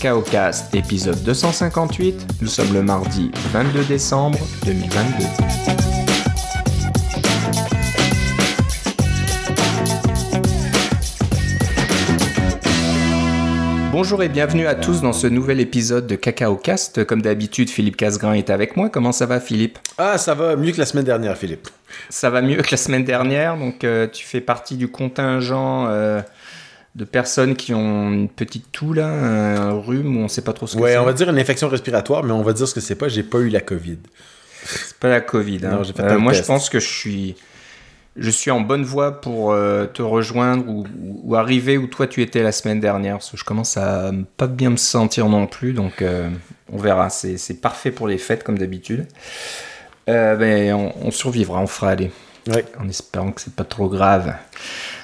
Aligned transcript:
Cacao 0.00 0.22
Cast, 0.22 0.74
épisode 0.74 1.22
258. 1.24 2.40
Nous 2.40 2.48
sommes 2.48 2.72
le 2.72 2.82
mardi 2.82 3.30
22 3.52 3.84
décembre 3.84 4.38
2022. 4.64 5.26
Bonjour 13.92 14.22
et 14.22 14.30
bienvenue 14.30 14.66
à 14.66 14.74
tous 14.74 15.02
dans 15.02 15.12
ce 15.12 15.26
nouvel 15.26 15.60
épisode 15.60 16.06
de 16.06 16.16
Cacao 16.16 16.56
Cast. 16.56 17.04
Comme 17.04 17.20
d'habitude, 17.20 17.68
Philippe 17.68 17.98
Casgrain 17.98 18.32
est 18.32 18.48
avec 18.48 18.78
moi. 18.78 18.88
Comment 18.88 19.12
ça 19.12 19.26
va, 19.26 19.38
Philippe? 19.38 19.78
Ah, 19.98 20.16
ça 20.16 20.34
va 20.34 20.56
mieux 20.56 20.72
que 20.72 20.78
la 20.78 20.86
semaine 20.86 21.04
dernière, 21.04 21.36
Philippe. 21.36 21.68
Ça 22.08 22.30
va 22.30 22.40
mieux 22.40 22.62
que 22.62 22.70
la 22.70 22.78
semaine 22.78 23.04
dernière. 23.04 23.58
Donc, 23.58 23.84
euh, 23.84 24.06
tu 24.06 24.24
fais 24.24 24.40
partie 24.40 24.78
du 24.78 24.88
contingent 24.88 25.88
euh, 25.88 26.22
de 26.96 27.04
personnes 27.04 27.54
qui 27.54 27.72
ont 27.72 28.10
une 28.12 28.28
petite 28.28 28.72
toux, 28.72 28.92
là, 28.92 29.06
un 29.08 29.72
rhume, 29.78 30.16
ou 30.16 30.20
on 30.20 30.28
sait 30.28 30.42
pas 30.42 30.52
trop 30.52 30.66
ce 30.66 30.76
que 30.76 30.80
Ouais, 30.82 30.92
c'est. 30.92 30.98
on 30.98 31.04
va 31.04 31.12
dire 31.12 31.30
une 31.30 31.38
infection 31.38 31.68
respiratoire, 31.68 32.24
mais 32.24 32.32
on 32.32 32.42
va 32.42 32.52
dire 32.52 32.66
ce 32.66 32.74
que 32.74 32.80
c'est 32.80 32.96
pas. 32.96 33.08
J'ai 33.08 33.22
pas 33.22 33.38
eu 33.38 33.48
la 33.48 33.60
COVID. 33.60 33.98
C'est 34.64 34.98
pas 34.98 35.08
la 35.08 35.20
Covid. 35.20 35.60
hein. 35.64 35.70
Non, 35.76 35.82
j'ai 35.84 35.92
fait 35.92 36.02
Euh, 36.02 36.18
moi, 36.18 36.32
test. 36.32 36.42
je 36.42 36.46
pense 36.48 36.68
que 36.68 36.80
je 36.80 36.88
suis, 36.88 37.36
je 38.16 38.28
suis 38.30 38.50
en 38.50 38.60
bonne 38.60 38.82
voie 38.82 39.20
pour 39.20 39.52
euh, 39.52 39.86
te 39.86 40.02
rejoindre 40.02 40.68
ou, 40.68 40.84
ou 41.24 41.36
arriver 41.36 41.78
où 41.78 41.86
toi 41.86 42.06
tu 42.08 42.22
étais 42.22 42.42
la 42.42 42.52
semaine 42.52 42.80
dernière. 42.80 43.14
Parce 43.18 43.30
que 43.30 43.36
je 43.36 43.44
commence 43.44 43.76
à 43.76 44.10
pas 44.36 44.48
bien 44.48 44.70
me 44.70 44.76
sentir 44.76 45.28
non 45.28 45.46
plus. 45.46 45.72
Donc, 45.72 46.02
euh, 46.02 46.28
on 46.72 46.76
verra. 46.76 47.08
C'est 47.08 47.60
parfait 47.60 47.92
pour 47.92 48.08
les 48.08 48.18
fêtes, 48.18 48.42
comme 48.42 48.58
d'habitude. 48.58 49.06
Euh, 50.08 50.34
ben, 50.34 50.74
on, 50.74 50.92
on 51.02 51.10
survivra, 51.12 51.60
on 51.60 51.66
fera 51.68 51.90
aller. 51.90 52.10
Ouais. 52.48 52.64
En 52.80 52.88
espérant 52.88 53.30
que 53.32 53.40
c'est 53.40 53.54
pas 53.54 53.64
trop 53.64 53.88
grave. 53.88 54.34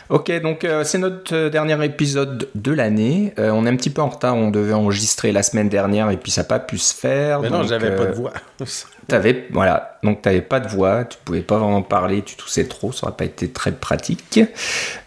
Ok, 0.09 0.31
donc 0.41 0.63
euh, 0.65 0.85
c'est 0.85 0.99
notre 0.99 1.35
euh, 1.35 1.51
dernier 1.51 1.85
épisode 1.85 2.49
de 2.55 2.73
l'année. 2.73 3.35
Euh, 3.41 3.51
on 3.51 3.67
est 3.67 3.69
un 3.69 3.75
petit 3.75 3.91
peu 3.91 4.03
en 4.03 4.09
retard, 4.09 4.37
on 4.37 4.53
devait 4.53 4.73
enregistrer 4.73 5.33
la 5.33 5.43
semaine 5.43 5.69
dernière 5.69 6.11
et 6.11 6.17
puis 6.17 6.31
ça 6.31 6.43
n'a 6.43 6.49
pas 6.49 6.61
pu 6.61 6.79
se 6.79 6.95
faire. 6.95 7.41
Mais 7.41 7.51
non, 7.51 7.65
j'avais 7.65 7.97
pas 7.97 8.07
de 8.07 8.15
voix. 8.15 8.33
T'avais, 9.09 9.47
voilà, 9.53 9.99
donc 10.03 10.21
t'avais 10.23 10.41
pas 10.41 10.59
de 10.59 10.67
voix, 10.67 11.05
tu 11.05 11.17
pouvais 11.25 11.43
pas 11.43 11.59
vraiment 11.59 11.83
parler, 11.83 12.23
tu 12.23 12.35
toussais 12.35 12.65
trop, 12.65 12.91
ça 12.91 13.07
aurait 13.07 13.15
pas 13.15 13.25
été 13.25 13.49
très 13.49 13.71
pratique. 13.71 14.41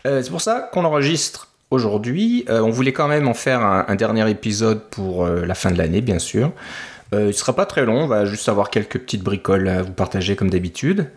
C'est 0.06 0.30
pour 0.30 0.40
ça 0.40 0.70
qu'on 0.72 0.86
enregistre 0.86 1.50
aujourd'hui. 1.70 2.46
On 2.48 2.70
voulait 2.70 2.94
quand 2.94 3.10
même 3.10 3.28
en 3.28 3.34
faire 3.34 3.60
un, 3.60 3.84
un 3.90 3.96
dernier 3.96 4.30
épisode 4.30 4.80
pour 4.90 5.28
la 5.28 5.54
fin 5.54 5.70
de 5.72 5.78
l'année, 5.78 6.00
bien 6.00 6.18
sûr. 6.18 6.54
Il 7.12 7.34
sera 7.34 7.54
pas 7.54 7.66
très 7.66 7.84
long, 7.84 8.04
on 8.04 8.08
va 8.08 8.24
juste 8.24 8.48
avoir 8.48 8.70
quelques 8.70 9.00
petites 9.00 9.22
bricoles 9.22 9.68
à 9.68 9.82
vous 9.82 9.92
partager 9.92 10.38
comme 10.38 10.50
d'habitude. 10.50 11.08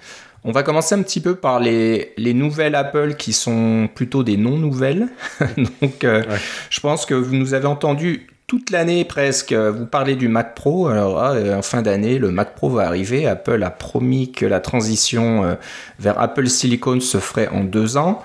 On 0.45 0.51
va 0.53 0.62
commencer 0.62 0.95
un 0.95 1.03
petit 1.03 1.21
peu 1.21 1.35
par 1.37 1.61
les, 1.61 2.12
les 2.17 2.35
nouvelles 2.35 2.75
Apple 2.75 3.15
qui 3.15 3.33
sont 3.33 3.89
plutôt 3.95 4.23
des 4.25 4.37
non-nouvelles. 4.37 5.09
donc, 5.81 6.05
euh, 6.05 6.23
Ouais. 6.23 6.37
je 6.71 6.81
pense 6.81 7.07
que 7.07 7.15
vous 7.15 7.34
nous 7.37 7.55
avez 7.55 7.67
entendu 7.67 8.27
toute 8.49 8.71
l'année 8.71 9.05
presque 9.05 9.53
vous 9.53 9.87
parler 9.87 10.17
du 10.17 10.29
Mac 10.29 10.55
Pro. 10.55 10.89
Alors, 10.89 11.19
ah, 11.23 11.33
euh, 11.33 11.57
en 11.57 11.62
fin 11.62 11.81
d'année, 11.81 12.19
le 12.19 12.31
Mac 12.33 12.55
Pro 12.57 12.69
va 12.71 12.87
arriver. 12.87 13.27
Apple 13.27 13.62
a 13.62 13.71
promis 13.71 14.33
que 14.33 14.45
la 14.45 14.61
transition 14.61 15.45
euh, 15.45 15.55
vers 16.01 16.21
Apple 16.21 16.49
Silicon 16.49 16.99
se 17.01 17.19
ferait 17.19 17.49
en 17.49 17.62
deux 17.65 17.97
ans. 17.97 18.23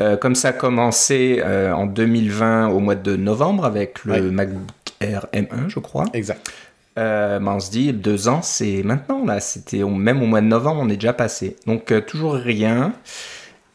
Euh, 0.00 0.16
comme 0.16 0.34
ça 0.34 0.48
a 0.48 0.52
commencé 0.52 1.40
euh, 1.44 1.72
en 1.72 1.86
2020 1.86 2.68
au 2.70 2.80
mois 2.80 2.96
de 2.96 3.14
novembre 3.14 3.64
avec 3.64 4.04
le 4.04 4.12
Ouais. 4.14 4.20
MacBook 4.20 4.62
Air 5.00 5.26
M1, 5.32 5.68
je 5.68 5.78
crois. 5.78 6.04
Exact. 6.12 6.50
Euh, 6.98 7.38
ben, 7.38 7.52
on 7.54 7.60
se 7.60 7.70
dit 7.70 7.92
deux 7.92 8.28
ans, 8.28 8.42
c'est 8.42 8.82
maintenant 8.82 9.24
là. 9.24 9.40
C'était 9.40 9.82
même 9.84 10.22
au 10.22 10.26
mois 10.26 10.40
de 10.40 10.46
novembre, 10.46 10.80
on 10.82 10.88
est 10.88 10.96
déjà 10.96 11.12
passé. 11.12 11.56
Donc 11.66 11.90
euh, 11.92 12.00
toujours 12.00 12.34
rien. 12.34 12.92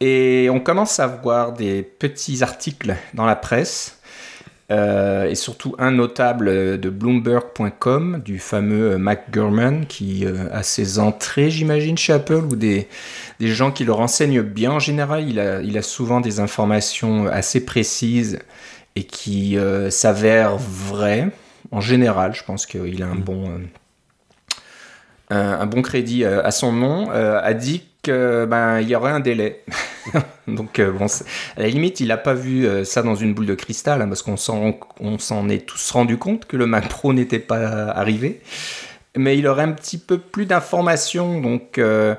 Et 0.00 0.48
on 0.52 0.60
commence 0.60 1.00
à 1.00 1.06
voir 1.08 1.52
des 1.52 1.82
petits 1.82 2.42
articles 2.42 2.96
dans 3.14 3.26
la 3.26 3.36
presse. 3.36 3.98
euh, 4.70 5.26
et 5.30 5.34
surtout 5.34 5.74
un 5.78 5.90
notable 5.92 6.78
de 6.80 6.90
Bloomberg.com 6.90 8.22
du 8.24 8.38
fameux 8.38 8.98
Mac 8.98 9.30
Gurman 9.32 9.86
qui 9.86 10.26
a 10.52 10.62
ses 10.62 10.98
entrées, 10.98 11.50
j'imagine, 11.50 11.96
chez 11.98 12.12
Apple 12.14 12.44
ou 12.52 12.56
des, 12.56 12.88
des 13.40 13.48
gens 13.48 13.72
qui 13.72 13.84
le 13.84 13.92
renseignent 13.92 14.42
bien 14.42 14.72
en 14.72 14.78
général. 14.80 15.28
Il 15.28 15.40
a, 15.40 15.62
il 15.62 15.78
a 15.78 15.82
souvent 15.82 16.20
des 16.20 16.40
informations 16.40 17.26
assez 17.28 17.64
précises 17.64 18.40
et 18.96 19.04
qui 19.04 19.56
s'avèrent 19.90 20.58
vraies. 20.58 21.30
En 21.70 21.80
général, 21.80 22.34
je 22.34 22.42
pense 22.44 22.66
qu'il 22.66 23.02
a 23.02 23.06
un 23.06 23.14
bon, 23.14 23.50
euh, 23.50 23.58
un, 25.30 25.60
un 25.60 25.66
bon 25.66 25.82
crédit 25.82 26.24
euh, 26.24 26.42
à 26.44 26.50
son 26.50 26.72
nom. 26.72 27.10
euh, 27.10 27.40
a 27.42 27.54
dit 27.54 27.82
que 28.02 28.46
ben 28.48 28.80
y 28.80 28.94
aurait 28.94 29.12
un 29.12 29.20
délai. 29.20 29.62
Donc 30.48 30.80
bon, 30.80 31.06
à 31.56 31.60
la 31.60 31.68
limite, 31.68 32.00
il 32.00 32.08
n'a 32.08 32.16
pas 32.16 32.32
vu 32.34 32.66
ça 32.84 33.02
dans 33.02 33.14
une 33.16 33.34
boule 33.34 33.46
de 33.46 33.54
cristal, 33.54 34.00
hein, 34.00 34.08
parce 34.08 34.22
qu'on 34.22 34.36
s'en 34.36 35.48
est 35.48 35.66
tous 35.66 35.90
rendu 35.90 36.16
compte 36.16 36.46
que 36.46 36.56
le 36.56 36.66
Mac 36.66 36.88
Pro 36.88 37.12
n'était 37.14 37.38
pas 37.40 37.88
arrivé. 37.90 38.40
Mais 39.16 39.36
il 39.36 39.46
aurait 39.46 39.64
un 39.64 39.72
petit 39.72 39.98
peu 39.98 40.18
plus 40.18 40.46
d'informations, 40.46 41.40
donc. 41.40 41.78
euh, 41.78 42.14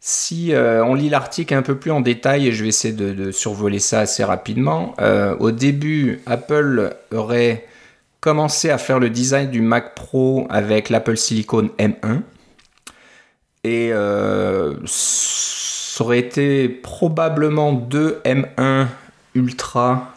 si 0.00 0.52
euh, 0.54 0.84
on 0.84 0.94
lit 0.94 1.08
l'article 1.10 1.54
un 1.54 1.62
peu 1.62 1.76
plus 1.76 1.90
en 1.90 2.00
détail, 2.00 2.46
et 2.46 2.52
je 2.52 2.62
vais 2.62 2.68
essayer 2.68 2.94
de, 2.94 3.12
de 3.12 3.32
survoler 3.32 3.80
ça 3.80 4.00
assez 4.00 4.22
rapidement, 4.22 4.94
euh, 5.00 5.34
au 5.40 5.50
début, 5.50 6.20
Apple 6.26 6.94
aurait 7.12 7.64
commencé 8.20 8.70
à 8.70 8.78
faire 8.78 8.98
le 8.98 9.10
design 9.10 9.50
du 9.50 9.60
Mac 9.60 9.94
Pro 9.94 10.46
avec 10.50 10.90
l'Apple 10.90 11.16
Silicon 11.16 11.70
M1. 11.78 12.20
Et 13.64 13.92
euh, 13.92 14.74
ça 14.86 16.04
aurait 16.04 16.18
été 16.18 16.68
probablement 16.68 17.72
deux 17.72 18.20
M1 18.24 18.86
Ultra 19.34 20.14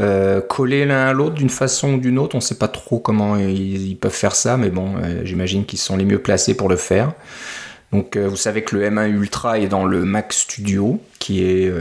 euh, 0.00 0.40
collés 0.40 0.86
l'un 0.86 1.06
à 1.06 1.12
l'autre 1.12 1.34
d'une 1.34 1.50
façon 1.50 1.94
ou 1.94 1.98
d'une 1.98 2.18
autre. 2.18 2.34
On 2.34 2.38
ne 2.38 2.42
sait 2.42 2.58
pas 2.58 2.68
trop 2.68 2.98
comment 2.98 3.36
ils, 3.36 3.96
peuvent 3.96 4.12
faire 4.12 4.34
ça, 4.34 4.56
mais 4.56 4.70
bon, 4.70 4.96
euh, 4.96 5.20
j'imagine 5.24 5.64
qu'ils 5.64 5.78
sont 5.78 5.96
les 5.96 6.04
mieux 6.04 6.20
placés 6.20 6.56
pour 6.56 6.68
le 6.68 6.76
faire. 6.76 7.12
Donc 7.92 8.16
vous 8.16 8.36
savez 8.36 8.64
que 8.64 8.76
le 8.76 8.90
M1 8.90 9.08
Ultra 9.08 9.60
est 9.60 9.68
dans 9.68 9.84
le 9.84 10.04
Mac 10.04 10.32
Studio, 10.32 11.00
qui 11.20 11.44
est 11.44 11.72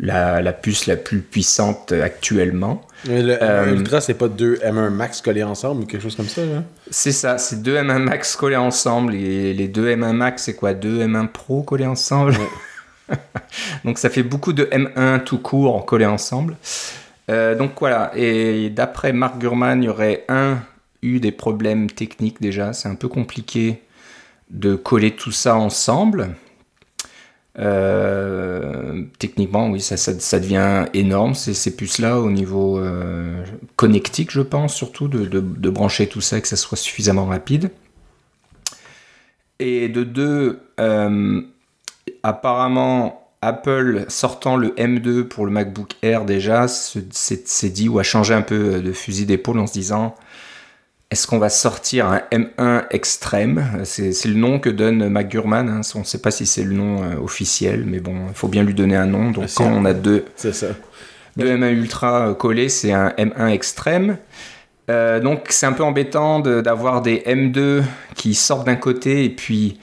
la 0.00 0.52
puce 0.54 0.86
la 0.86 0.96
plus 0.96 1.20
puissante 1.20 1.92
actuellement. 1.92 2.80
Mais 3.06 3.22
le 3.22 3.42
Euh, 3.42 3.66
M1 3.66 3.78
Ultra, 3.78 4.00
c'est 4.00 4.14
pas 4.14 4.28
deux 4.28 4.56
M1 4.56 4.90
Max 4.90 5.20
collés 5.20 5.42
ensemble 5.42 5.82
ou 5.82 5.86
quelque 5.86 6.02
chose 6.02 6.16
comme 6.16 6.28
ça, 6.28 6.42
hein? 6.42 6.64
C'est 6.90 7.12
ça, 7.12 7.38
c'est 7.38 7.62
deux 7.62 7.76
M1 7.76 7.98
Max 7.98 8.36
collés 8.36 8.56
ensemble. 8.56 9.14
Et 9.14 9.52
les 9.52 9.68
deux 9.68 9.88
M1 9.94 10.12
Max, 10.12 10.44
c'est 10.44 10.54
quoi? 10.54 10.74
Deux 10.74 11.00
M1 11.06 11.28
Pro 11.28 11.62
collés 11.62 11.86
ensemble? 11.86 12.34
Donc 13.84 13.98
ça 13.98 14.08
fait 14.08 14.22
beaucoup 14.22 14.52
de 14.52 14.64
M1 14.64 15.22
tout 15.24 15.38
court 15.38 15.84
collés 15.84 16.06
ensemble. 16.06 16.56
Euh, 17.30 17.54
donc 17.54 17.72
voilà, 17.80 18.12
et 18.14 18.68
d'après 18.68 19.12
Mark 19.14 19.38
Gurman, 19.38 19.82
il 19.82 19.86
y 19.86 19.88
aurait 19.88 20.24
un 20.28 20.58
eu 21.02 21.20
des 21.20 21.32
problèmes 21.32 21.90
techniques 21.90 22.40
déjà. 22.40 22.72
C'est 22.72 22.88
un 22.88 22.94
peu 22.94 23.08
compliqué 23.08 23.82
de 24.50 24.74
coller 24.74 25.10
tout 25.12 25.32
ça 25.32 25.56
ensemble. 25.56 26.34
Euh, 27.58 29.04
techniquement, 29.18 29.68
oui, 29.70 29.80
ça, 29.80 30.38
devient 30.40 30.86
énorme, 30.92 31.34
ces, 31.34 31.54
ces 31.54 31.76
puces-là, 31.76 32.18
au 32.20 32.30
niveau 32.30 32.78
euh, 32.78 33.44
connectique, 33.76 34.30
je 34.32 34.40
pense, 34.40 34.74
surtout, 34.74 35.08
de, 35.08 35.70
brancher 35.70 36.08
tout 36.08 36.20
ça 36.20 36.38
et 36.38 36.42
que 36.42 36.48
ça 36.48 36.56
soit 36.56 36.76
suffisamment 36.78 37.26
rapide. 37.26 37.70
Et 39.60 39.88
de 39.88 40.02
deux, 40.02 40.60
euh, 40.80 41.40
apparemment, 42.22 43.28
Apple 43.40 44.06
sortant 44.08 44.56
le 44.56 44.70
M2 44.70 45.24
pour 45.24 45.46
le 45.46 45.52
MacBook 45.52 45.92
Air 46.02 46.24
déjà, 46.24 46.66
se- 46.66 46.98
s'est 47.10 47.42
s'est 47.46 47.68
dit 47.70 47.88
ou 47.88 47.98
a 47.98 48.02
changé 48.02 48.34
un 48.34 48.42
peu 48.42 48.80
de 48.80 48.92
fusil 48.92 49.26
d'épaule 49.26 49.58
en 49.58 49.66
se 49.66 49.74
disant 49.74 50.14
est-ce 51.14 51.28
qu'on 51.28 51.38
va 51.38 51.48
sortir 51.48 52.08
un 52.08 52.22
M1 52.32 52.86
extrême? 52.90 53.80
C'est 53.84 54.10
le 54.26 54.34
nom 54.34 54.58
que 54.58 54.68
donne 54.68 55.08
McGurman. 55.08 55.68
hein. 55.68 55.80
On 55.94 56.00
ne 56.00 56.04
sait 56.04 56.18
pas 56.18 56.32
si 56.32 56.44
c'est 56.44 56.64
le 56.64 56.72
nom 56.74 57.04
euh, 57.04 57.16
officiel, 57.22 57.84
mais 57.86 58.00
bon, 58.00 58.16
il 58.28 58.34
faut 58.34 58.48
bien 58.48 58.64
lui 58.64 58.74
donner 58.74 58.96
un 58.96 59.06
nom. 59.06 59.30
Donc 59.30 59.46
quand 59.54 59.70
on 59.72 59.84
a 59.84 59.92
deux, 59.94 60.24
ça. 60.52 60.66
deux 61.36 61.46
M1 61.56 61.70
Ultra 61.72 62.30
euh, 62.30 62.34
collés, 62.34 62.68
c'est 62.68 62.90
un 62.90 63.10
M1 63.10 63.46
extrême. 63.50 64.16
Euh, 64.90 65.20
donc 65.20 65.46
c'est 65.50 65.66
un 65.66 65.72
peu 65.72 65.84
embêtant 65.84 66.40
de- 66.40 66.60
d'avoir 66.60 67.00
des 67.00 67.22
M2 67.26 67.84
qui 68.16 68.34
sortent 68.34 68.66
d'un 68.66 68.74
côté 68.74 69.24
et 69.24 69.30
puis 69.30 69.78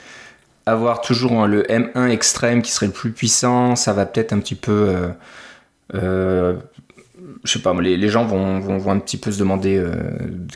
avoir 0.65 0.99
toujours 0.99 1.41
hein, 1.41 1.47
le 1.47 1.63
M1 1.63 2.09
extrême 2.09 2.61
qui 2.61 2.71
serait 2.71 2.87
le 2.87 2.91
plus 2.91 3.11
puissant. 3.11 3.77
Ça 3.77 3.93
va 3.93 4.05
peut-être 4.05 4.33
un 4.33 4.39
petit 4.39 4.55
peu... 4.55 4.93
euh, 5.95 6.53
je 7.43 7.53
sais 7.53 7.59
pas, 7.59 7.73
les, 7.81 8.09
gens 8.09 8.23
vont, 8.25 8.59
vont, 8.59 8.77
vont 8.77 8.91
un 8.91 8.99
petit 8.99 9.17
peu 9.17 9.31
se 9.31 9.39
demander 9.39 9.77
euh, 9.77 9.93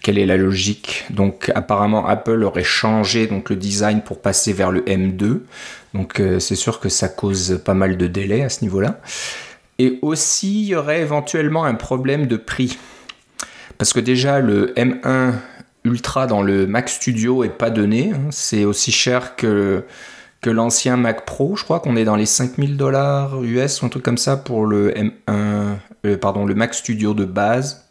quelle 0.03 0.19
est 0.19 0.25
la 0.25 0.37
logique. 0.37 1.05
Donc 1.09 1.51
apparemment 1.55 2.05
Apple 2.07 2.43
aurait 2.43 2.63
changé 2.63 3.25
donc 3.27 3.49
le 3.49 3.55
design 3.55 4.01
pour 4.01 4.21
passer 4.21 4.53
vers 4.53 4.71
le 4.71 4.81
M2. 4.81 5.39
Donc 5.93 6.19
euh, 6.19 6.39
c'est 6.39 6.55
sûr 6.55 6.79
que 6.79 6.89
ça 6.89 7.07
cause 7.07 7.59
pas 7.65 7.73
mal 7.73 7.97
de 7.97 8.07
délais 8.07 8.43
à 8.43 8.49
ce 8.49 8.63
niveau-là. 8.63 8.99
Et 9.79 9.97
aussi 10.03 10.61
il 10.61 10.67
y 10.67 10.75
aurait 10.75 11.01
éventuellement 11.01 11.65
un 11.65 11.75
problème 11.75 12.27
de 12.27 12.37
prix. 12.37 12.77
Parce 13.77 13.91
que 13.91 13.99
déjà 13.99 14.39
le 14.39 14.73
M1 14.75 15.33
Ultra 15.85 16.27
dans 16.27 16.41
le 16.41 16.67
Mac 16.67 16.89
Studio 16.89 17.43
est 17.43 17.49
pas 17.49 17.69
donné. 17.69 18.11
hein. 18.13 18.27
C'est 18.31 18.65
aussi 18.65 18.91
cher 18.91 19.35
que, 19.35 19.83
l'ancien 20.49 20.97
Mac 20.97 21.25
Pro. 21.25 21.55
Je 21.55 21.63
crois 21.63 21.79
qu'on 21.79 21.95
est 21.95 22.05
dans 22.05 22.15
les 22.15 22.25
5000 22.25 22.77
dollars 22.77 23.43
US 23.43 23.81
ou 23.81 23.85
un 23.85 23.89
truc 23.89 24.03
comme 24.03 24.17
ça 24.17 24.37
pour 24.37 24.65
le 24.65 24.91
M1, 24.91 25.11
euh, 25.27 26.17
pardon, 26.17 26.45
le 26.45 26.55
Mac 26.55 26.73
Studio 26.73 27.13
de 27.13 27.25
base. 27.25 27.89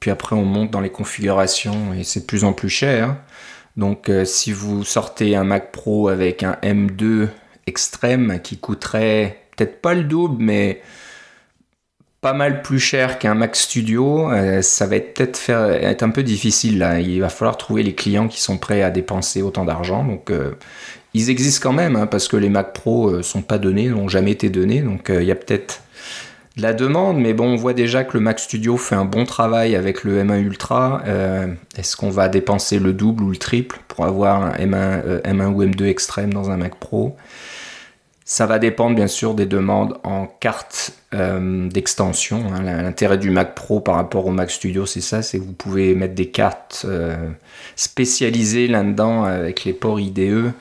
puis 0.00 0.10
après 0.10 0.36
on 0.36 0.44
monte 0.44 0.70
dans 0.70 0.80
les 0.80 0.90
configurations 0.90 1.92
et 1.94 2.04
c'est 2.04 2.20
de 2.20 2.26
plus 2.26 2.44
en 2.44 2.52
plus 2.52 2.68
cher. 2.68 3.16
Donc 3.76 4.08
euh, 4.08 4.24
si 4.24 4.52
vous 4.52 4.84
sortez 4.84 5.36
un 5.36 5.44
Mac 5.44 5.72
Pro 5.72 6.08
avec 6.08 6.42
un 6.42 6.56
M2 6.62 7.28
extrême 7.66 8.40
qui 8.42 8.58
coûterait 8.58 9.42
peut-être 9.56 9.80
pas 9.80 9.94
le 9.94 10.04
double, 10.04 10.42
mais 10.42 10.82
pas 12.20 12.32
mal 12.34 12.60
plus 12.62 12.80
cher 12.80 13.18
qu'un 13.18 13.34
Mac 13.34 13.56
Studio, 13.56 14.30
euh, 14.30 14.60
ça 14.60 14.86
va 14.86 14.96
être 14.96 15.14
peut-être 15.14 15.38
faire 15.38 15.70
être 15.70 16.02
un 16.02 16.10
peu 16.10 16.22
difficile. 16.22 16.86
Il 17.00 17.20
va 17.20 17.30
falloir 17.30 17.56
trouver 17.56 17.82
les 17.82 17.94
clients 17.94 18.28
qui 18.28 18.40
sont 18.40 18.58
prêts 18.58 18.82
à 18.82 18.90
dépenser 18.90 19.40
autant 19.40 19.64
d'argent. 19.64 20.04
Donc 20.04 20.30
ils 21.14 21.30
existent 21.30 21.68
quand 21.68 21.74
même 21.74 21.96
hein, 21.96 22.06
parce 22.06 22.28
que 22.28 22.36
les 22.36 22.48
Mac 22.48 22.72
Pro 22.72 23.10
euh, 23.10 23.22
sont 23.22 23.42
pas 23.42 23.58
donnés, 23.58 23.88
n'ont 23.88 24.08
jamais 24.08 24.32
été 24.32 24.48
donnés. 24.48 24.80
Donc 24.80 25.10
il 25.10 25.24
y 25.24 25.30
a 25.30 25.34
peut-être 25.34 25.82
de 26.56 26.62
la 26.62 26.72
demande, 26.72 27.18
mais 27.18 27.32
bon, 27.32 27.46
on 27.46 27.56
voit 27.56 27.74
déjà 27.74 28.04
que 28.04 28.16
le 28.16 28.20
Mac 28.20 28.38
Studio 28.38 28.76
fait 28.76 28.96
un 28.96 29.04
bon 29.04 29.24
travail 29.24 29.76
avec 29.76 30.04
le 30.04 30.22
M1 30.22 30.40
Ultra. 30.40 31.02
Est-ce 31.76 31.96
qu'on 31.96 32.10
va 32.10 32.28
dépenser 32.28 32.80
le 32.80 32.92
double 32.92 33.22
ou 33.22 33.30
le 33.30 33.36
triple 33.36 33.78
pour 33.86 34.04
avoir 34.04 34.42
un 34.42 34.52
M1, 34.52 35.22
M1 35.22 35.46
ou 35.52 35.64
M2 35.64 35.84
extrême 35.84 36.34
dans 36.34 36.50
un 36.50 36.56
Mac 36.56 36.74
Pro? 36.74 37.16
Ça 38.30 38.46
va 38.46 38.60
dépendre 38.60 38.94
bien 38.94 39.08
sûr 39.08 39.34
des 39.34 39.44
demandes 39.44 39.98
en 40.04 40.28
carte 40.28 40.92
euh, 41.14 41.68
d'extension. 41.68 42.44
Hein. 42.54 42.62
L'intérêt 42.62 43.18
du 43.18 43.28
Mac 43.28 43.56
Pro 43.56 43.80
par 43.80 43.96
rapport 43.96 44.24
au 44.24 44.30
Mac 44.30 44.52
Studio, 44.52 44.86
c'est 44.86 45.00
ça, 45.00 45.22
c'est 45.22 45.40
que 45.40 45.42
vous 45.42 45.52
pouvez 45.52 45.96
mettre 45.96 46.14
des 46.14 46.28
cartes 46.28 46.86
euh, 46.88 47.16
spécialisées 47.74 48.68
là-dedans 48.68 49.24
avec 49.24 49.64
les 49.64 49.72
ports 49.72 49.98
IDE. 49.98 50.52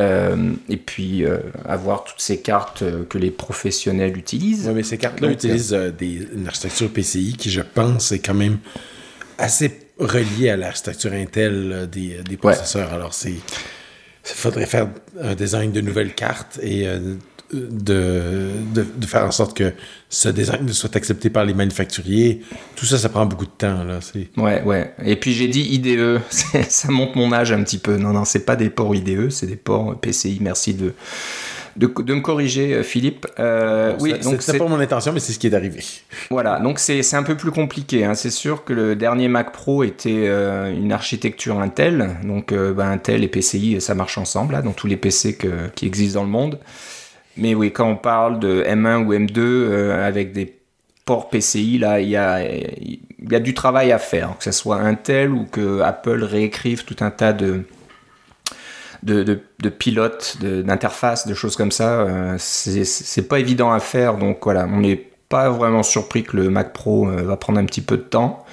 Euh, 0.00 0.52
et 0.68 0.76
puis 0.78 1.24
avoir 1.68 2.04
toutes 2.04 2.20
ces 2.20 2.40
cartes 2.40 2.84
que 3.08 3.18
les 3.18 3.30
professionnels 3.30 4.16
utilisent. 4.16 4.66
Oui, 4.68 4.74
mais 4.76 4.82
ces 4.82 4.98
cartes-là 4.98 5.30
utilisent 5.30 5.76
des, 5.98 6.26
une 6.34 6.46
architecture 6.46 6.90
PCI 6.90 7.36
qui, 7.36 7.50
je 7.50 7.60
pense, 7.60 8.12
est 8.12 8.20
quand 8.20 8.34
même 8.34 8.58
assez 9.38 9.72
reliée 9.98 10.48
à 10.48 10.56
l'architecture 10.56 11.12
Intel 11.12 11.88
des, 11.90 12.18
des 12.26 12.36
processeurs. 12.36 12.92
Alors, 12.92 13.12
c'est 13.12 13.34
il 14.22 14.36
faudrait 14.36 14.66
faire 14.66 14.88
un 15.20 15.34
design 15.34 15.72
de 15.72 15.80
nouvelles 15.80 16.14
cartes 16.14 16.58
et 16.62 16.86
euh, 17.54 18.50
de, 18.74 18.86
de, 18.96 19.06
faire 19.06 19.24
en 19.24 19.30
sorte 19.30 19.56
que 19.56 19.72
ce 20.08 20.28
design 20.28 20.68
soit 20.72 20.94
accepté 20.96 21.30
par 21.30 21.44
les 21.44 21.54
manufacturiers. 21.54 22.42
Tout 22.76 22.86
ça, 22.86 22.98
ça 22.98 23.08
prend 23.08 23.26
beaucoup 23.26 23.46
de 23.46 23.50
temps. 23.50 23.84
Là. 23.84 24.00
Ouais, 24.36 24.62
ouais. 24.62 24.94
Et 25.04 25.16
puis 25.16 25.32
j'ai 25.32 25.48
dit 25.48 25.62
IDE, 25.62 26.20
ça 26.30 26.90
monte 26.90 27.16
mon 27.16 27.32
âge 27.32 27.52
un 27.52 27.62
petit 27.62 27.78
peu. 27.78 27.96
Non, 27.96 28.12
non, 28.12 28.24
c'est 28.24 28.44
pas 28.44 28.56
des 28.56 28.70
ports 28.70 28.94
IDE, 28.94 29.30
c'est 29.30 29.46
des 29.46 29.56
ports 29.56 29.98
PCI. 30.00 30.38
Merci 30.40 30.74
de, 30.74 30.94
de, 31.76 32.14
me 32.14 32.20
corriger, 32.20 32.74
euh, 32.74 32.82
Philippe. 32.82 33.26
Euh, 33.38 33.96
oui, 34.00 34.14
donc 34.18 34.42
c'est 34.42 34.58
pas 34.58 34.66
mon 34.66 34.80
intention, 34.80 35.12
mais 35.12 35.20
c'est 35.20 35.32
ce 35.32 35.38
qui 35.38 35.46
est 35.46 35.54
arrivé. 35.54 35.82
Voilà, 36.30 36.58
donc 36.60 36.78
c'est 36.78 37.14
un 37.14 37.22
peu 37.22 37.36
plus 37.36 37.50
compliqué. 37.50 38.04
Hein. 38.04 38.14
C'est 38.14 38.30
sûr 38.30 38.64
que 38.64 38.72
le 38.72 38.96
dernier 38.96 39.28
Mac 39.28 39.52
Pro 39.52 39.84
était 39.84 40.26
euh, 40.26 40.70
une 40.72 40.92
architecture 40.92 41.60
Intel, 41.60 42.16
donc 42.24 42.52
ben, 42.52 42.90
Intel 42.90 43.24
et 43.24 43.28
PCI, 43.28 43.80
ça 43.80 43.94
marche 43.94 44.18
ensemble 44.18 44.52
là, 44.52 44.62
dans 44.62 44.72
tous 44.72 44.86
les 44.86 44.96
PC 44.96 45.38
qui 45.74 45.86
existent 45.86 46.20
dans 46.20 46.24
le 46.24 46.30
monde. 46.30 46.58
Mais 47.36 47.54
oui, 47.54 47.72
quand 47.72 47.88
on 47.88 47.96
parle 47.96 48.38
de 48.38 48.62
M1 48.64 49.04
ou 49.04 49.14
M2 49.14 49.90
avec 49.92 50.32
des 50.32 50.56
ports 51.04 51.30
PCI, 51.30 51.78
là, 51.78 52.00
il 52.00 52.08
y 52.08 52.16
a, 52.16 52.42
y 52.42 53.00
a 53.32 53.40
du 53.40 53.54
travail 53.54 53.92
à 53.92 53.98
faire, 53.98 54.36
que 54.36 54.44
ce 54.44 54.52
soit 54.52 54.76
Intel 54.76 55.30
ou 55.30 55.44
que 55.44 55.80
Apple 55.80 56.24
réécrive 56.24 56.84
tout 56.84 56.96
un 57.00 57.10
tas 57.10 57.32
de 57.32 57.64
de, 59.02 59.22
de, 59.22 59.40
de 59.60 59.68
pilote, 59.68 60.36
d'interface, 60.40 61.26
de, 61.26 61.34
choses 61.34 61.56
comme 61.56 61.72
ça. 61.72 62.00
Euh, 62.00 62.36
c'est 62.38 63.28
pas 63.28 63.38
évident 63.38 63.72
à 63.72 63.80
faire, 63.80 64.16
donc 64.16 64.38
voilà, 64.42 64.66
on 64.70 64.80
n'est 64.80 65.08
pas 65.28 65.50
vraiment 65.50 65.82
surpris 65.82 66.24
que 66.24 66.36
le 66.36 66.50
Mac 66.50 66.72
Pro 66.72 67.08
euh, 67.08 67.22
va 67.22 67.36
prendre 67.36 67.58
un 67.58 67.64
petit 67.64 67.80
peu 67.80 67.96
de 67.96 68.02
temps. 68.02 68.44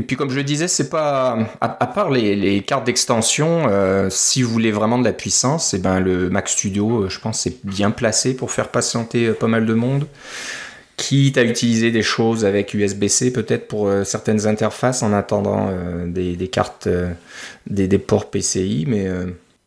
Et 0.00 0.02
puis 0.02 0.16
comme 0.16 0.30
je 0.30 0.36
le 0.36 0.44
disais, 0.44 0.66
c'est 0.66 0.88
pas 0.88 1.36
à, 1.60 1.68
part 1.68 2.08
les, 2.10 2.62
cartes 2.62 2.86
d'extension, 2.86 3.66
euh, 3.68 4.08
si 4.08 4.40
vous 4.40 4.50
voulez 4.50 4.72
vraiment 4.72 4.98
de 4.98 5.04
la 5.04 5.12
puissance, 5.12 5.74
et 5.74 5.76
eh 5.76 5.80
ben 5.80 6.00
le 6.00 6.30
Mac 6.30 6.48
Studio, 6.48 7.06
je 7.10 7.18
pense, 7.20 7.40
c'est 7.40 7.62
bien 7.66 7.90
placé 7.90 8.32
pour 8.32 8.50
faire 8.50 8.68
patienter 8.68 9.32
pas 9.32 9.46
mal 9.46 9.66
de 9.66 9.74
monde. 9.74 10.06
Quitte 10.96 11.36
à 11.36 11.44
utiliser 11.44 11.90
des 11.90 12.00
choses 12.02 12.46
avec 12.46 12.72
USB-C 12.72 13.30
peut-être 13.30 13.68
pour 13.68 13.90
certaines 14.04 14.46
interfaces 14.46 15.02
en 15.02 15.12
attendant 15.12 15.70
des, 16.06 16.48
cartes, 16.48 16.88
des, 17.66 17.86
des, 17.86 17.98
ports 17.98 18.30
PCI, 18.30 18.86
mais 18.88 19.06
euh, 19.06 19.26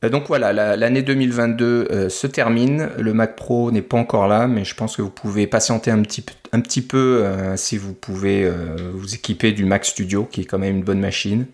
donc 0.09 0.27
voilà, 0.27 0.51
l'année 0.75 1.01
2022 1.01 1.87
euh, 1.91 2.09
se 2.09 2.27
termine. 2.27 2.89
Le 2.99 3.13
Mac 3.13 3.35
Pro 3.35 3.71
n'est 3.71 3.81
pas 3.81 3.97
encore 3.97 4.27
là, 4.27 4.47
mais 4.47 4.65
je 4.65 4.75
pense 4.75 4.97
que 4.97 5.01
vous 5.01 5.09
pouvez 5.09 5.47
patienter 5.47 5.91
un 5.91 6.01
petit, 6.01 6.81
peu 6.81 7.23
euh, 7.23 7.55
si 7.55 7.77
vous 7.77 7.93
pouvez 7.93 8.49
vous 8.93 9.15
équiper 9.15 9.51
du 9.53 9.65
Mac 9.65 9.85
Studio, 9.85 10.25
qui 10.25 10.41
est 10.41 10.45
quand 10.45 10.59
même 10.59 10.77
une 10.77 10.83
bonne 10.83 10.99
machine. 10.99 11.45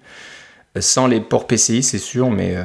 sans 0.79 1.07
les 1.07 1.21
ports 1.21 1.47
PCI, 1.47 1.83
c'est 1.83 1.99
sûr, 1.99 2.31
mais 2.31 2.55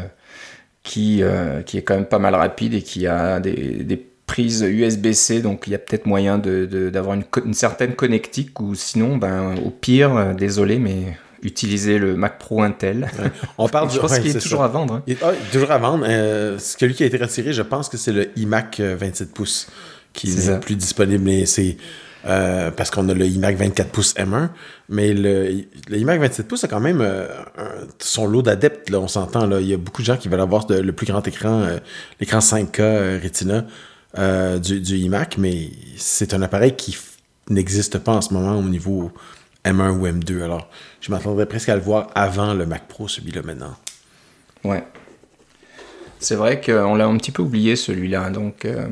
qui, 0.83 1.21
est 1.21 1.83
quand 1.83 1.95
même 1.95 2.07
pas 2.07 2.19
mal 2.19 2.35
rapide 2.35 2.75
et 2.75 2.83
qui 2.83 3.07
a 3.07 3.41
des, 3.41 4.07
prises 4.27 4.63
USB-C, 4.63 5.43
donc 5.43 5.65
il 5.67 5.73
y 5.73 5.75
a 5.75 5.79
peut-être 5.79 6.07
moyen 6.07 6.39
d'avoir 6.39 7.15
une, 7.15 7.25
une, 7.45 7.53
certaine 7.53 7.95
connectique, 7.95 8.59
ou 8.59 8.75
sinon, 8.75 9.19
ben, 9.19 9.55
au 9.63 9.69
pire, 9.69 10.35
désolé, 10.35 10.79
mais 10.79 11.19
utiliser 11.45 11.99
le 11.99 12.17
Mac 12.17 12.39
Pro 12.39 12.63
Intel. 12.63 13.09
On 13.59 13.69
parle 13.69 13.91
je 13.93 14.01
pense 14.01 14.19
qu'il 14.19 14.37
est, 14.37 14.41
toujours 14.41 14.63
à 14.63 14.69
vendre. 14.69 14.95
Hein. 14.95 15.03
Il, 15.07 15.17
ah, 15.23 15.33
toujours 15.53 15.71
à 15.71 15.79
vendre. 15.79 16.05
Euh, 16.09 16.59
celui 16.59 16.95
qui 16.95 17.05
a 17.05 17.07
été 17.07 17.19
retiré, 17.19 17.53
je 17.53 17.63
pense 17.63 17.89
que 17.89 17.97
c'est 17.97 18.13
le 18.13 18.37
iMac 18.37 18.81
27 18.81 19.29
euh, 19.29 19.33
pouces 19.33 19.69
qui 20.13 20.29
n'est 20.35 20.59
plus 20.59 20.75
disponible. 20.75 21.47
c'est 21.47 21.77
euh, 22.27 22.71
parce 22.71 22.91
qu'on 22.91 23.07
a 23.11 23.15
le 23.15 23.27
iMac 23.27 23.57
24 23.57 23.91
pouces 23.91 24.15
M1, 24.15 24.49
mais 24.89 25.13
le, 25.13 25.67
iMac 25.91 26.21
27 26.21 26.49
pouces 26.49 26.65
a 26.65 26.69
quand 26.69 26.81
même 26.81 27.07
son 27.99 28.27
lot 28.27 28.41
d'adeptes, 28.41 28.93
on 28.95 29.09
s'entend. 29.09 29.51
Il 29.59 29.67
y 29.67 29.75
a 29.75 29.77
beaucoup 29.77 30.01
de 30.01 30.07
gens 30.07 30.17
qui 30.17 30.29
veulent 30.29 30.41
avoir 30.41 30.67
le 30.71 30.93
plus 30.93 31.07
grand 31.07 31.27
écran, 31.29 31.67
l'écran 32.21 32.39
5K 32.39 33.23
Retina 33.23 33.67
du, 34.59 34.81
du 34.81 34.97
iMac, 34.97 35.37
mais 35.37 35.69
c'est 35.99 36.33
un 36.33 36.41
appareil 36.41 36.75
qui 36.75 36.97
n'existe 37.51 37.99
pas 37.99 38.13
en 38.13 38.23
ce 38.23 38.33
moment 38.33 38.59
au 38.59 38.63
niveau 38.63 39.13
M1 39.65 39.91
ou 39.99 40.07
M2. 40.07 40.43
Alors, 40.43 40.69
je 41.01 41.11
m'attendrais 41.11 41.47
presque 41.47 41.69
à 41.69 41.77
le 41.77 41.83
voir 41.83 42.09
avant 42.15 42.55
le 42.55 42.67
Mac 42.67 42.87
Pro, 42.89 43.09
celui-là 43.09 43.43
maintenant. 43.43 43.75
Ouais. 44.65 44.85
C'est 46.19 46.37
vrai 46.37 46.61
qu'on 46.61 46.95
l'a 46.95 47.07
un 47.07 47.17
petit 47.17 47.33
peu 47.33 47.43
oublié 47.43 47.77
celui-là, 47.77 48.31
donc. 48.31 48.65
Euh, 48.65 48.87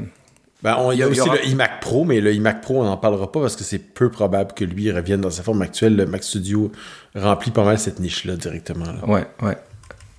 ben, 0.63 0.77
il 0.93 0.99
y 0.99 1.03
a, 1.03 1.09
aussi 1.09 1.29
le 1.29 1.45
iMac 1.49 1.81
Pro, 1.81 2.05
mais 2.05 2.21
le 2.21 2.33
iMac 2.33 2.61
Pro, 2.61 2.81
on 2.81 2.85
n'en 2.85 2.97
parlera 2.97 3.33
pas 3.33 3.41
parce 3.41 3.57
que 3.57 3.65
c'est 3.65 3.79
peu 3.79 4.11
probable 4.11 4.53
que 4.53 4.65
lui 4.65 4.93
revienne 4.93 5.21
dans 5.21 5.31
sa 5.31 5.43
forme 5.43 5.63
actuelle. 5.63 5.97
Le 5.97 6.07
Mac 6.07 6.23
Studio 6.23 6.71
remplit 7.17 7.51
pas 7.51 7.65
mal 7.65 7.79
cette 7.79 7.99
niche-là 7.99 8.37
directement. 8.37 8.85
Ouais, 9.07 9.27
ouais. 9.43 9.57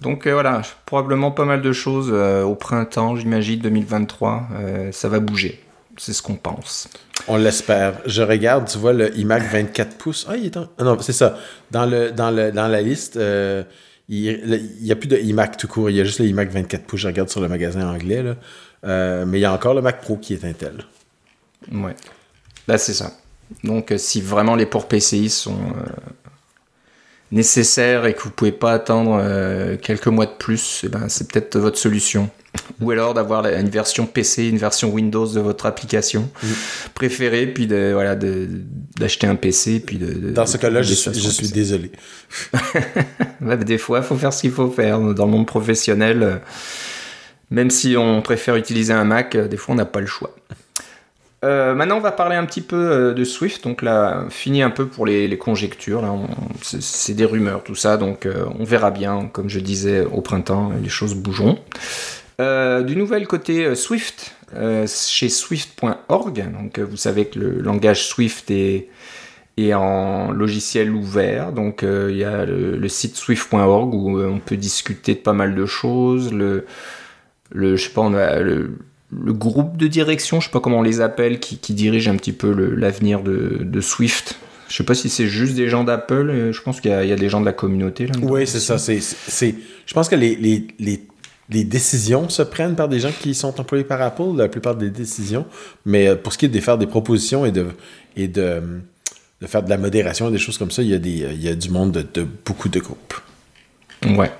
Donc 0.01 0.27
euh, 0.27 0.33
voilà, 0.33 0.63
probablement 0.85 1.31
pas 1.31 1.45
mal 1.45 1.61
de 1.61 1.71
choses 1.71 2.09
euh, 2.11 2.43
au 2.43 2.55
printemps, 2.55 3.15
j'imagine, 3.15 3.59
2023. 3.61 4.47
ça 4.91 5.07
va 5.07 5.19
bouger. 5.19 5.62
C'est 5.97 6.13
ce 6.13 6.21
qu'on 6.21 6.35
pense. 6.35 6.87
On 7.27 7.37
l'espère. 7.37 7.99
Je 8.05 8.21
regarde, 8.21 8.67
tu 8.67 8.77
vois, 8.77 8.93
le 8.93 9.15
iMac 9.17 9.43
24 9.43 9.97
pouces. 9.97 10.25
Ah, 10.27 10.35
il 10.35 10.45
est 10.45 10.57
en... 10.57 10.67
Ah 10.77 10.83
non, 10.83 10.99
c'est 10.99 11.13
ça. 11.13 11.37
Dans, 11.71 11.85
le, 11.85 12.11
dans, 12.11 12.31
le, 12.31 12.51
dans 12.51 12.67
la 12.67 12.81
liste, 12.81 13.17
euh, 13.17 13.63
il 14.09 14.75
n'y 14.81 14.91
a 14.91 14.95
plus 14.95 15.07
de 15.07 15.17
iMac 15.17 15.57
tout 15.57 15.67
court. 15.67 15.89
Il 15.89 15.95
y 15.95 16.01
a 16.01 16.03
juste 16.03 16.19
le 16.19 16.25
iMac 16.25 16.49
24 16.49 16.85
pouces. 16.85 17.01
Je 17.01 17.07
regarde 17.07 17.29
sur 17.29 17.41
le 17.41 17.47
magasin 17.47 17.87
anglais. 17.87 18.23
Là. 18.23 18.35
Euh, 18.85 19.25
mais 19.25 19.39
il 19.39 19.41
y 19.41 19.45
a 19.45 19.53
encore 19.53 19.73
le 19.73 19.81
Mac 19.81 20.01
Pro 20.01 20.17
qui 20.17 20.33
est 20.33 20.43
Intel. 20.43 20.85
Ouais. 21.71 21.95
Là, 22.67 22.77
c'est 22.77 22.93
ça. 22.93 23.11
Donc, 23.63 23.91
euh, 23.91 23.97
si 23.97 24.19
vraiment 24.19 24.55
les 24.55 24.65
ports 24.65 24.87
PCI 24.87 25.29
sont 25.29 25.73
nécessaires 27.31 28.05
et 28.05 28.13
que 28.13 28.21
vous 28.23 28.31
pouvez 28.31 28.51
pas 28.51 28.73
attendre 28.73 29.75
quelques 29.77 30.07
mois 30.07 30.25
de 30.25 30.35
plus, 30.37 30.81
eh 30.83 30.89
ben, 30.89 31.07
c'est 31.07 31.31
peut-être 31.31 31.57
votre 31.57 31.77
solution. 31.77 32.29
Ou 32.81 32.91
alors 32.91 33.13
d'avoir 33.13 33.45
une 33.45 33.69
version 33.69 34.05
PC, 34.05 34.47
une 34.47 34.57
version 34.57 34.89
Windows 34.91 35.27
de 35.27 35.39
votre 35.39 35.65
application 35.65 36.29
mm. 36.41 36.47
préférée, 36.93 37.47
puis 37.47 37.67
de 37.67 37.91
voilà 37.93 38.15
d'acheter 38.15 39.27
un 39.27 39.35
PC, 39.35 39.79
puis 39.79 39.97
de. 39.97 40.31
Dans 40.31 40.45
ce 40.45 40.57
cas-là, 40.57 40.81
je, 40.81 40.93
suis, 40.93 41.51
désolé. 41.51 41.91
des 43.65 43.77
fois, 43.77 43.99
il 43.99 44.03
faut 44.03 44.15
faire 44.15 44.33
ce 44.33 44.41
qu'il 44.41 44.51
faut 44.51 44.69
faire 44.69 44.99
dans 44.99 45.25
le 45.25 45.31
monde 45.31 45.47
professionnel. 45.47 46.23
Euh, 46.23 46.35
même 47.51 47.69
si 47.69 47.95
on 47.97 48.21
préfère 48.21 48.55
utiliser 48.55 48.93
un 48.93 49.03
Mac, 49.03 49.35
euh, 49.35 49.47
des 49.47 49.57
fois 49.57 49.73
on 49.73 49.77
n'a 49.77 49.85
pas 49.85 49.99
le 49.99 50.07
choix. 50.07 50.35
Euh, 51.43 51.75
maintenant, 51.75 51.97
on 51.97 52.01
va 52.01 52.13
parler 52.13 52.37
un 52.37 52.45
petit 52.45 52.61
peu 52.61 53.13
de 53.13 53.23
Swift. 53.25 53.65
Donc 53.65 53.81
là, 53.81 54.23
fini 54.29 54.61
un 54.61 54.69
peu 54.69 54.87
pour 54.87 55.05
les, 55.05 55.37
conjectures. 55.37 56.01
Là, 56.01 56.15
c'est 56.61 57.13
des 57.13 57.25
rumeurs, 57.25 57.63
tout 57.63 57.75
ça. 57.75 57.97
Donc 57.97 58.25
on 58.57 58.63
verra 58.63 58.91
bien. 58.91 59.29
Comme 59.31 59.49
je 59.49 59.59
disais 59.59 60.05
au 60.05 60.21
printemps, 60.21 60.71
les 60.81 60.87
choses 60.87 61.15
bougeront. 61.15 61.59
Euh, 62.39 62.81
du 62.81 62.95
nouvel 62.95 63.27
côté 63.27 63.65
euh, 63.65 63.75
Swift, 63.75 64.35
euh, 64.55 64.87
chez 64.87 65.29
swift.org, 65.29 66.51
donc 66.51 66.79
vous 66.79 66.97
savez 66.97 67.25
que 67.25 67.39
le 67.39 67.59
langage 67.59 68.07
Swift 68.07 68.49
est, 68.49 68.89
en 69.73 70.31
logiciel 70.31 70.91
ouvert, 70.91 71.51
donc 71.51 71.83
il 71.83 72.17
y 72.17 72.23
a 72.23 72.43
le, 72.45 72.87
site 72.87 73.15
swift.org 73.15 73.93
où 73.93 74.19
on 74.19 74.39
peut 74.39 74.57
discuter 74.57 75.13
de 75.13 75.19
pas 75.19 75.33
mal 75.33 75.53
de 75.53 75.65
choses, 75.67 76.33
le, 76.33 76.65
le 77.51 77.75
je 77.75 77.83
sais 77.83 77.93
pas, 77.93 78.01
on 78.01 78.15
a 78.15 78.39
le, 78.39 78.71
groupe 79.11 79.77
de 79.77 79.85
direction, 79.85 80.39
je 80.39 80.47
sais 80.47 80.51
pas 80.51 80.59
comment 80.59 80.79
on 80.79 80.83
les 80.83 81.01
appelle, 81.01 81.39
qui, 81.39 81.73
dirige 81.73 82.07
un 82.07 82.15
petit 82.15 82.33
peu 82.33 82.51
l'avenir 82.51 83.21
de, 83.21 83.81
Swift. 83.81 84.39
Je 84.69 84.77
sais 84.77 84.83
pas 84.83 84.95
si 84.95 85.07
c'est 85.07 85.27
juste 85.27 85.53
des 85.53 85.67
gens 85.67 85.83
d'Apple. 85.83 86.51
Je 86.51 86.61
pense 86.61 86.81
qu'il 86.81 86.89
y, 86.89 87.11
a 87.11 87.15
des 87.15 87.29
gens 87.29 87.39
de 87.39 87.45
la 87.45 87.53
communauté. 87.53 88.07
Là, 88.07 88.13
oui, 88.23 88.47
c'est 88.47 88.59
ça. 88.59 88.79
C'est, 88.79 89.01
je 89.85 89.93
pense 89.93 90.09
que 90.09 90.15
les, 90.15 90.35
les, 90.35 90.65
les, 90.79 91.05
les, 91.49 91.63
décisions 91.63 92.29
se 92.29 92.41
prennent 92.41 92.75
par 92.75 92.89
des 92.89 92.99
gens 92.99 93.11
qui 93.11 93.33
sont 93.33 93.59
employés 93.59 93.83
par 93.83 94.01
Apple, 94.01 94.35
la 94.35 94.47
plupart 94.47 94.75
des 94.75 94.89
décisions. 94.89 95.45
Mais 95.85 96.15
pour 96.15 96.33
ce 96.33 96.37
qui 96.37 96.45
est 96.45 96.49
de 96.49 96.59
faire 96.59 96.77
des 96.77 96.87
propositions 96.87 97.45
et 97.45 97.51
de, 97.51 97.67
et 98.15 98.27
de, 98.27 98.61
de 99.41 99.47
faire 99.47 99.63
de 99.63 99.69
la 99.69 99.77
modération 99.77 100.29
et 100.29 100.31
des 100.31 100.37
choses 100.37 100.57
comme 100.57 100.71
ça, 100.71 100.81
il 100.81 100.89
y 100.89 100.93
a, 100.93 100.99
des, 100.99 101.09
il 101.09 101.43
y 101.43 101.49
a 101.49 101.55
du 101.55 101.69
monde 101.69 102.05
de, 102.13 102.27
beaucoup 102.45 102.69
de 102.69 102.79
groupes. 102.79 103.13
Ouais. 104.05 104.31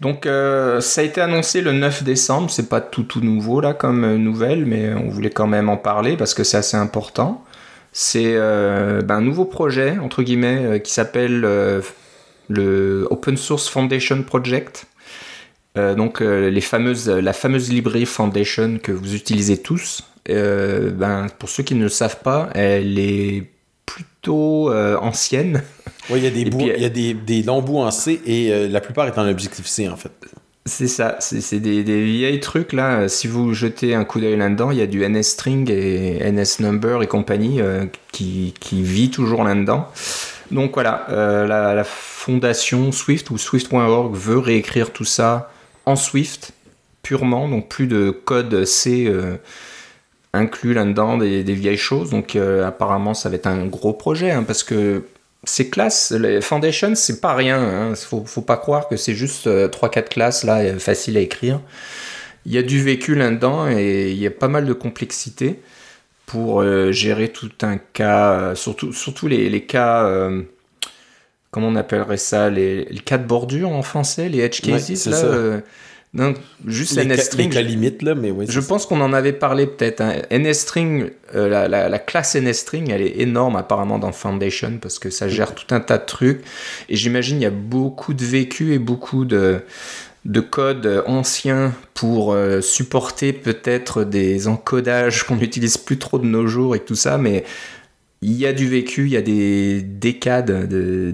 Donc 0.00 0.24
euh, 0.24 0.80
ça 0.80 1.02
a 1.02 1.04
été 1.04 1.20
annoncé 1.20 1.60
le 1.60 1.72
9 1.72 2.02
décembre, 2.02 2.50
c'est 2.50 2.68
pas 2.68 2.80
tout 2.80 3.02
tout 3.02 3.20
nouveau 3.20 3.60
là 3.60 3.74
comme 3.74 4.04
euh, 4.04 4.16
nouvelle, 4.16 4.64
mais 4.64 4.94
on 4.94 5.10
voulait 5.10 5.30
quand 5.30 5.46
même 5.46 5.68
en 5.68 5.76
parler 5.76 6.16
parce 6.16 6.32
que 6.32 6.42
c'est 6.42 6.56
assez 6.56 6.76
important. 6.76 7.44
C'est 7.92 8.32
euh, 8.34 9.02
ben, 9.02 9.16
un 9.16 9.20
nouveau 9.20 9.44
projet 9.44 9.98
entre 9.98 10.22
guillemets 10.22 10.80
qui 10.82 10.92
s'appelle 10.92 11.40
le 12.48 13.06
Open 13.10 13.36
Source 13.36 13.68
Foundation 13.68 14.22
Project. 14.22 14.86
Donc 15.76 16.20
les 16.20 16.60
fameuses, 16.60 17.08
la 17.08 17.32
fameuse 17.32 17.70
librairie 17.70 18.06
Foundation 18.06 18.78
que 18.82 18.92
vous 18.92 19.14
utilisez 19.14 19.58
tous. 19.58 20.04
ben, 20.26 21.26
pour 21.38 21.48
ceux 21.48 21.62
qui 21.62 21.74
ne 21.74 21.84
le 21.84 21.88
savent 21.88 22.20
pas, 22.22 22.50
elle 22.54 22.98
est 22.98 23.44
plutôt 23.86 24.72
ancienne. 24.72 25.62
Oui, 26.10 26.18
il 26.18 26.24
y 26.24 26.26
a 26.26 26.30
des, 26.30 26.50
bouts, 26.50 26.60
y 26.60 26.84
a 26.84 26.88
des, 26.88 27.14
des, 27.14 27.42
longs 27.42 27.62
bouts 27.62 27.78
en 27.78 27.90
C 27.90 28.20
et 28.26 28.52
euh, 28.52 28.68
la 28.68 28.80
plupart 28.80 29.06
est 29.06 29.18
en 29.18 29.28
objectif 29.28 29.66
C 29.66 29.88
en 29.88 29.96
fait. 29.96 30.10
C'est 30.66 30.88
ça, 30.88 31.16
c'est 31.20 31.58
des, 31.58 31.82
des, 31.82 32.04
vieilles 32.04 32.40
trucs 32.40 32.72
là. 32.72 33.08
Si 33.08 33.26
vous 33.26 33.54
jetez 33.54 33.94
un 33.94 34.04
coup 34.04 34.20
d'œil 34.20 34.36
là-dedans, 34.36 34.70
il 34.70 34.78
y 34.78 34.82
a 34.82 34.86
du 34.86 35.08
NSString 35.08 35.70
et 35.70 36.30
NSNumber 36.30 36.98
et 37.02 37.06
compagnie 37.06 37.60
euh, 37.60 37.86
qui, 38.12 38.54
qui, 38.60 38.82
vit 38.82 39.10
toujours 39.10 39.44
là-dedans. 39.44 39.88
Donc 40.50 40.74
voilà, 40.74 41.06
euh, 41.10 41.46
la, 41.46 41.74
la, 41.74 41.84
fondation 41.84 42.92
Swift 42.92 43.30
ou 43.30 43.38
Swift.org 43.38 44.14
veut 44.14 44.38
réécrire 44.38 44.92
tout 44.92 45.04
ça 45.04 45.49
en 45.86 45.96
Swift 45.96 46.52
purement, 47.02 47.48
donc 47.48 47.68
plus 47.68 47.86
de 47.86 48.10
code 48.10 48.64
C 48.64 49.12
inclus 50.32 50.74
là-dedans, 50.74 51.18
des, 51.18 51.42
vieilles 51.42 51.76
choses. 51.76 52.10
Donc 52.10 52.36
apparemment, 52.36 53.14
ça 53.14 53.28
va 53.28 53.36
être 53.36 53.46
un 53.46 53.66
gros 53.66 53.92
projet 53.92 54.30
hein, 54.30 54.44
parce 54.44 54.62
que 54.62 55.02
ces 55.44 55.70
classes, 55.70 56.12
les 56.12 56.40
Foundation, 56.40 56.94
c'est 56.94 57.20
pas 57.20 57.34
rien. 57.34 57.58
Hein. 57.58 57.94
Faut, 57.94 58.24
faut, 58.24 58.42
pas 58.42 58.56
croire 58.56 58.88
que 58.88 58.96
c'est 58.96 59.14
juste 59.14 59.46
3-4 59.46 59.48
euh, 59.48 60.02
classes 60.02 60.44
là, 60.44 60.58
euh, 60.60 60.78
faciles 60.78 61.16
à 61.16 61.20
écrire. 61.20 61.60
Il 62.46 62.52
y 62.52 62.58
a 62.58 62.62
du 62.62 62.82
vécu 62.82 63.14
là-dedans 63.14 63.68
et 63.68 64.10
il 64.10 64.18
y 64.18 64.26
a 64.26 64.30
pas 64.30 64.48
mal 64.48 64.66
de 64.66 64.72
complexité 64.72 65.60
pour 66.26 66.60
euh, 66.60 66.92
gérer 66.92 67.28
tout 67.28 67.52
un 67.62 67.78
cas, 67.78 68.54
surtout, 68.54 68.92
surtout 68.92 69.28
les, 69.28 69.50
les 69.50 69.64
cas, 69.64 70.30
comment 71.50 71.68
on 71.68 71.76
appellerait 71.76 72.16
ça, 72.16 72.50
les, 72.50 72.84
les, 72.84 73.00
cas 73.00 73.18
de 73.18 73.26
bordure 73.26 73.70
en 73.70 73.82
français, 73.82 74.28
les 74.28 74.40
edge 74.40 74.60
cases. 74.60 75.06
là, 75.06 75.60
non, 76.12 76.34
juste 76.66 76.96
la 76.96 77.04
NSString. 77.04 77.54
limite, 77.60 78.02
là, 78.02 78.16
mais 78.16 78.32
oui. 78.32 78.46
Je 78.48 78.58
pense 78.58 78.84
qu'on 78.84 79.00
en 79.00 79.12
avait 79.12 79.32
parlé 79.32 79.68
peut-être. 79.68 80.00
Hein. 80.00 80.14
NSString, 80.32 81.10
euh, 81.36 81.48
la, 81.48 81.68
la, 81.68 81.88
la, 81.88 81.98
classe 82.00 82.34
NSString, 82.34 82.90
elle 82.90 83.02
est 83.02 83.20
énorme 83.20 83.54
apparemment 83.54 84.00
dans 84.00 84.10
Foundation 84.10 84.78
parce 84.82 84.98
que 84.98 85.08
ça 85.08 85.28
gère 85.28 85.54
tout 85.54 85.72
un 85.72 85.78
tas 85.78 85.98
de 85.98 86.06
trucs. 86.06 86.42
Et 86.88 86.96
j'imagine 86.96 87.36
il 87.36 87.44
y 87.44 87.46
a 87.46 87.50
beaucoup 87.50 88.12
de 88.12 88.24
vécu 88.24 88.72
et 88.72 88.80
beaucoup 88.80 89.24
de, 89.24 89.60
de 90.24 90.40
code 90.40 91.04
anciens 91.06 91.72
pour 91.94 92.32
euh, 92.32 92.60
supporter 92.60 93.32
peut-être 93.32 94.02
des 94.02 94.48
encodages 94.48 95.22
qu'on 95.22 95.36
n'utilise 95.36 95.78
plus 95.78 95.98
trop 95.98 96.18
de 96.18 96.26
nos 96.26 96.48
jours 96.48 96.74
et 96.74 96.80
tout 96.80 96.96
ça, 96.96 97.18
mais 97.18 97.44
il 98.22 98.32
y 98.32 98.46
a 98.46 98.52
du 98.52 98.68
vécu, 98.68 99.04
il 99.04 99.10
y 99.10 99.16
a 99.16 99.22
des 99.22 99.80
décades 99.82 100.68
de, 100.68 101.12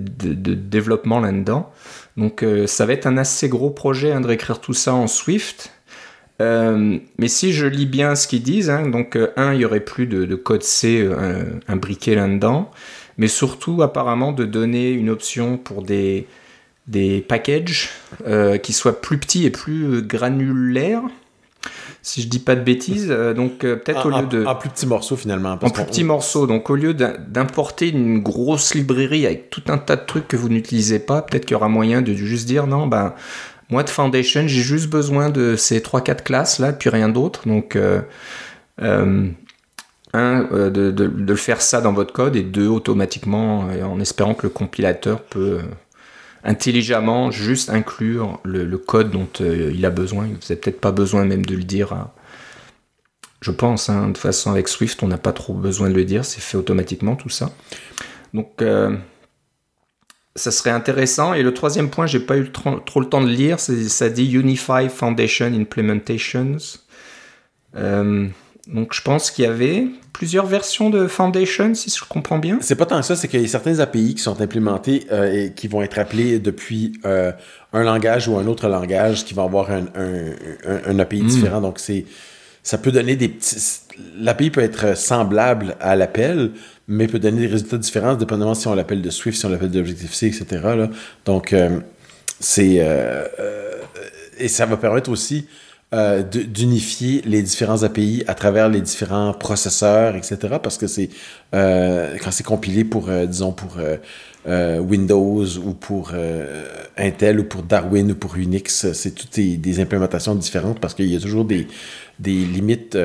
développement 0.55 1.21
là-dedans. 1.21 1.71
Donc 2.17 2.43
euh, 2.43 2.67
ça 2.67 2.87
va 2.87 2.95
être 2.95 3.07
un 3.07 3.17
assez 3.17 3.49
gros 3.49 3.71
projet 3.71 4.13
hein, 4.13 4.21
de 4.21 4.27
réécrire 4.27 4.61
tout 4.61 4.75
ça 4.75 4.95
en 4.95 5.07
Swift. 5.07 5.73
Euh, 6.43 6.99
mais 7.19 7.29
si 7.29 7.53
je 7.53 7.67
lis 7.67 7.87
bien 7.87 8.15
ce 8.15 8.27
qu'ils 8.27 8.43
disent, 8.43 8.71
hein, 8.71 8.89
donc 8.89 9.17
euh, 9.17 9.29
un, 9.37 9.55
il 9.55 9.61
y 9.61 9.65
aurait 9.65 9.81
plus 9.81 10.07
de, 10.07 10.35
code 10.35 10.63
C 10.63 11.09
imbriqué 11.69 12.15
là-dedans, 12.15 12.71
mais 13.19 13.29
surtout 13.29 13.83
apparemment 13.83 14.33
de 14.33 14.45
donner 14.45 14.91
une 14.91 15.09
option 15.09 15.59
pour 15.59 15.83
des, 15.83 16.27
des 16.89 17.21
packages 17.21 17.91
qui 18.63 18.73
soient 18.73 19.01
plus 19.01 19.19
petits 19.19 19.45
et 19.47 19.51
plus 19.51 20.03
granulaires 20.03 21.03
si 22.07 22.23
je 22.23 22.29
dis 22.29 22.39
pas 22.39 22.55
de 22.55 22.61
bêtises. 22.61 23.09
Euh, 23.11 23.35
donc 23.35 23.65
euh, 23.65 23.75
peut-être 23.75 24.07
au 24.07 24.11
lieu 24.11 24.27
de 24.27 24.47
en 24.47 24.55
plus 24.55 24.71
petit 24.71 24.87
morceau 24.87 25.17
finalement. 25.17 25.59
en 25.61 25.71
plus 25.71 25.85
petit 25.85 26.05
morceau. 26.05 26.47
Donc 26.47 26.71
au 26.71 26.77
lieu 26.77 26.95
d'importer 26.95 27.89
une 27.89 28.21
grosse 28.21 28.75
librairie 28.75 29.27
avec 29.27 29.51
tout 29.51 29.65
un 29.67 29.77
tas 29.77 29.97
de 29.97 30.07
trucs 30.07 30.29
que 30.29 30.37
vous 30.37 30.49
n'utilisez 30.49 31.01
pas, 31.01 31.21
peut-être 31.21 31.47
qu'il 31.47 31.55
y 31.55 31.57
aura 31.57 31.69
moyen 31.69 32.03
de 32.03 32.15
juste 32.15 32.47
dire 32.47 32.69
non 32.69 32.87
ben 32.87 33.13
moi 33.71 33.83
de 33.83 33.91
Foundation 33.91 34.43
j'ai 34.47 34.63
juste 34.63 34.89
besoin 34.89 35.31
de 35.31 35.57
ces 35.57 35.81
3-4 35.81 36.23
classes 36.23 36.61
là 36.61 36.73
puis 36.73 36.91
rien 36.91 37.09
d'autre. 37.09 37.49
Donc 37.49 37.75
euh, 37.75 38.03
un 40.13 40.43
de, 40.45 40.69
de, 40.69 40.91
de, 40.93 41.35
faire 41.35 41.61
ça 41.61 41.81
dans 41.81 41.93
votre 41.93 42.13
code 42.13 42.37
et 42.37 42.43
deux 42.43 42.69
automatiquement 42.69 43.67
en 43.83 43.99
espérant 43.99 44.35
que 44.35 44.45
le 44.45 44.51
compilateur 44.51 45.23
peut 45.23 45.59
intelligemment 46.47 47.31
juste 47.31 47.69
inclure 47.71 48.41
le, 48.45 48.79
code 48.79 49.11
dont 49.11 49.29
euh, 49.41 49.73
il 49.75 49.85
a 49.85 49.91
besoin. 49.91 50.25
Vous 50.25 50.33
n'avez 50.35 50.57
peut-être 50.57 50.81
pas 50.81 50.93
besoin 50.93 51.25
même 51.25 51.45
de 51.45 51.55
le 51.55 51.65
dire. 51.65 52.09
Je 53.43 53.51
pense, 53.51 53.91
hein, 53.91 54.03
de 54.03 54.07
toute 54.07 54.19
façon 54.19 54.51
avec 54.51 54.69
Swift, 54.69 55.03
on 55.03 55.09
n'a 55.09 55.19
pas 55.19 55.33
trop 55.33 55.53
besoin 55.53 55.91
de 55.91 55.95
le 55.95 56.05
dire, 56.05 56.25
c'est 56.25 56.41
fait 56.41 56.57
automatiquement 56.57 57.17
tout 57.17 57.29
ça. 57.29 57.51
Donc 58.33 58.63
euh, 58.63 58.97
ça 60.37 60.51
serait 60.51 60.71
intéressant. 60.71 61.35
Et 61.35 61.43
le 61.43 61.53
troisième 61.53 61.91
point, 61.91 62.07
j'ai 62.07 62.21
pas 62.21 62.39
eu 62.39 62.51
trop, 62.51 63.01
le 63.01 63.09
temps 63.09 63.23
de 63.23 63.29
lire, 63.29 63.59
ça 63.59 64.09
dit 64.09 64.33
Unify 64.33 64.89
Foundation 64.89 65.47
Implementations. 65.47 66.57
Euh, 67.75 68.29
donc 68.69 68.95
je 68.95 69.03
pense 69.03 69.31
qu'il 69.31 69.45
y 69.45 69.49
avait 69.49 69.87
plusieurs 70.17 70.47
versions 70.47 70.89
de 70.89 71.09
Foundation, 71.09 71.75
si 71.75 71.91
je 71.91 72.03
comprends 72.09 72.39
bien. 72.39 72.57
C'est 72.63 72.75
pas 72.75 72.87
tant 72.87 73.03
ça, 73.03 73.17
c'est 73.17 73.29
qu'il 73.29 73.43
y 73.43 73.45
a 73.45 73.49
certains 73.49 73.81
API 73.81 74.15
qui 74.15 74.23
sont 74.23 74.41
implémentés 74.41 75.07
euh, 75.13 75.31
et 75.31 75.53
qui 75.53 75.69
vont 75.69 75.83
être 75.83 75.99
appelés 75.99 76.39
depuis 76.39 76.95
euh, 77.05 77.33
un 77.75 77.83
langage 77.83 78.27
ou 78.27 78.39
un 78.39 78.47
autre 78.47 78.67
langage 78.67 79.27
qui 79.27 79.35
va 79.35 79.43
avoir 79.43 79.71
un, 79.71 79.85
un, 80.65 80.99
API 80.99 81.21
hmm. 81.21 81.27
différent. 81.27 81.61
Donc 81.61 81.79
c'est 81.79 82.07
ça 82.63 82.79
peut 82.79 82.93
donner 82.93 83.17
des 83.17 83.29
petits. 83.29 83.59
L'API 84.19 84.49
peut 84.49 84.63
être 84.63 84.97
semblable 84.97 85.77
à 85.81 85.97
l'appel, 85.97 86.53
mais 86.89 87.09
peut 87.09 87.19
donner 87.19 87.43
des 87.43 87.49
résultats 87.49 87.77
différents 87.77 88.15
dépendamment 88.15 88.55
si 88.55 88.69
on 88.69 88.75
l'appelle 88.75 89.03
de 89.03 89.11
Swift, 89.11 89.39
si 89.39 89.45
on 89.45 89.51
l'appelle 89.51 89.71
d'Objective-C, 89.71 90.29
etc. 90.29 90.87
Donc 91.27 91.53
euh, 91.53 91.81
c'est 92.41 92.83
et 94.39 94.49
ça 94.49 94.65
va 94.65 94.79
permettre 94.79 95.11
aussi 95.11 95.47
euh, 95.95 96.25
d'unifier 96.25 97.23
les 97.25 97.43
différents 97.43 97.85
API 97.85 98.25
à 98.27 98.35
travers 98.35 98.69
les 98.69 98.81
différents 98.81 99.33
processeurs, 99.33 100.17
etc. 100.17 100.37
Parce 100.61 100.79
que 100.79 100.89
c'est 100.89 101.11
euh, 101.55 102.17
quand 102.21 102.33
c'est 102.33 102.43
compilé 102.43 102.83
pour, 102.83 103.09
euh, 103.09 103.25
disons, 103.27 103.53
pour 103.53 103.79
Windows 104.49 105.47
ou 105.59 105.75
pour 105.75 106.13
Intel 106.97 107.39
ou 107.39 107.45
pour 107.45 107.63
Darwin 107.63 108.11
ou 108.11 108.15
pour 108.17 108.37
Unix, 108.37 108.93
c'est 108.93 109.13
toutes 109.13 109.39
des, 109.39 109.81
implémentations 109.81 110.35
différentes 110.35 110.81
parce 110.81 110.95
qu'il 110.95 111.07
y 111.07 111.17
a 111.17 111.21
toujours 111.21 111.45
des, 111.45 111.69
des 112.19 112.45
limites 112.45 112.99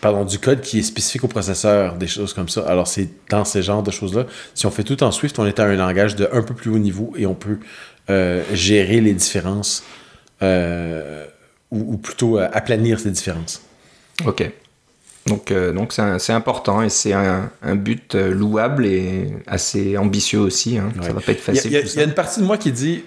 pardon, 0.00 0.24
du 0.24 0.38
code 0.38 0.62
qui 0.62 0.78
est 0.78 0.82
spécifique 0.82 1.24
au 1.24 1.28
processeur, 1.28 1.96
des 1.96 2.06
choses 2.06 2.32
comme 2.32 2.48
ça. 2.48 2.62
Alors, 2.66 2.88
c'est 2.88 3.08
dans 3.28 3.44
ce 3.44 3.60
genre 3.60 3.82
de 3.82 3.90
choses-là. 3.90 4.24
Si 4.54 4.64
on 4.66 4.70
fait 4.70 4.84
tout 4.84 5.02
en 5.02 5.10
Swift, 5.12 5.38
on 5.38 5.46
est 5.46 5.60
à 5.60 5.64
un 5.64 5.76
langage 5.76 6.16
de 6.16 6.28
un 6.32 6.42
peu 6.42 6.54
plus 6.54 6.70
haut 6.70 6.78
niveau 6.78 7.12
et 7.16 7.26
on 7.26 7.34
peut 7.34 7.58
gérer 8.52 9.00
les 9.02 9.12
différences 9.12 9.82
ou, 11.70 11.96
plutôt 11.96 12.38
euh, 12.38 12.48
aplanir 12.52 12.98
ces 13.00 13.10
différences. 13.10 13.62
Ok. 14.26 14.50
Donc, 15.26 15.50
euh, 15.50 15.72
donc 15.72 15.92
c'est 15.92 16.32
important 16.32 16.82
et 16.82 16.88
c'est 16.88 17.12
un, 17.12 17.50
but 17.74 18.14
euh, 18.14 18.32
louable 18.32 18.86
et 18.86 19.28
assez 19.46 19.96
ambitieux 19.96 20.40
aussi. 20.40 20.78
Hein. 20.78 20.92
Ça 21.00 21.12
va 21.12 21.20
pas 21.20 21.32
être 21.32 21.40
facile. 21.40 21.70
Il 21.70 21.94
y, 21.94 22.00
a 22.00 22.04
une 22.04 22.14
partie 22.14 22.40
de 22.40 22.44
moi 22.44 22.56
qui 22.56 22.72
dit 22.72 23.04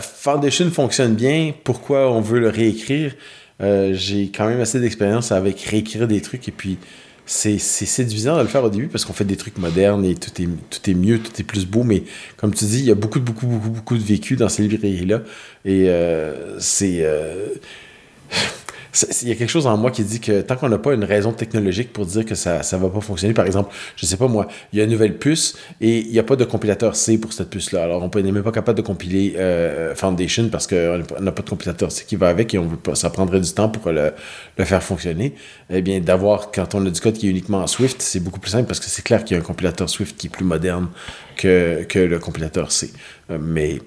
Foundation 0.00 0.70
fonctionne 0.70 1.14
bien, 1.14 1.52
pourquoi 1.64 2.12
on 2.12 2.20
veut 2.20 2.38
le 2.38 2.50
réécrire? 2.50 3.14
J'ai 3.60 4.30
quand 4.34 4.48
même 4.48 4.60
assez 4.60 4.80
d'expérience 4.80 5.32
avec 5.32 5.60
réécrire 5.60 6.08
des 6.08 6.20
trucs 6.20 6.48
et 6.48 6.52
puis 6.52 6.78
c'est 7.24 7.58
séduisant 7.58 8.36
de 8.36 8.42
le 8.42 8.48
faire 8.48 8.64
au 8.64 8.70
début 8.70 8.88
parce 8.88 9.04
qu'on 9.04 9.12
fait 9.12 9.24
des 9.24 9.36
trucs 9.36 9.56
modernes 9.58 10.04
et 10.04 10.14
tout 10.14 10.30
est, 10.42 10.48
tout 10.70 10.90
est 10.90 10.94
mieux, 10.94 11.18
tout 11.18 11.32
est 11.38 11.44
plus 11.44 11.66
beau, 11.66 11.84
mais 11.84 12.02
comme 12.36 12.52
tu 12.52 12.64
dis, 12.64 12.80
il 12.80 12.84
y 12.84 12.90
a 12.90 12.94
beaucoup, 12.94 13.20
beaucoup, 13.20 13.46
beaucoup, 13.46 13.70
beaucoup 13.70 13.96
de 13.96 14.02
vécu 14.02 14.36
dans 14.36 14.48
ces 14.48 14.66
librairies-là. 14.66 15.22
Et 15.64 15.88
euh, 15.88 16.58
c'est. 16.58 16.98
Euh, 17.00 17.46
il 19.22 19.28
y 19.28 19.32
a 19.32 19.34
quelque 19.34 19.50
chose 19.50 19.66
en 19.66 19.76
moi 19.78 19.90
qui 19.90 20.04
dit 20.04 20.20
que 20.20 20.42
tant 20.42 20.56
qu'on 20.56 20.68
n'a 20.68 20.78
pas 20.78 20.92
une 20.92 21.04
raison 21.04 21.32
technologique 21.32 21.92
pour 21.92 22.04
dire 22.04 22.26
que 22.26 22.34
ça 22.34 22.60
ne 22.60 22.76
va 22.78 22.90
pas 22.90 23.00
fonctionner, 23.00 23.32
par 23.32 23.46
exemple, 23.46 23.74
je 23.96 24.04
sais 24.04 24.18
pas 24.18 24.28
moi, 24.28 24.48
il 24.72 24.78
y 24.78 24.82
a 24.82 24.84
une 24.84 24.90
nouvelle 24.90 25.16
puce 25.16 25.56
et 25.80 26.00
il 26.00 26.12
n'y 26.12 26.18
a 26.18 26.22
pas 26.22 26.36
de 26.36 26.44
compilateur 26.44 26.94
C 26.94 27.16
pour 27.18 27.32
cette 27.32 27.48
puce-là. 27.48 27.84
Alors, 27.84 28.02
on 28.02 28.20
n'est 28.20 28.32
même 28.32 28.42
pas 28.42 28.52
capable 28.52 28.76
de 28.76 28.82
compiler 28.82 29.34
euh, 29.36 29.94
Foundation 29.94 30.48
parce 30.50 30.66
qu'on 30.66 31.02
n'a 31.20 31.32
pas 31.32 31.42
de 31.42 31.48
compilateur 31.48 31.90
C 31.90 32.04
qui 32.06 32.16
va 32.16 32.28
avec 32.28 32.52
et 32.52 32.58
on 32.58 32.66
veut 32.66 32.76
pas, 32.76 32.94
ça 32.94 33.08
prendrait 33.08 33.40
du 33.40 33.52
temps 33.52 33.70
pour 33.70 33.90
le, 33.90 34.12
faire 34.58 34.82
fonctionner. 34.82 35.34
Eh 35.70 35.80
bien, 35.80 36.00
d'avoir, 36.00 36.50
quand 36.50 36.74
on 36.74 36.84
a 36.84 36.90
du 36.90 37.00
code 37.00 37.14
qui 37.14 37.28
est 37.28 37.30
uniquement 37.30 37.58
en 37.58 37.66
Swift, 37.66 38.02
c'est 38.02 38.20
beaucoup 38.20 38.40
plus 38.40 38.50
simple 38.50 38.66
parce 38.66 38.80
que 38.80 38.86
c'est 38.86 39.02
clair 39.02 39.24
qu'il 39.24 39.36
y 39.36 39.40
a 39.40 39.42
un 39.42 39.46
compilateur 39.46 39.88
Swift 39.88 40.18
qui 40.18 40.26
est 40.26 40.30
plus 40.30 40.44
moderne 40.44 40.88
que, 41.36 41.84
que 41.84 41.98
le 41.98 42.18
compilateur 42.18 42.70
C. 42.70 42.92
Euh, 43.30 43.38
mais 43.40 43.80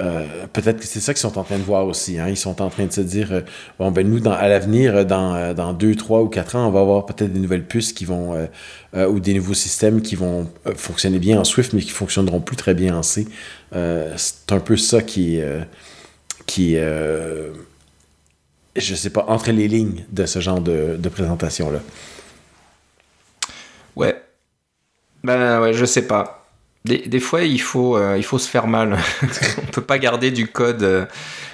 euh, 0.00 0.46
peut-être 0.52 0.80
que 0.80 0.86
c'est 0.86 1.00
ça 1.00 1.14
qu'ils 1.14 1.20
sont 1.20 1.38
en 1.38 1.44
train 1.44 1.58
de 1.58 1.62
voir 1.62 1.86
aussi. 1.86 2.18
Hein. 2.18 2.28
Ils 2.28 2.36
sont 2.36 2.60
en 2.60 2.68
train 2.68 2.86
de 2.86 2.92
se 2.92 3.00
dire 3.00 3.32
euh, 3.32 3.40
bon, 3.78 3.90
ben 3.90 4.06
nous, 4.06 4.20
à 4.28 4.48
l'avenir, 4.48 4.94
euh, 4.94 5.04
dans, 5.04 5.54
dans 5.54 5.72
deux, 5.72 5.94
trois 5.94 6.20
ou 6.20 6.28
quatre 6.28 6.56
ans, 6.56 6.68
on 6.68 6.70
va 6.70 6.80
avoir 6.80 7.06
peut-être 7.06 7.32
des 7.32 7.40
nouvelles 7.40 7.66
puces 7.66 7.92
qui 7.92 8.04
vont 8.04 8.48
ou 8.94 9.20
des 9.20 9.34
nouveaux 9.34 9.54
systèmes 9.54 10.00
qui 10.00 10.16
vont 10.16 10.48
fonctionner 10.74 11.18
bien 11.18 11.38
en 11.38 11.44
Swift, 11.44 11.72
mais 11.72 11.82
qui 11.82 11.90
fonctionneront 11.90 12.40
plus 12.40 12.56
très 12.56 12.74
bien 12.74 12.96
en 12.96 13.02
C. 13.02 13.26
c'est 13.72 14.52
un 14.52 14.60
peu 14.60 14.76
ça 14.76 15.02
qui, 15.02 15.40
qui 16.46 16.76
je 16.76 17.52
sais 18.94 19.10
pas, 19.10 19.24
entre 19.28 19.50
les 19.50 19.68
lignes 19.68 20.04
de 20.10 20.24
ce 20.26 20.40
genre 20.40 20.60
de, 20.60 20.96
de 20.98 21.08
présentation-là. 21.08 21.80
Ouais. 23.96 24.22
Ben 25.24 25.60
ouais, 25.60 25.72
je 25.72 25.84
sais 25.84 26.06
pas. 26.06 26.45
Des, 26.86 27.20
fois, 27.20 27.42
il 27.42 27.60
faut, 27.60 27.96
euh, 27.96 28.16
il 28.16 28.22
faut 28.22 28.38
se 28.38 28.48
faire 28.48 28.66
mal. 28.68 28.96
On 29.62 29.70
peut 29.72 29.82
pas 29.82 29.98
garder 29.98 30.30
du 30.30 30.46
code 30.46 30.82
euh, 30.82 31.04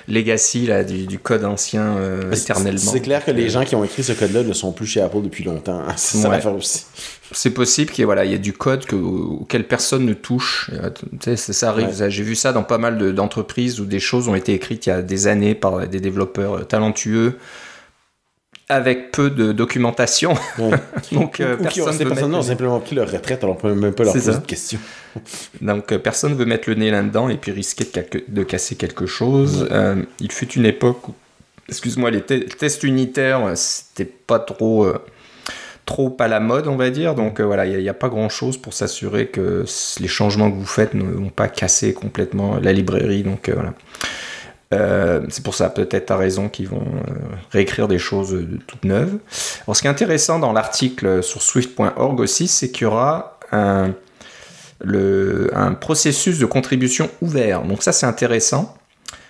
legacy, 0.07 0.67
là, 0.67 0.85
du, 0.85 1.19
code 1.19 1.45
ancien 1.45 1.97
euh, 1.97 2.33
éternellement. 2.33 2.79
C'est 2.79 3.01
clair 3.01 3.25
que 3.25 3.31
les 3.31 3.49
gens 3.49 3.65
qui 3.65 3.75
ont 3.75 3.83
écrit 3.83 4.03
ce 4.03 4.13
code-là 4.13 4.43
ne 4.43 4.53
sont 4.53 4.73
plus 4.73 4.87
chez 4.87 5.01
Apple 5.01 5.23
depuis 5.23 5.45
longtemps. 5.45 5.83
C'est 5.97 6.19
ça 6.19 6.29
l'affaire 6.29 6.55
aussi. 6.55 6.85
C'est 7.31 7.51
possible 7.51 7.91
qu'il 7.91 8.03
y, 8.03 8.05
voilà, 8.05 8.27
y 8.27 8.35
ait 8.35 8.39
du 8.39 8.53
code 8.53 8.85
que, 8.85 8.95
auquel 8.95 9.67
personne 9.67 10.05
ne 10.05 10.13
touche. 10.13 10.71
Ça 11.37 11.71
arrive. 11.71 12.09
J'ai 12.09 12.23
vu 12.23 12.35
ça 12.35 12.53
dans 12.53 12.65
pas 12.65 12.79
mal 12.79 13.15
d'entreprises 13.15 13.81
où 13.81 13.87
des 13.87 14.01
choses 14.01 14.29
ont 14.29 14.35
été 14.35 14.53
écrites 14.53 14.87
il 14.87 14.91
y 14.91 14.93
a 14.93 15.01
des 15.01 15.29
années 15.29 15.55
par 15.55 15.89
des 15.89 16.01
développeurs 16.01 16.67
talentueux 16.69 17.39
avec 18.73 19.13
peu 19.13 19.31
de 19.31 19.53
documentation. 19.53 20.35
Donc, 21.13 21.41
euh, 21.41 21.57
personne 21.57 21.93
ces 21.93 22.05
personnes 22.05 22.35
ont 22.35 22.43
simplement 22.43 22.81
pris 22.81 22.97
leur 22.97 23.11
retraite, 23.11 23.45
alors 23.45 23.57
on 23.57 23.59
peut 23.59 23.75
même 23.75 23.93
pas 23.93 24.05
leur 24.05 24.13
poser 24.13 24.33
de 24.33 24.39
questions. 24.39 24.81
Donc, 25.61 25.93
euh, 25.93 25.99
personne 25.99 26.35
veut 26.35 26.47
mettre 26.47 26.69
le 26.69 26.77
nez 26.77 26.91
là-dedans 26.91 27.29
et 27.29 27.37
puis 27.37 27.53
risquer 27.53 27.87
de, 28.29 28.43
casser 28.43 28.77
quelque 28.77 29.07
chose. 29.07 29.69
Euh, 29.71 30.03
il 30.21 30.33
fut 30.33 30.51
une 30.53 30.65
époque 30.65 31.09
où, 31.09 31.15
excuse-moi, 31.69 32.11
les 32.11 32.23
tests 32.23 32.83
unitaires, 32.83 33.53
c'était 33.57 34.05
pas 34.05 34.39
trop, 34.39 34.87
trop 35.85 36.17
à 36.19 36.29
la 36.29 36.41
mode, 36.41 36.67
on 36.67 36.77
va 36.77 36.91
dire. 36.91 37.15
Donc, 37.15 37.41
voilà, 37.41 37.67
il 37.67 37.79
n'y 37.79 37.89
a, 37.89 37.95
pas 37.95 38.09
grand-chose 38.09 38.57
pour 38.57 38.73
s'assurer 38.73 39.27
que 39.27 39.65
les 40.01 40.09
changements 40.09 40.51
que 40.51 40.57
vous 40.57 40.67
faites 40.67 40.95
ne 40.95 41.05
vont 41.05 41.31
pas 41.31 41.49
casser 41.49 41.93
complètement 41.93 42.59
la 42.59 42.73
librairie. 42.73 43.23
Donc, 43.23 43.51
voilà. 43.51 43.75
Euh, 44.73 45.21
c'est 45.29 45.45
pour 45.45 45.55
ça, 45.55 45.69
peut-être 45.71 46.11
à 46.11 46.17
raison 46.17 46.49
qu'ils 46.49 46.69
vont 46.69 46.81
euh, 46.81 47.13
réécrire 47.51 47.89
des 47.89 47.99
choses 47.99 48.47
toutes 48.67 48.85
neuves. 48.85 49.19
Alors, 49.67 49.77
ce 49.77 49.83
qui 49.83 49.87
est 49.87 49.91
intéressant 49.91 50.39
dans 50.39 50.53
l'article 50.53 51.23
sur 51.23 51.43
swift.org 51.43 52.21
aussi, 52.21 52.49
c'est 52.49 52.71
qu'il 52.71 52.83
y 52.83 52.87
aura 52.87 53.39
un, 53.53 53.95
processus 55.81 56.39
de 56.39 56.47
contribution 56.47 57.11
ouvert. 57.21 57.63
Donc 57.63 57.83
ça, 57.83 57.93
c'est 57.93 58.07
intéressant. 58.07 58.77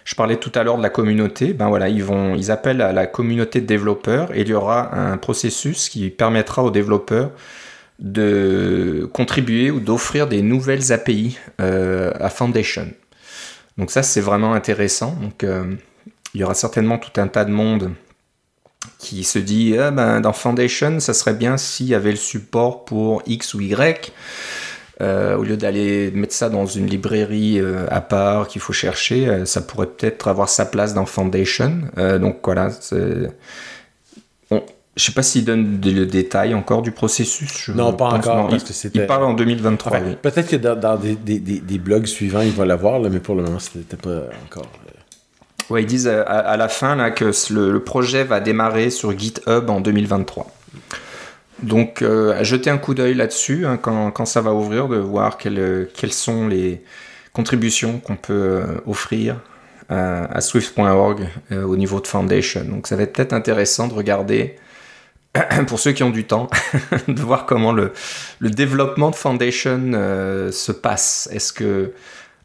Je 0.05 0.15
parlais 0.15 0.37
tout 0.37 0.53
à 0.55 0.63
l'heure 0.63 0.79
de 0.79 0.83
la 0.83 0.91
communauté. 0.91 1.53
Ben 1.53 1.69
voilà, 1.69 1.89
ils, 1.89 2.05
ils 2.37 2.51
appellent 2.51 2.81
à 2.81 2.93
la 2.93 3.07
communauté 3.07 3.61
de 3.61 3.67
développeurs 3.67 4.35
et 4.35 4.43
il 4.43 4.49
y 4.49 4.55
aura 4.55 4.95
un 4.95 5.17
processus 5.17 5.89
qui 5.89 6.11
permettra 6.11 6.63
aux 6.63 6.71
développeurs 6.71 7.31
de 7.99 9.09
contribuer 9.13 9.71
ou 9.71 9.81
d'offrir 9.81 10.27
des 10.27 10.43
nouvelles 10.43 10.93
API 10.93 11.39
euh, 11.61 12.13
à 12.19 12.29
Foundation. 12.29 12.89
Donc 13.79 13.91
ça, 13.91 14.02
c'est 14.02 14.21
vraiment 14.21 14.55
intéressant. 14.55 15.17
Donc 15.21 15.45
euh, 15.45 15.75
il 16.35 16.41
y 16.41 16.45
aura 16.45 16.55
certainement 16.55 16.99
tout 16.99 17.21
un 17.21 17.29
tas 17.29 17.45
de 17.45 17.50
monde 17.50 17.93
qui 18.99 19.25
se 19.25 19.38
dit 19.38 19.76
ah 19.79 19.91
ben, 19.91 20.21
dans 20.21 20.33
Foundation, 20.33 20.99
ça 21.00 21.14
serait 21.14 21.35
bien 21.35 21.57
s'il 21.57 21.87
y 21.87 21.95
avait 21.95 22.11
le 22.11 22.17
support 22.17 22.85
pour 22.85 23.23
X 23.26 23.55
ou 23.55 23.61
Y. 23.61 24.12
Euh, 25.00 25.37
au 25.37 25.43
lieu 25.43 25.57
d'aller 25.57 26.11
mettre 26.12 26.35
ça 26.35 26.49
dans 26.49 26.67
une 26.67 26.87
librairie 26.87 27.58
euh, 27.58 27.87
à 27.91 28.00
part 28.00 28.47
qu'il 28.47 28.61
faut 28.61 28.75
chercher, 28.75 29.47
ça 29.47 29.61
pourrait 29.61 29.87
peut-être 29.87 30.28
avoir 30.28 30.49
sa 30.49 30.65
place 30.67 30.95
dans 30.95 31.06
Foundation. 31.06 31.82
donc 31.97 32.39
voilà, 32.45 32.71
je 34.97 35.05
sais 35.05 35.13
pas 35.13 35.23
s'il 35.23 35.45
donne 35.45 35.81
le 35.83 36.05
détail 36.05 36.55
encore 36.55 36.83
du 36.83 36.93
processus. 36.93 37.71
non, 37.71 37.95
pas 37.95 38.07
encore. 38.07 38.49
Parce 38.49 38.65
que 38.65 38.89
il 38.93 39.07
parle 39.07 39.25
en 39.25 39.33
2023. 39.33 39.99
Peut-être 40.21 40.50
que 40.50 40.57
dans, 40.57 40.97
des, 40.97 41.15
des, 41.17 41.39
des, 41.39 41.78
blogs 41.78 42.07
suivants, 42.07 42.43
il 42.43 42.52
va 42.52 42.67
l'avoir, 42.67 43.00
mais 43.00 43.21
pour 43.21 43.35
le 43.35 43.43
moment, 43.43 43.59
c'était 43.59 43.97
pas 43.97 44.25
encore. 44.45 44.71
Euh. 44.87 45.73
Ouais, 45.73 45.83
ils 45.83 45.87
disent 45.87 46.09
à, 46.09 46.57
la 46.57 46.69
fin 46.69 46.97
là, 46.97 47.11
que 47.11 47.33
le, 47.52 47.78
projet 47.78 48.25
va 48.25 48.41
démarrer 48.41 48.91
sur 48.91 49.19
GitHub 49.19 49.71
en 49.71 49.81
2023. 49.81 50.50
Donc, 51.63 52.02
euh, 52.02 52.43
jeter 52.45 52.69
un 52.69 52.76
coup 52.76 52.93
d'œil 52.93 53.15
là-dessus 53.15 53.65
hein, 53.65 53.78
quand, 53.81 54.11
quand, 54.11 54.26
ça 54.26 54.43
va 54.43 54.52
ouvrir, 54.52 54.89
de 54.89 54.97
voir 54.97 55.39
quelles, 55.39 55.89
quelles 55.95 56.13
sont 56.13 56.49
les 56.49 56.83
contributions 57.33 57.99
qu'on 57.99 58.17
peut 58.17 58.33
euh, 58.33 58.65
offrir 58.87 59.37
à 59.89 60.41
Swift.org 60.41 61.28
au 61.50 61.76
niveau 61.76 62.00
de 62.00 62.07
Foundation. 62.07 62.65
Donc, 62.65 62.87
ça 62.87 62.97
va 62.97 63.02
être 63.02 63.13
peut-être 63.13 63.35
intéressant 63.35 63.89
de 63.89 63.93
regarder 63.93 64.57
pour 65.66 65.78
ceux 65.78 65.92
qui 65.92 66.02
ont 66.02 66.10
du 66.10 66.25
temps, 66.25 66.49
de 67.08 67.21
voir 67.21 67.47
comment 67.47 67.73
le, 67.73 67.92
développement 68.40 69.10
de 69.10 69.16
Foundation 69.16 69.92
euh, 69.95 70.52
se 70.52 70.73
passe. 70.73 71.28
Est-ce 71.32 71.52
que 71.52 71.92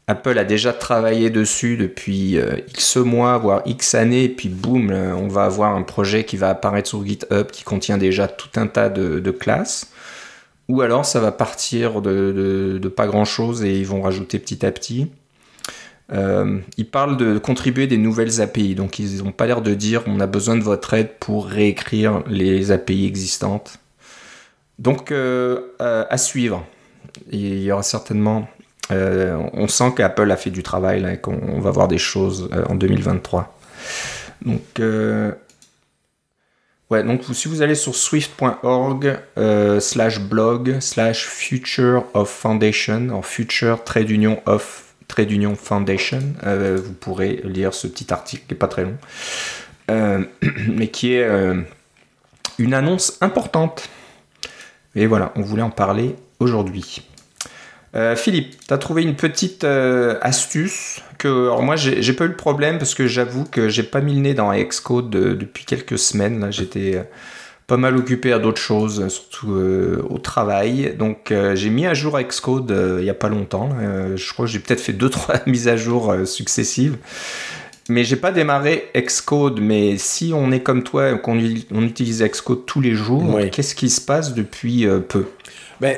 Apple 0.06 0.38
a 0.38 0.44
déjà 0.44 0.72
travaillé 0.72 1.28
dessus 1.28 1.76
depuis 1.76 2.38
euh, 2.38 2.56
X 2.68 2.96
mois, 2.96 3.36
voire 3.36 3.62
X 3.66 3.94
années, 3.94 4.24
et 4.24 4.28
puis 4.28 4.48
boum, 4.48 4.90
on 4.90 5.28
va 5.28 5.44
avoir 5.44 5.76
un 5.76 5.82
projet 5.82 6.24
qui 6.24 6.38
va 6.38 6.48
apparaître 6.48 6.88
sur 6.88 7.04
GitHub 7.04 7.48
qui 7.50 7.62
contient 7.62 7.98
déjà 7.98 8.26
tout 8.26 8.58
un 8.58 8.66
tas 8.66 8.88
de, 8.88 9.30
classes? 9.30 9.90
Ou 10.68 10.80
alors 10.80 11.04
ça 11.04 11.20
va 11.20 11.32
partir 11.32 12.00
de 12.02 12.92
pas 12.94 13.06
grand-chose 13.06 13.64
et 13.64 13.78
ils 13.78 13.86
vont 13.86 14.02
rajouter 14.02 14.38
petit 14.38 14.64
à 14.64 14.72
petit? 14.72 15.10
Euh, 16.10 16.58
ils 16.78 16.88
parlent 16.88 17.18
de 17.18 17.38
contribuer 17.38 17.86
des 17.86 17.98
nouvelles 17.98 18.40
API, 18.40 18.74
donc 18.74 18.98
ils 18.98 19.22
n'ont 19.22 19.32
pas 19.32 19.46
l'air 19.46 19.60
de 19.60 19.74
dire 19.74 20.02
on 20.06 20.20
a 20.20 20.26
besoin 20.26 20.56
de 20.56 20.62
votre 20.62 20.94
aide 20.94 21.10
pour 21.20 21.46
réécrire 21.46 22.22
les 22.26 22.70
API 22.70 23.06
existantes. 23.06 23.78
Donc 24.78 25.10
euh, 25.12 25.60
à 25.78 26.18
suivre. 26.18 26.64
Il 27.30 27.62
y 27.62 27.72
aura 27.72 27.82
certainement. 27.82 28.48
Euh, 28.90 29.36
on 29.52 29.68
sent 29.68 29.92
qu'Apple 29.96 30.30
a 30.30 30.36
fait 30.36 30.50
du 30.50 30.62
travail 30.62 31.04
et 31.12 31.18
qu'on 31.18 31.60
va 31.60 31.70
voir 31.70 31.88
des 31.88 31.98
choses 31.98 32.48
en 32.68 32.74
2023. 32.74 33.58
Donc 34.42 34.80
Ouais, 36.90 37.04
donc 37.04 37.20
si 37.34 37.48
vous 37.48 37.60
allez 37.60 37.74
sur 37.74 37.94
swift.org 37.94 39.18
slash 39.78 40.20
blog 40.20 40.80
slash 40.80 41.26
future 41.26 42.06
of 42.14 42.30
foundation, 42.30 43.10
en 43.10 43.20
future 43.20 43.84
trade 43.84 44.06
d'union 44.06 44.40
of 44.46 44.87
Trade 45.08 45.32
Union 45.32 45.56
Foundation. 45.56 46.22
Euh, 46.44 46.78
vous 46.82 46.92
pourrez 46.92 47.40
lire 47.44 47.74
ce 47.74 47.86
petit 47.86 48.12
article 48.12 48.42
qui 48.46 48.54
n'est 48.54 48.58
pas 48.58 48.68
très 48.68 48.84
long, 48.84 48.96
euh, 49.90 50.22
mais 50.68 50.88
qui 50.88 51.14
est 51.14 51.24
euh, 51.24 51.60
une 52.58 52.74
annonce 52.74 53.18
importante. 53.20 53.88
Et 54.94 55.06
voilà, 55.06 55.32
on 55.34 55.42
voulait 55.42 55.62
en 55.62 55.70
parler 55.70 56.14
aujourd'hui. 56.38 57.02
Philippe, 58.14 58.54
tu 58.68 58.72
as 58.72 58.78
trouvé 58.78 59.02
une 59.02 59.16
petite 59.16 59.64
astuce 59.64 61.00
que 61.16 61.26
alors 61.26 61.62
moi 61.62 61.74
j'ai 61.74 62.12
pas 62.12 62.26
eu 62.26 62.28
le 62.28 62.36
problème 62.36 62.78
parce 62.78 62.94
que 62.94 63.08
j'avoue 63.08 63.44
que 63.44 63.68
j'ai 63.68 63.82
pas 63.82 64.00
mis 64.00 64.14
le 64.14 64.20
nez 64.20 64.34
dans 64.34 64.52
Xcode 64.52 65.10
depuis 65.10 65.64
quelques 65.64 65.98
semaines. 65.98 66.52
J'étais 66.52 67.08
pas 67.68 67.76
mal 67.76 67.96
occupé 67.98 68.32
à 68.32 68.38
d'autres 68.38 68.60
choses, 68.60 69.06
surtout 69.08 69.52
euh, 69.52 70.02
au 70.08 70.18
travail. 70.18 70.96
Donc 70.98 71.30
euh, 71.30 71.54
j'ai 71.54 71.68
mis 71.68 71.86
à 71.86 71.92
jour 71.92 72.18
Xcode 72.18 72.72
euh, 72.72 72.96
il 73.00 73.04
y 73.04 73.10
a 73.10 73.14
pas 73.14 73.28
longtemps. 73.28 73.68
je 74.16 74.32
crois 74.32 74.46
que 74.46 74.50
j'ai 74.50 74.58
peut-être 74.58 74.80
fait 74.80 74.94
deux 74.94 75.10
trois 75.10 75.36
mises 75.46 75.68
à 75.68 75.76
jour 75.76 76.14
successives. 76.24 76.96
Mais 77.90 78.04
j'ai 78.04 78.16
pas 78.16 78.32
démarré 78.32 78.90
Xcode. 78.96 79.60
Mais 79.60 79.98
si 79.98 80.32
on 80.34 80.50
est 80.50 80.60
comme 80.60 80.82
toi, 80.82 81.16
qu'on 81.18 81.38
on 81.70 81.82
utilise 81.82 82.22
Xcode 82.22 82.64
tous 82.64 82.80
les 82.80 82.94
jours, 82.94 83.38
qu'est-ce 83.52 83.74
qui 83.74 83.90
se 83.90 84.00
passe 84.00 84.34
depuis 84.34 84.86
peu? 85.08 85.26
Ben, 85.80 85.96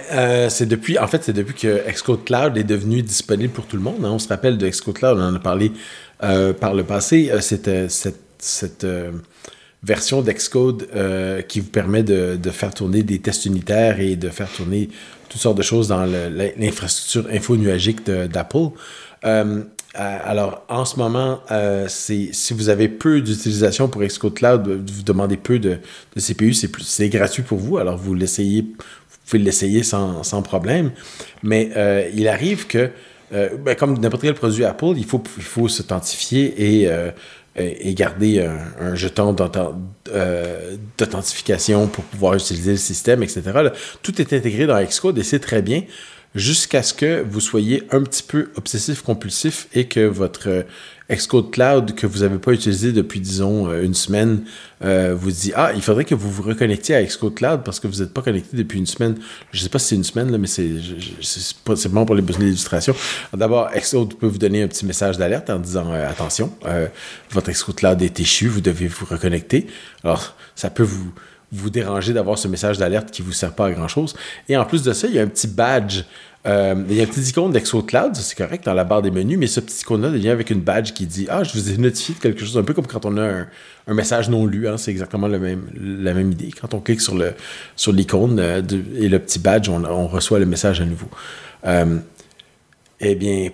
c'est 0.50 0.66
depuis, 0.66 0.98
en 0.98 1.06
fait, 1.06 1.24
c'est 1.24 1.32
depuis 1.32 1.54
que 1.54 1.88
Xcode 1.90 2.24
Cloud 2.24 2.56
est 2.58 2.64
devenu 2.64 3.02
disponible 3.02 3.52
pour 3.52 3.66
tout 3.66 3.76
le 3.76 3.82
monde. 3.82 4.04
Hein. 4.04 4.10
On 4.12 4.18
se 4.18 4.28
rappelle 4.28 4.58
de 4.58 4.68
Xcode 4.68 4.94
Cloud, 4.94 5.18
on 5.18 5.22
en 5.22 5.34
a 5.34 5.40
parlé 5.40 5.72
par 6.18 6.74
le 6.74 6.82
passé. 6.82 7.32
C'était 7.40 7.88
cette, 7.88 8.20
cette 8.38 8.86
version 9.82 10.20
d'Excode 10.20 10.88
euh, 10.94 11.42
qui 11.42 11.60
vous 11.60 11.70
permet 11.70 12.02
de, 12.02 12.36
de, 12.36 12.50
faire 12.50 12.74
tourner 12.74 13.02
des 13.02 13.18
tests 13.18 13.46
unitaires 13.46 14.00
et 14.00 14.16
de 14.16 14.28
faire 14.28 14.50
tourner 14.50 14.90
toutes 15.28 15.40
sortes 15.40 15.56
de 15.56 15.62
choses 15.62 15.88
dans 15.88 16.04
l'infrastructure 16.04 17.30
info-nuagique 17.32 18.04
d'Apple. 18.04 18.70
Euh, 19.24 19.62
alors, 19.94 20.64
en 20.68 20.84
ce 20.84 20.96
moment, 20.98 21.40
si 21.88 22.32
vous 22.52 22.68
avez 22.68 22.88
peu 22.88 23.20
d'utilisation 23.20 23.88
pour 23.88 24.02
Xcode 24.02 24.34
Cloud, 24.34 24.68
vous 24.68 25.02
demandez 25.02 25.36
peu 25.36 25.58
de, 25.58 25.78
de 26.14 26.20
CPU, 26.20 26.54
c'est 26.54 27.08
gratuit 27.08 27.42
pour 27.42 27.58
vous. 27.58 27.78
Alors, 27.78 27.96
vous 27.96 28.14
l'essayez, 28.14 28.62
vous 28.62 29.16
pouvez 29.26 29.42
l'essayer 29.42 29.82
sans, 29.82 30.22
sans, 30.22 30.42
problème. 30.42 30.92
Mais 31.42 31.70
il 32.14 32.28
arrive 32.28 32.68
que, 32.68 32.90
ben, 33.32 33.74
comme 33.76 33.98
n'importe 33.98 34.22
quel 34.22 34.34
produit 34.34 34.64
Apple, 34.64 34.94
il 34.96 35.04
faut, 35.04 35.22
il 35.36 35.42
faut 35.42 35.66
s'authentifier 35.66 36.82
et 36.82 36.88
et 37.56 37.94
garder 37.94 38.46
un, 38.80 38.94
jeton 38.94 39.34
euh, 40.08 40.76
d'authentification 40.96 41.88
pour 41.88 42.04
pouvoir 42.04 42.34
utiliser 42.34 42.72
le 42.72 42.76
système, 42.76 43.22
etc. 43.22 43.42
tout 44.02 44.20
est 44.20 44.32
intégré 44.32 44.66
dans 44.66 44.82
Xcode 44.82 45.18
et 45.18 45.24
c'est 45.24 45.40
très 45.40 45.60
bien 45.60 45.82
jusqu'à 46.34 46.82
ce 46.82 46.94
que 46.94 47.24
vous 47.28 47.40
soyez 47.40 47.82
un 47.90 48.02
petit 48.02 48.22
peu 48.22 48.50
obsessif-compulsif 48.56 49.66
et 49.74 49.88
que 49.88 50.06
votre 50.06 50.64
Xcode 51.10 51.50
Cloud 51.50 51.94
que 51.94 52.06
vous 52.06 52.20
n'avez 52.20 52.38
pas 52.38 52.52
utilisé 52.52 52.92
depuis, 52.92 53.20
disons, 53.20 53.68
euh, 53.68 53.82
une 53.82 53.94
semaine, 53.94 54.44
euh, 54.84 55.14
vous 55.18 55.30
dit 55.30 55.52
Ah, 55.56 55.72
il 55.74 55.82
faudrait 55.82 56.04
que 56.04 56.14
vous 56.14 56.30
vous 56.30 56.42
reconnectiez 56.42 56.94
à 56.94 57.02
Xcode 57.02 57.34
Cloud 57.34 57.62
parce 57.64 57.80
que 57.80 57.88
vous 57.88 58.00
n'êtes 58.00 58.14
pas 58.14 58.22
connecté 58.22 58.56
depuis 58.56 58.78
une 58.78 58.86
semaine. 58.86 59.16
Je 59.52 59.58
ne 59.58 59.62
sais 59.64 59.68
pas 59.68 59.78
si 59.78 59.88
c'est 59.88 59.96
une 59.96 60.04
semaine, 60.04 60.30
là, 60.30 60.38
mais 60.38 60.46
c'est 60.46 61.88
bon 61.88 62.06
pour 62.06 62.14
les 62.14 62.22
besoins 62.22 62.44
d'illustration. 62.44 62.94
D'abord, 63.36 63.70
Xcode 63.74 64.14
peut 64.14 64.28
vous 64.28 64.38
donner 64.38 64.62
un 64.62 64.68
petit 64.68 64.86
message 64.86 65.18
d'alerte 65.18 65.50
en 65.50 65.58
disant 65.58 65.92
euh, 65.92 66.08
Attention, 66.08 66.52
votre 67.30 67.50
Xcode 67.50 67.76
Cloud 67.76 68.02
est 68.02 68.20
échu, 68.20 68.46
vous 68.46 68.60
devez 68.60 68.86
vous 68.86 69.06
reconnecter. 69.06 69.66
Alors, 70.04 70.36
ça 70.54 70.70
peut 70.70 70.84
vous 70.84 71.12
vous 71.52 71.70
déranger 71.70 72.12
d'avoir 72.12 72.38
ce 72.38 72.48
message 72.48 72.78
d'alerte 72.78 73.10
qui 73.10 73.22
vous 73.22 73.32
sert 73.32 73.52
pas 73.52 73.66
à 73.66 73.72
grand 73.72 73.88
chose. 73.88 74.14
Et 74.48 74.56
en 74.56 74.64
plus 74.64 74.82
de 74.82 74.92
ça, 74.92 75.08
il 75.08 75.14
y 75.14 75.18
a 75.18 75.22
un 75.22 75.26
petit 75.26 75.48
badge 75.48 76.04
euh, 76.46 76.74
il 76.88 76.96
y 76.96 77.00
a 77.00 77.02
un 77.02 77.06
petit 77.06 77.20
icône 77.20 77.52
d'ExoCloud, 77.52 78.16
c'est 78.16 78.36
correct, 78.36 78.64
dans 78.64 78.72
la 78.72 78.84
barre 78.84 79.02
des 79.02 79.10
menus, 79.10 79.36
mais 79.38 79.46
ce 79.46 79.60
petit 79.60 79.82
icône-là 79.82 80.08
devient 80.08 80.30
avec 80.30 80.48
une 80.48 80.60
badge 80.60 80.92
qui 80.92 81.06
dit 81.06 81.26
Ah, 81.28 81.44
je 81.44 81.52
vous 81.52 81.70
ai 81.70 81.76
notifié 81.76 82.14
de 82.14 82.20
quelque 82.20 82.40
chose, 82.40 82.56
un 82.56 82.62
peu 82.62 82.72
comme 82.72 82.86
quand 82.86 83.04
on 83.04 83.18
a 83.18 83.44
un, 83.86 83.94
message 83.94 84.30
non 84.30 84.46
lu, 84.46 84.66
hein, 84.66 84.78
c'est 84.78 84.90
exactement 84.90 85.28
même, 85.28 85.66
la 85.78 86.14
même 86.14 86.32
idée. 86.32 86.50
Quand 86.58 86.72
on 86.72 86.80
clique 86.80 87.02
sur 87.02 87.14
le 87.14 87.34
sur 87.76 87.92
l'icône 87.92 88.38
euh, 88.40 88.62
et 88.96 89.08
le 89.08 89.18
petit 89.18 89.38
badge, 89.38 89.68
on, 89.68 90.06
reçoit 90.06 90.38
le 90.38 90.46
message 90.46 90.80
à 90.80 90.86
nouveau. 90.86 91.08
Euh, 91.66 91.98
eh 93.00 93.14
bien, 93.16 93.50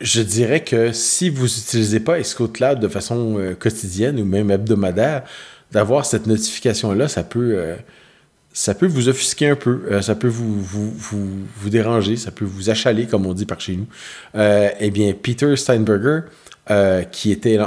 je 0.00 0.20
dirais 0.20 0.64
que 0.64 0.90
si 0.90 1.30
vous 1.30 1.44
n'utilisez 1.44 2.00
pas 2.00 2.18
ExoCloud 2.18 2.80
de 2.80 2.88
façon 2.88 3.54
quotidienne 3.60 4.18
ou 4.20 4.24
même 4.24 4.50
hebdomadaire, 4.50 5.22
d'avoir 5.74 6.06
cette 6.06 6.26
notification-là, 6.26 7.08
ça 7.08 7.22
peut 7.22 7.76
ça 8.54 8.72
peut 8.72 8.86
vous 8.86 9.08
offusquer 9.08 9.48
un 9.48 9.56
peu, 9.56 9.82
euh, 9.90 10.00
ça 10.00 10.14
peut 10.14 10.28
vous, 10.28 10.54
déranger, 11.66 12.16
ça 12.16 12.30
peut 12.30 12.44
vous 12.44 12.70
achaler, 12.70 13.06
comme 13.06 13.26
on 13.26 13.34
dit 13.34 13.46
par 13.46 13.60
chez 13.60 13.76
nous. 13.76 13.86
Euh, 14.36 14.70
eh 14.78 14.90
bien, 14.90 15.12
Peter 15.12 15.54
Steinberger, 15.56 16.20
euh, 16.70 17.02
qui, 17.02 17.32
était, 17.32 17.58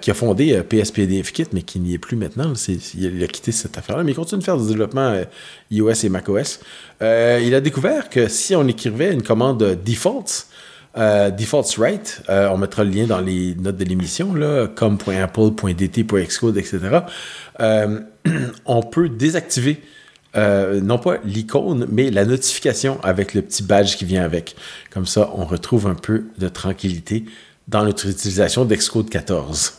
qui 0.00 0.10
a 0.10 0.14
fondé 0.14 0.62
PSPDF 0.62 1.32
Kit, 1.32 1.46
mais 1.52 1.62
qui 1.62 1.80
n'y 1.80 1.94
est 1.94 1.98
plus 1.98 2.16
maintenant, 2.16 2.52
il 2.94 3.24
a 3.24 3.26
quitté 3.26 3.50
cette 3.52 3.76
affaire-là, 3.78 4.04
mais 4.04 4.12
il 4.12 4.14
continue 4.14 4.40
de 4.40 4.44
faire 4.44 4.58
du 4.58 4.68
développement 4.68 5.18
iOS 5.70 6.04
et 6.04 6.08
macOS. 6.10 6.60
il 7.00 7.54
a 7.54 7.60
découvert 7.60 8.10
que 8.10 8.28
si 8.28 8.54
on 8.54 8.68
écrivait 8.68 9.12
une 9.12 9.22
commande 9.22 9.80
defaults, 10.94 11.36
defaults 11.36 11.78
right, 11.78 12.22
on 12.28 12.58
mettra 12.58 12.84
le 12.84 12.90
lien 12.90 13.06
dans 13.06 13.20
les 13.20 13.54
notes 13.54 13.76
de 13.76 13.84
l'émission, 13.84 14.34
com.apple.dt.xcode, 14.74 16.56
etc. 16.58 17.00
on 18.66 18.82
peut 18.82 19.08
désactiver 19.08 19.82
euh, 20.36 20.80
non 20.80 20.98
pas 20.98 21.18
l'icône, 21.24 21.86
mais 21.90 22.10
la 22.10 22.24
notification 22.24 22.98
avec 23.02 23.34
le 23.34 23.42
petit 23.42 23.62
badge 23.62 23.96
qui 23.96 24.04
vient 24.04 24.24
avec. 24.24 24.56
Comme 24.90 25.06
ça, 25.06 25.30
on 25.34 25.44
retrouve 25.44 25.86
un 25.86 25.94
peu 25.94 26.24
de 26.38 26.48
tranquillité 26.48 27.24
dans 27.68 27.84
notre 27.84 28.08
utilisation 28.08 28.64
d'Excode 28.64 29.08
14. 29.10 29.74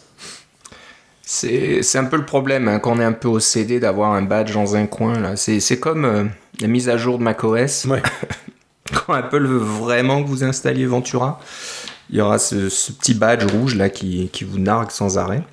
C'est 1.21 1.95
un 1.95 2.05
peu 2.05 2.17
le 2.17 2.25
problème, 2.25 2.67
hein, 2.67 2.79
qu'on 2.79 2.99
est 2.99 3.03
un 3.03 3.11
peu 3.11 3.27
au 3.27 3.39
CD 3.39 3.79
d'avoir 3.79 4.13
un 4.13 4.21
badge 4.21 4.53
dans 4.53 4.75
un 4.75 4.85
coin. 4.85 5.35
C'est 5.35 5.79
comme 5.79 6.05
euh, 6.05 6.23
la 6.61 6.67
mise 6.67 6.87
à 6.87 6.97
jour 6.97 7.17
de 7.17 7.23
macOS. 7.23 7.85
Ouais. 7.85 8.01
quand 8.93 9.13
Apple 9.13 9.45
veut 9.45 9.57
vraiment 9.57 10.23
que 10.23 10.27
vous 10.27 10.43
installiez 10.43 10.85
Ventura, 10.85 11.39
il 12.09 12.17
y 12.17 12.21
aura 12.21 12.37
ce, 12.37 12.91
petit 12.91 13.13
badge 13.13 13.43
rouge 13.51 13.75
là 13.75 13.89
qui, 13.89 14.29
qui, 14.31 14.43
vous 14.43 14.59
nargue 14.59 14.91
sans 14.91 15.17
arrêt. 15.17 15.43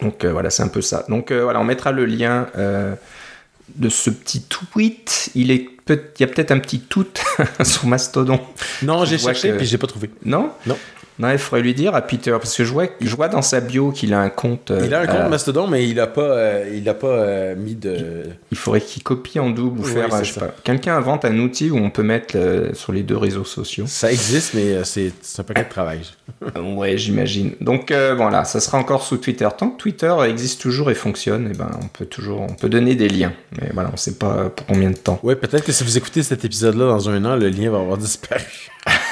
Donc 0.00 0.24
euh, 0.24 0.32
voilà, 0.32 0.50
c'est 0.50 0.62
un 0.62 0.68
peu 0.68 0.82
ça. 0.82 1.04
Donc 1.08 1.32
voilà, 1.32 1.60
on 1.60 1.64
mettra 1.64 1.92
le 1.92 2.04
lien 2.04 2.46
de 2.54 3.88
ce 3.88 4.10
petit 4.10 4.42
tweet. 4.42 5.30
Il, 5.34 5.50
est 5.50 5.68
peut 5.84 6.00
il 6.18 6.22
y 6.22 6.24
a 6.24 6.32
peut-être 6.32 6.50
un 6.52 6.58
petit 6.58 6.80
tout 6.80 7.06
sur 7.64 7.86
Mastodon. 7.86 8.40
Non, 8.82 9.04
j'ai 9.04 9.18
cherché 9.18 9.48
et 9.48 9.52
puis 9.52 9.66
j'ai 9.66 9.78
pas 9.78 9.86
trouvé. 9.86 10.10
Non? 10.24 10.52
Non. 10.66 10.76
Non, 11.18 11.30
il 11.30 11.38
faudrait 11.38 11.62
lui 11.62 11.74
dire 11.74 11.94
à 11.94 12.02
Peter, 12.02 12.32
parce 12.32 12.54
que 12.54 12.64
je 12.64 12.72
vois, 12.72 12.86
je 13.00 13.16
vois 13.16 13.28
dans 13.28 13.42
sa 13.42 13.60
bio 13.60 13.90
qu'il 13.90 14.12
a 14.12 14.20
un 14.20 14.28
compte. 14.28 14.70
il 14.84 14.92
a 14.92 15.00
un 15.00 15.06
compte 15.06 15.16
euh, 15.16 15.28
Mastodon, 15.28 15.66
mais 15.66 15.88
il 15.88 15.96
n'a 15.96 16.06
pas, 16.06 16.20
euh, 16.20 16.70
il 16.74 16.86
a 16.88 16.94
pas 16.94 17.06
euh, 17.06 17.56
mis 17.56 17.74
de. 17.74 18.24
Il 18.50 18.58
faudrait 18.58 18.82
qu'il 18.82 19.02
copie 19.02 19.38
en 19.38 19.50
double 19.50 19.80
ou 19.80 19.84
faire. 19.84 20.08
je 20.22 20.32
sais 20.32 20.40
pas. 20.40 20.54
Quelqu'un 20.62 20.96
invente 20.96 21.24
un 21.24 21.38
outil 21.38 21.70
où 21.70 21.78
on 21.78 21.90
peut 21.90 22.02
mettre 22.02 22.36
sur 22.74 22.92
les 22.92 23.02
deux 23.02 23.16
réseaux 23.16 23.44
sociaux. 23.44 23.84
Ça 23.86 24.12
existe, 24.12 24.54
mais 24.54 24.84
c'est 24.84 25.12
un 25.38 25.42
paquet 25.42 25.64
de 25.64 25.68
travail. 25.68 26.00
ouais, 26.76 26.98
j'imagine. 26.98 27.52
Donc 27.60 27.92
voilà, 27.92 28.44
ça 28.44 28.60
sera 28.60 28.78
encore 28.78 29.02
sous 29.02 29.16
Twitter. 29.16 29.48
Tant 29.56 29.70
que 29.70 29.78
Twitter 29.78 30.14
existe 30.28 30.60
toujours 30.60 30.90
et 30.90 30.94
fonctionne, 30.94 31.48
eh 31.52 31.56
ben, 31.56 31.70
on 31.82 31.88
peut 31.88 32.06
toujours 32.06 32.42
on 32.42 32.52
peut 32.52 32.68
donner 32.68 32.94
des 32.94 33.08
liens. 33.08 33.32
Mais 33.60 33.70
voilà, 33.72 33.88
on 33.88 33.92
ne 33.92 33.98
sait 33.98 34.16
pas 34.16 34.50
pour 34.50 34.66
combien 34.66 34.90
de 34.90 34.96
temps. 34.96 35.18
Ouais, 35.22 35.36
peut-être 35.36 35.64
que 35.64 35.72
si 35.72 35.82
vous 35.82 35.96
écoutez 35.96 36.22
cet 36.22 36.44
épisode-là 36.44 36.86
dans 36.86 37.08
un 37.08 37.24
an, 37.24 37.36
le 37.36 37.48
lien 37.48 37.70
va 37.70 37.78
avoir 37.78 37.96
disparu. 37.96 38.70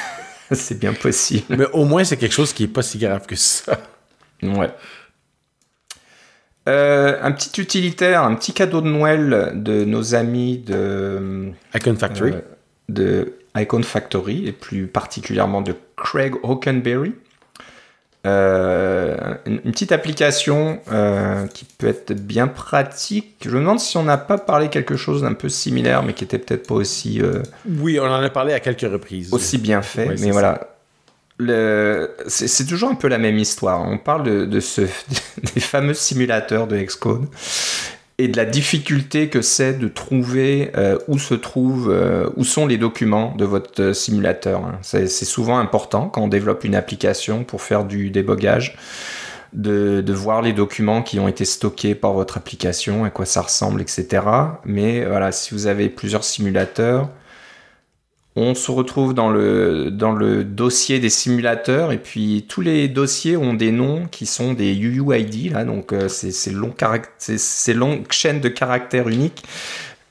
c'est 0.51 0.79
bien 0.79 0.93
possible. 0.93 1.55
Mais 1.57 1.67
au 1.73 1.85
moins, 1.85 2.03
c'est 2.03 2.17
quelque 2.17 2.33
chose 2.33 2.53
qui 2.53 2.63
est 2.63 2.67
pas 2.67 2.81
si 2.81 2.97
grave 2.97 3.25
que 3.25 3.35
ça. 3.35 3.79
Ouais. 4.43 4.71
Euh, 6.67 7.19
un 7.21 7.31
petit 7.31 7.61
utilitaire, 7.61 8.23
un 8.23 8.35
petit 8.35 8.53
cadeau 8.53 8.81
de 8.81 8.87
Noël 8.87 9.51
de 9.55 9.85
nos 9.85 10.15
amis 10.15 10.57
de 10.57 11.51
Icon 11.75 11.95
Factory, 11.95 12.31
euh, 12.31 12.41
de 12.89 13.33
Icon 13.55 13.83
Factory 13.83 14.47
et 14.47 14.51
plus 14.51 14.87
particulièrement 14.87 15.61
de 15.61 15.75
Craig 15.95 16.33
Hockenberry. 16.41 17.13
Euh, 18.25 19.35
une, 19.45 19.59
petite 19.59 19.91
application 19.91 20.79
euh, 20.91 21.45
qui 21.47 21.65
peut 21.65 21.87
être 21.87 22.13
bien 22.13 22.47
pratique. 22.47 23.35
Je 23.45 23.51
me 23.51 23.59
demande 23.59 23.79
si 23.79 23.97
on 23.97 24.03
n'a 24.03 24.17
pas 24.17 24.39
parlé 24.39 24.69
quelque 24.69 24.95
chose 24.95 25.21
d'un 25.21 25.33
peu 25.33 25.47
similaire, 25.47 26.01
mais 26.01 26.13
qui 26.13 26.23
était 26.23 26.39
peut-être 26.39 26.65
pas 26.67 26.75
aussi. 26.75 27.21
Euh, 27.21 27.43
oui, 27.67 27.99
on 27.99 28.05
en 28.05 28.23
a 28.23 28.29
parlé 28.29 28.53
à 28.53 28.59
quelques 28.59 28.91
reprises. 28.91 29.31
Aussi 29.31 29.59
bien 29.59 29.81
fait, 29.81 30.15
mais 30.19 30.31
voilà. 30.31 30.69
C'est 32.27 32.65
toujours 32.65 32.89
un 32.89 32.95
peu 32.95 33.09
la 33.09 33.19
même 33.19 33.37
histoire. 33.37 33.81
On 33.87 33.97
parle 33.99 34.23
de, 34.23 34.45
de 34.45 34.59
ce, 34.59 34.81
des 35.53 35.61
fameux 35.61 35.93
simulateurs 35.93 36.65
de 36.65 36.77
Xcode 36.77 37.27
et 38.17 38.27
de 38.29 38.37
la 38.37 38.45
difficulté 38.45 39.27
que 39.27 39.41
c'est 39.41 39.73
de 39.73 39.87
trouver 39.87 40.71
euh, 40.77 40.97
où 41.07 41.19
se 41.19 41.33
trouvent, 41.33 41.91
euh, 41.91 42.29
où 42.37 42.45
sont 42.45 42.65
les 42.65 42.77
documents 42.77 43.35
de 43.35 43.43
votre 43.43 43.81
euh, 43.81 43.93
simulateur. 43.93 44.63
Hein. 44.63 44.79
C'est 44.81 45.07
souvent 45.07 45.57
important 45.57 46.07
quand 46.07 46.21
on 46.21 46.27
développe 46.29 46.63
une 46.63 46.75
application 46.75 47.43
pour 47.43 47.61
faire 47.61 47.83
du 47.83 48.09
débogage. 48.09 48.77
De, 49.53 50.01
de, 50.01 50.13
voir 50.13 50.41
les 50.41 50.51
documents 50.51 51.01
qui 51.01 51.17
ont 51.17 51.29
été 51.29 51.45
stockés 51.45 51.95
par 51.95 52.11
votre 52.11 52.35
application, 52.35 53.05
à 53.05 53.09
quoi 53.09 53.25
ça 53.25 53.41
ressemble, 53.41 53.81
etc. 53.81 54.21
Mais 54.65 55.05
voilà, 55.05 55.31
si 55.31 55.53
vous 55.53 55.67
avez 55.67 55.87
plusieurs 55.87 56.25
simulateurs, 56.25 57.09
on 58.35 58.53
se 58.53 58.69
retrouve 58.69 59.13
dans 59.13 59.29
le, 59.29 59.89
dans 59.91 60.11
le 60.11 60.43
dossier 60.43 60.99
des 60.99 61.09
simulateurs 61.09 61.91
et 61.93 61.97
puis 61.97 62.45
tous 62.49 62.61
les 62.61 62.89
dossiers 62.89 63.37
ont 63.37 63.53
des 63.53 63.71
noms 63.71 64.07
qui 64.11 64.25
sont 64.25 64.53
des 64.53 64.75
UUID, 64.75 65.53
là, 65.53 65.63
donc 65.63 65.93
euh, 65.93 66.09
c'est 66.09 66.31
ces 66.31 66.51
longues 67.73 68.11
chaînes 68.11 68.41
de 68.41 68.49
caractères 68.49 69.07
uniques 69.07 69.43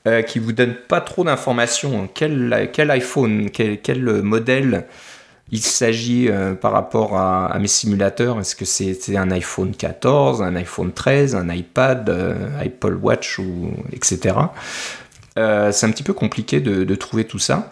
euh, 0.07 0.23
qui 0.23 0.39
vous 0.39 0.53
donnent 0.53 0.77
pas 0.87 1.01
trop 1.01 1.23
d'informations. 1.23 2.09
Quel, 2.11 2.69
quel 2.73 2.89
iPhone, 2.89 3.51
quel, 3.51 3.79
quel 3.79 4.03
modèle 4.23 4.85
il 5.51 5.61
s'agit 5.61 6.27
euh, 6.27 6.55
par 6.55 6.71
rapport 6.71 7.15
à, 7.19 7.55
mes 7.59 7.67
simulateurs? 7.67 8.39
Est-ce 8.39 8.55
que 8.55 8.65
c'est 8.65 9.15
un 9.15 9.29
iPhone 9.29 9.75
14, 9.75 10.41
un 10.41 10.55
iPhone 10.55 10.91
13, 10.91 11.35
un 11.35 11.53
iPad, 11.53 12.09
Apple 12.59 12.97
Watch, 12.99 13.37
ou, 13.37 13.71
etc. 13.93 14.35
c'est 15.35 15.85
un 15.85 15.91
petit 15.91 16.03
peu 16.03 16.13
compliqué 16.13 16.59
de 16.59 16.95
trouver 16.95 17.25
tout 17.25 17.39
ça. 17.39 17.71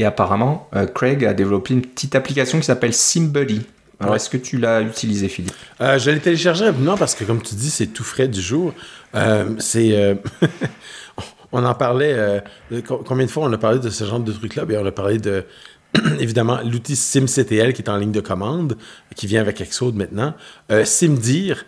Et 0.00 0.04
apparemment, 0.06 0.66
euh, 0.74 0.86
Craig 0.86 1.26
a 1.26 1.34
développé 1.34 1.74
une 1.74 1.82
petite 1.82 2.14
application 2.14 2.58
qui 2.58 2.64
s'appelle 2.64 2.94
SimBuddy. 2.94 3.66
Alors, 4.00 4.16
est-ce 4.16 4.30
que 4.30 4.38
tu 4.38 4.56
l'as 4.56 4.80
utilisé, 4.80 5.28
Philippe 5.28 5.52
euh, 5.82 5.98
Je 5.98 6.10
l'ai 6.10 6.20
téléchargé 6.20 6.64
rapidement 6.64 6.96
parce 6.96 7.14
que, 7.14 7.22
comme 7.24 7.42
tu 7.42 7.54
dis, 7.54 7.68
c'est 7.68 7.88
tout 7.88 8.02
frais 8.02 8.26
du 8.26 8.40
jour. 8.40 8.72
Euh, 9.14 9.44
c'est. 9.58 10.18
on 11.52 11.62
en 11.62 11.74
parlait. 11.74 12.42
combien 13.04 13.26
de 13.26 13.30
fois 13.30 13.44
on 13.44 13.52
a 13.52 13.58
parlé 13.58 13.78
de 13.78 13.90
ce 13.90 14.04
genre 14.04 14.20
de 14.20 14.32
truc-là? 14.32 14.64
Bien, 14.64 14.80
on 14.80 14.86
a 14.86 14.90
parlé 14.90 15.18
de. 15.18 15.44
évidemment, 16.18 16.60
l'outil 16.64 16.96
SimCTL 16.96 17.74
qui 17.74 17.82
est 17.82 17.90
en 17.90 17.98
ligne 17.98 18.12
de 18.12 18.22
commande, 18.22 18.78
qui 19.16 19.26
vient 19.26 19.42
avec 19.42 19.60
Xcode 19.60 19.96
maintenant. 19.96 20.32
SimDir, 20.84 21.66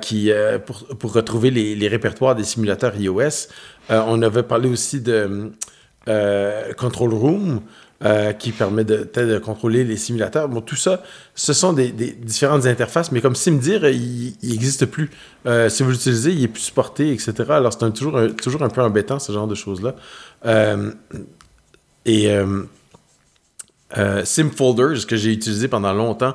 qui, 0.00 0.32
pour, 0.66 0.84
pour, 0.98 1.12
retrouver 1.12 1.52
les, 1.52 1.76
les, 1.76 1.86
répertoires 1.86 2.34
des 2.34 2.42
simulateurs 2.42 2.96
iOS. 2.96 3.46
on 3.88 4.20
avait 4.20 4.42
parlé 4.42 4.68
aussi 4.68 5.00
de. 5.00 5.52
Euh, 6.08 6.72
Control 6.74 7.14
Room, 7.14 7.60
euh, 8.04 8.32
qui 8.32 8.50
permet 8.50 8.82
de, 8.82 9.08
de 9.14 9.38
contrôler 9.38 9.84
les 9.84 9.96
simulateurs. 9.96 10.48
Bon, 10.48 10.60
tout 10.60 10.76
ça, 10.76 11.02
ce 11.34 11.52
sont 11.52 11.72
des, 11.72 11.92
différentes 11.92 12.66
interfaces, 12.66 13.12
mais 13.12 13.20
comme 13.20 13.36
SimDir, 13.36 13.86
il 13.86 14.34
n'existe 14.42 14.86
plus. 14.86 15.10
Euh, 15.46 15.68
si 15.68 15.84
vous 15.84 15.90
l'utilisez, 15.90 16.32
il 16.32 16.42
est 16.42 16.48
plus 16.48 16.62
supporté, 16.62 17.12
etc. 17.12 17.32
Alors, 17.50 17.72
c'est 17.72 17.92
toujours, 17.92 18.18
un, 18.18 18.30
toujours 18.30 18.62
un 18.62 18.68
peu 18.68 18.82
embêtant, 18.82 19.18
ce 19.18 19.30
genre 19.32 19.46
de 19.46 19.54
choses-là. 19.54 19.94
et 22.04 22.28
SimFolders, 24.24 25.06
que 25.06 25.16
j'ai 25.16 25.32
utilisé 25.32 25.68
pendant 25.68 25.92
longtemps, 25.92 26.34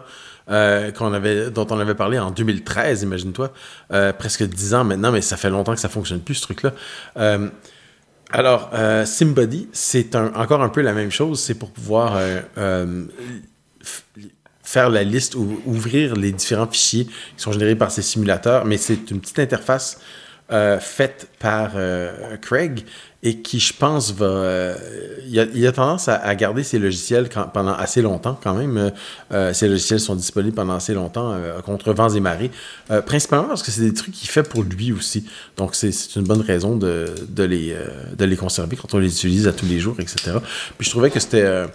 euh, 0.49 0.91
qu'on 0.93 1.11
avait, 1.11 1.51
dont 1.51 1.67
on 1.71 1.79
avait 1.79 1.95
parlé 1.95 2.17
en 2.19 2.31
2013, 2.31 3.03
imagine-toi. 3.03 3.51
Euh, 3.91 4.13
presque 4.13 4.43
10 4.43 4.75
ans 4.75 4.85
maintenant, 4.85 5.11
mais 5.11 5.19
ça 5.19 5.35
fait 5.35 5.49
longtemps 5.49 5.73
que 5.73 5.79
ça 5.81 5.89
fonctionne 5.89 6.21
plus, 6.21 6.35
ce 6.35 6.43
truc-là. 6.43 6.71
Euh, 7.17 7.49
alors, 8.31 8.71
SimBody, 9.05 9.69
c'est 9.71 10.15
encore 10.15 10.61
un 10.61 10.69
peu 10.69 10.81
la 10.81 10.93
même 10.93 11.11
chose. 11.11 11.39
C'est 11.39 11.55
pour 11.55 11.71
pouvoir 11.71 12.19
faire 14.63 14.89
la 14.89 15.03
liste 15.03 15.35
ou 15.35 15.61
ouvrir 15.65 16.15
les 16.15 16.33
différents 16.33 16.67
fichiers 16.67 17.05
qui 17.05 17.11
sont 17.37 17.53
générés 17.53 17.75
par 17.75 17.89
ces 17.89 18.01
simulateurs, 18.01 18.65
mais 18.65 18.75
c'est 18.75 19.11
une 19.11 19.21
petite 19.21 19.39
interface 19.39 20.01
faite 20.79 21.27
par 21.39 21.71
Craig 22.41 22.85
et 23.23 23.41
qui, 23.41 23.59
je 23.59 23.73
pense, 23.73 24.13
va. 24.13 24.25
Euh, 24.25 24.75
il, 25.27 25.67
a, 25.67 25.71
tendance 25.71 26.07
à, 26.07 26.35
garder 26.35 26.63
ses 26.63 26.77
logiciels 26.77 27.29
pendant 27.53 27.73
assez 27.73 28.01
longtemps, 28.01 28.39
quand 28.41 28.53
même. 28.53 28.77
Euh, 28.77 28.89
euh, 29.31 29.53
ces 29.53 29.67
logiciels 29.67 29.99
sont 29.99 30.15
disponibles 30.15 30.55
pendant 30.55 30.75
assez 30.75 30.93
longtemps 30.93 31.35
contre 31.65 31.93
vents 31.93 32.09
et 32.09 32.19
marées. 32.19 32.51
principalement 33.05 33.47
parce 33.47 33.63
que 33.63 33.71
c'est 33.71 33.81
des 33.81 33.93
trucs 33.93 34.13
qu'il 34.13 34.29
fait 34.29 34.43
pour 34.43 34.63
lui 34.63 34.91
aussi. 34.91 35.25
Donc, 35.57 35.75
c'est 35.75 36.15
une 36.15 36.23
bonne 36.23 36.41
raison 36.41 36.75
de, 36.75 37.07
de 37.27 37.43
les, 37.43 37.75
de 38.17 38.25
les 38.25 38.35
conserver 38.35 38.75
quand 38.75 38.93
on 38.93 38.99
les 38.99 39.11
utilise 39.11 39.47
à 39.47 39.53
tous 39.53 39.65
les 39.65 39.79
jours, 39.79 39.95
etc. 39.99 40.37
Puis, 40.77 40.85
je 40.85 40.91
trouvais 40.91 41.09
que 41.09 41.19
c'était 41.19 41.65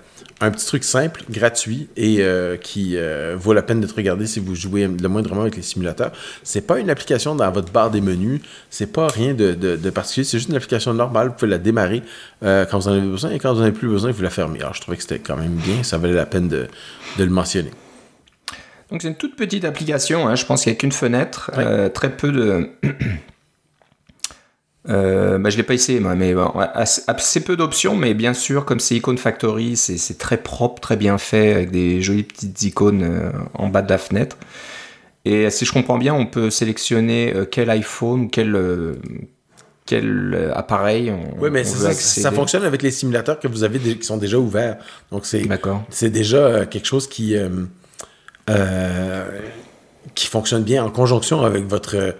un 0.42 0.50
petit 0.50 0.66
truc 0.66 0.83
simple, 0.83 1.22
gratuit 1.31 1.88
et 1.96 2.16
euh, 2.20 2.57
qui 2.57 2.96
euh, 2.96 3.37
vaut 3.38 3.52
la 3.52 3.62
peine 3.62 3.81
d'être 3.81 3.94
regardé 3.94 4.26
si 4.26 4.40
vous 4.40 4.55
jouez 4.55 4.88
le 4.88 5.09
moindrement 5.09 5.42
avec 5.42 5.57
les 5.57 5.62
simulateurs. 5.62 6.11
C'est 6.42 6.66
pas 6.66 6.81
une 6.81 6.90
application 6.90 7.37
dans 7.37 7.50
votre 7.52 7.70
barre 7.70 7.90
des 7.90 8.00
menus, 8.00 8.40
c'est 8.68 8.92
pas 8.92 9.07
rien 9.07 9.35
de, 9.35 9.76
particulier, 9.90 10.24
c'est 10.24 10.38
juste 10.38 10.48
une 10.48 10.57
application 10.57 10.94
normale. 10.94 11.28
Vous 11.28 11.35
pouvez 11.35 11.50
la 11.50 11.59
démarrer 11.59 12.02
euh, 12.42 12.66
quand 12.68 12.78
vous 12.78 12.88
en 12.88 12.92
avez 12.92 13.00
besoin 13.02 13.31
et 13.31 13.38
quand 13.38 13.52
vous 13.52 13.61
n'en 13.61 13.66
avez 13.66 13.72
plus 13.72 13.88
besoin, 13.88 14.11
vous 14.11 14.22
la 14.22 14.31
fermez. 14.31 14.61
Alors 14.61 14.74
je 14.74 14.81
trouvais 14.81 14.96
que 14.96 15.02
c'était 15.02 15.20
quand 15.20 15.37
même 15.37 15.55
bien, 15.55 15.83
ça 15.85 15.96
valait 15.98 16.14
la 16.14 16.26
peine 16.26 16.48
de, 16.48 16.66
le 17.18 17.26
mentionner. 17.26 17.70
Donc 18.90 19.02
c'est 19.02 19.09
une 19.09 19.16
toute 19.16 19.37
petite 19.37 19.64
application, 19.64 20.28
hein. 20.28 20.35
je 20.35 20.44
pense 20.44 20.64
qu'il 20.64 20.72
n'y 20.72 20.76
a 20.76 20.81
qu'une 20.81 20.92
fenêtre, 20.92 21.50
très 21.94 22.11
peu 22.11 22.33
de 22.33 22.68
euh, 24.88 25.38
bah, 25.38 25.50
je 25.50 25.56
l'ai 25.56 25.62
pas 25.62 25.74
essayé, 25.74 26.00
moi, 26.00 26.14
mais 26.14 26.34
bon, 26.34 26.50
assez, 26.56 27.40
peu 27.40 27.56
d'options, 27.56 27.94
mais 27.94 28.14
bien 28.14 28.34
sûr, 28.34 28.64
comme 28.64 28.80
c'est 28.80 28.96
Icon 28.96 29.16
Factory, 29.16 29.76
c'est 29.76 30.18
très 30.18 30.38
propre, 30.38 30.80
très 30.80 30.96
bien 30.96 31.18
fait, 31.18 31.52
avec 31.52 31.70
des 31.70 32.02
jolies 32.02 32.24
petites 32.24 32.62
icônes 32.62 33.02
euh, 33.02 33.30
en 33.54 33.68
bas 33.68 33.82
de 33.82 33.88
la 33.88 33.98
fenêtre. 33.98 34.36
Et 35.24 35.50
si 35.50 35.64
je 35.64 35.72
comprends 35.72 35.98
bien, 35.98 36.14
on 36.14 36.26
peut 36.26 36.50
sélectionner 36.50 37.32
euh, 37.32 37.44
quel 37.44 37.70
iPhone 37.70 38.22
ou 38.22 38.28
quel, 38.28 38.56
euh, 38.56 38.94
quel 39.86 40.50
appareil 40.52 41.12
on, 41.12 41.40
Oui, 41.40 41.50
mais 41.52 41.62
ça, 41.62 41.92
ça, 41.92 42.32
fonctionne 42.32 42.64
avec 42.64 42.82
les 42.82 42.90
simulateurs 42.90 43.38
que 43.38 43.46
vous 43.46 43.62
avez 43.62 43.78
qui 43.78 44.02
sont 44.02 44.16
déjà 44.16 44.38
ouverts. 44.38 44.78
Donc 45.12 45.26
c'est 45.26 46.10
déjà 46.10 46.66
quelque 46.66 46.86
chose 46.86 47.06
qui, 47.06 47.36
qui 50.16 50.26
fonctionne 50.26 50.64
bien 50.64 50.84
en 50.84 50.90
conjonction 50.90 51.42
avec 51.42 51.66
votre 51.68 52.16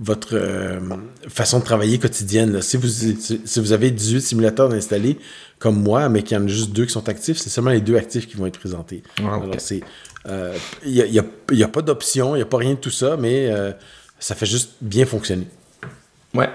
votre 0.00 0.34
euh, 0.34 0.80
façon 1.28 1.60
de 1.60 1.64
travailler 1.64 1.98
quotidienne. 1.98 2.60
Si, 2.62 2.76
vous, 2.76 2.88
si, 2.88 3.60
vous 3.60 3.72
avez 3.72 3.90
18 3.90 4.20
simulateurs 4.20 4.72
installés, 4.72 5.18
comme 5.58 5.80
moi, 5.80 6.08
mais 6.08 6.22
qu'il 6.22 6.36
y 6.36 6.40
en 6.40 6.44
a 6.44 6.48
juste 6.48 6.72
deux 6.72 6.86
qui 6.86 6.92
sont 6.92 7.08
actifs, 7.08 7.38
c'est 7.38 7.50
seulement 7.50 7.70
les 7.70 7.80
deux 7.80 7.96
actifs 7.96 8.26
qui 8.26 8.36
vont 8.36 8.46
être 8.46 8.58
présentés. 8.58 9.02
Ah, 9.20 9.34
Alors, 9.34 9.54
c'est. 9.58 9.82
Il 10.26 10.30
euh, 10.30 10.56
n'y 10.86 11.18
a, 11.18 11.24
a, 11.64 11.68
pas 11.68 11.82
d'option, 11.82 12.34
il 12.34 12.38
n'y 12.38 12.42
a 12.42 12.46
pas 12.46 12.56
rien 12.56 12.70
de 12.70 12.78
tout 12.78 12.90
ça, 12.90 13.18
mais 13.18 13.50
euh, 13.50 13.72
ça 14.18 14.34
fait 14.34 14.46
juste 14.46 14.72
bien 14.80 15.04
fonctionner. 15.04 15.46
Ouais. 16.32 16.48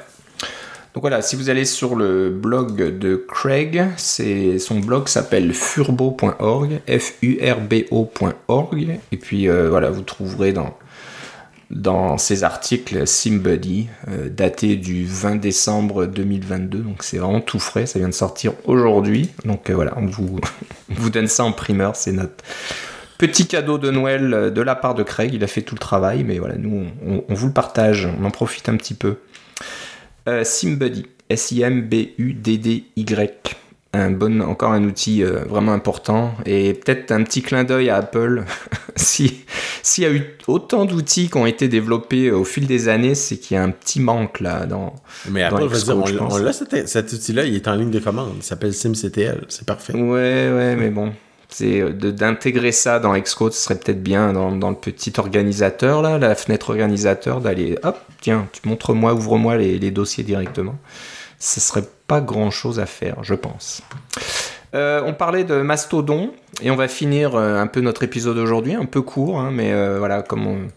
Donc 0.95 1.03
voilà, 1.03 1.21
si 1.21 1.35
vous 1.35 1.51
allez 1.51 1.65
sur 1.65 1.95
le 1.95 2.31
blog 2.31 2.97
de 2.97 3.15
Craig, 3.15 3.85
son 3.97 4.79
blog 4.79 5.07
s'appelle 5.07 5.53
furbo.org, 5.53 6.81
F-U-R-B-O.org, 6.89 8.39
et 9.11 9.17
puis 9.17 9.47
voilà, 9.47 9.91
vous 9.91 10.01
trouverez 10.01 10.51
dans 10.51 10.75
dans 11.69 12.17
ses 12.17 12.43
articles 12.43 13.05
SimBuddy, 13.05 13.87
euh, 14.07 14.29
daté 14.29 14.75
du 14.75 15.05
20 15.05 15.35
décembre 15.35 16.07
2022. 16.07 16.79
Donc 16.79 17.03
c'est 17.03 17.19
vraiment 17.19 17.41
tout 17.41 17.59
frais, 17.59 17.85
ça 17.85 17.99
vient 17.99 18.09
de 18.09 18.13
sortir 18.13 18.53
aujourd'hui. 18.65 19.29
Donc 19.45 19.69
euh, 19.69 19.75
voilà, 19.75 19.93
on 19.97 20.07
vous, 20.07 20.39
donne 21.09 21.27
ça 21.27 21.43
en 21.43 21.51
primeur, 21.51 21.95
c'est 21.95 22.11
notre 22.11 22.43
petit 23.17 23.45
cadeau 23.47 23.77
de 23.77 23.91
Noël 23.91 24.33
euh, 24.33 24.49
de 24.49 24.61
la 24.61 24.75
part 24.75 24.95
de 24.95 25.03
Craig. 25.03 25.31
Il 25.33 25.43
a 25.43 25.47
fait 25.47 25.61
tout 25.61 25.75
le 25.75 25.79
travail, 25.79 26.23
mais 26.23 26.39
voilà, 26.39 26.55
nous 26.55 26.87
on, 27.05 27.23
vous 27.29 27.47
le 27.47 27.53
partage, 27.53 28.09
on 28.19 28.25
en 28.25 28.31
profite 28.31 28.67
un 28.69 28.75
petit 28.75 28.95
peu. 28.95 29.17
SimBuddy, 30.43 31.07
S-I-M-B-U-D-D-Y 31.29 32.85
un 33.93 34.11
bon, 34.11 34.41
encore 34.41 34.71
un 34.71 34.83
outil 34.83 35.23
euh, 35.23 35.39
vraiment 35.45 35.73
important 35.73 36.35
et 36.45 36.73
peut-être 36.73 37.11
un 37.11 37.23
petit 37.23 37.41
clin 37.41 37.63
d'œil 37.63 37.89
à 37.89 37.97
Apple. 37.97 38.43
S'il 38.95 39.33
y 39.97 40.05
a 40.05 40.11
eu 40.11 40.37
autant 40.47 40.85
d'outils 40.85 41.29
qui 41.29 41.37
ont 41.37 41.45
été 41.45 41.67
développés 41.67 42.31
au 42.31 42.43
fil 42.43 42.67
des 42.67 42.87
années, 42.87 43.15
c'est 43.15 43.37
qu'il 43.37 43.55
y 43.55 43.57
a 43.57 43.63
un 43.63 43.71
petit 43.71 43.99
manque 43.99 44.41
là 44.41 44.65
dans. 44.65 44.93
Mais 45.29 45.41
Apple, 45.41 45.63
on, 45.63 46.25
on 46.25 46.51
cet, 46.85 47.13
outil-là, 47.13 47.45
il 47.45 47.55
est 47.55 47.67
en 47.67 47.75
ligne 47.75 47.89
de 47.89 47.99
commande. 47.99 48.33
Il 48.37 48.43
s'appelle 48.43 48.73
SimCTL. 48.73 49.45
C'est 49.47 49.65
parfait. 49.65 49.93
Ouais, 49.93 50.51
ouais, 50.53 50.75
mais 50.75 50.89
bon. 50.89 51.13
C'est 51.51 51.81
euh, 51.81 51.91
d'intégrer 51.91 52.71
ça 52.71 52.99
dans 52.99 53.17
Xcode, 53.17 53.53
ce 53.53 53.61
serait 53.63 53.79
peut-être 53.79 54.03
bien 54.03 54.33
dans, 54.33 54.51
dans, 54.51 54.69
le 54.69 54.75
petit 54.75 55.13
organisateur, 55.17 56.03
là, 56.03 56.19
la 56.19 56.35
fenêtre 56.35 56.69
organisateur, 56.69 57.41
d'aller, 57.41 57.75
hop, 57.81 57.97
tiens, 58.21 58.47
tu 58.51 58.67
montres-moi, 58.69 59.15
ouvre-moi 59.15 59.57
les, 59.57 59.79
les 59.79 59.89
dossiers 59.89 60.23
directement 60.23 60.75
ce 61.39 61.59
serait 61.59 61.85
pas 62.07 62.21
grand 62.21 62.51
chose 62.51 62.79
à 62.79 62.85
faire, 62.85 63.23
je 63.23 63.33
pense. 63.33 63.81
Euh, 64.75 65.01
on 65.05 65.13
parlait 65.13 65.43
de 65.43 65.61
Mastodon 65.61 66.31
et 66.61 66.69
on 66.69 66.75
va 66.75 66.87
finir 66.87 67.35
euh, 67.35 67.59
un 67.59 67.67
peu 67.67 67.81
notre 67.81 68.03
épisode 68.03 68.37
aujourd'hui, 68.37 68.75
un 68.75 68.85
peu 68.85 69.01
court, 69.01 69.39
hein, 69.39 69.49
mais 69.51 69.73
euh, 69.73 69.97
voilà, 69.97 70.21
comme 70.21 70.69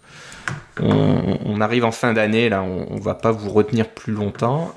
on, 0.80 1.60
arrive 1.60 1.84
en 1.84 1.92
fin 1.92 2.12
d'année, 2.12 2.48
là, 2.48 2.62
on, 2.62 2.96
va 2.96 3.14
pas 3.14 3.30
vous 3.30 3.50
retenir 3.50 3.88
plus 3.88 4.12
longtemps. 4.12 4.72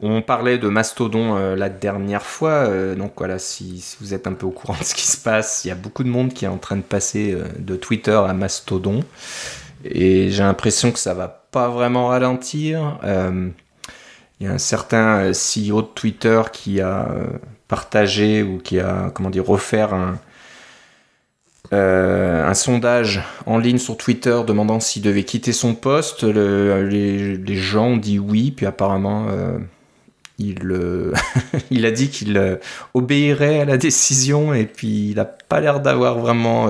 on 0.00 0.22
parlait 0.22 0.58
de 0.58 0.68
Mastodon 0.68 1.54
la 1.54 1.68
dernière 1.68 2.22
fois, 2.22 2.68
donc 2.94 3.12
voilà, 3.16 3.38
si, 3.38 3.80
si, 3.80 3.96
vous 4.00 4.12
êtes 4.12 4.26
un 4.26 4.34
peu 4.34 4.44
au 4.44 4.50
courant 4.50 4.74
de 4.78 4.84
ce 4.84 4.94
qui 4.94 5.06
se 5.06 5.16
passe, 5.16 5.64
il 5.64 5.68
y 5.68 5.70
a 5.70 5.74
beaucoup 5.74 6.04
de 6.04 6.10
monde 6.10 6.34
qui 6.34 6.44
est 6.44 6.48
en 6.48 6.58
train 6.58 6.76
de 6.76 6.82
passer 6.82 7.34
de 7.58 7.76
Twitter 7.76 8.20
à 8.26 8.34
Mastodon, 8.34 9.04
et 9.84 10.30
j'ai 10.30 10.42
l'impression 10.42 10.92
que 10.92 10.98
ça 10.98 11.14
va 11.14 11.28
pas 11.28 11.68
vraiment 11.68 12.08
ralentir. 12.08 12.98
Il 14.40 14.46
y 14.46 14.50
a 14.50 14.52
un 14.52 14.58
certain 14.58 15.24
euh, 15.24 15.32
CEO 15.32 15.82
de 15.82 15.88
Twitter 15.88 16.42
qui 16.52 16.80
a 16.80 17.08
euh, 17.10 17.26
partagé 17.66 18.42
ou 18.42 18.58
qui 18.58 18.78
a, 18.78 19.10
comment 19.12 19.30
dire, 19.30 19.50
offert 19.50 19.94
un, 19.94 20.18
euh, 21.72 22.48
un 22.48 22.54
sondage 22.54 23.22
en 23.46 23.58
ligne 23.58 23.78
sur 23.78 23.96
Twitter 23.96 24.40
demandant 24.46 24.78
s'il 24.78 25.02
devait 25.02 25.24
quitter 25.24 25.52
son 25.52 25.74
poste. 25.74 26.22
les, 26.22 27.56
gens 27.56 27.88
ont 27.88 27.96
dit 27.96 28.20
oui, 28.20 28.52
puis 28.52 28.64
apparemment, 28.64 29.26
il, 30.38 30.60
il 31.70 31.84
a 31.84 31.90
dit 31.90 32.08
qu'il 32.08 32.58
obéirait 32.94 33.60
à 33.60 33.64
la 33.64 33.76
décision, 33.76 34.54
et 34.54 34.66
puis 34.66 35.10
il 35.10 35.16
n'a 35.16 35.24
pas 35.24 35.60
l'air 35.60 35.80
d'avoir 35.80 36.18
vraiment 36.18 36.68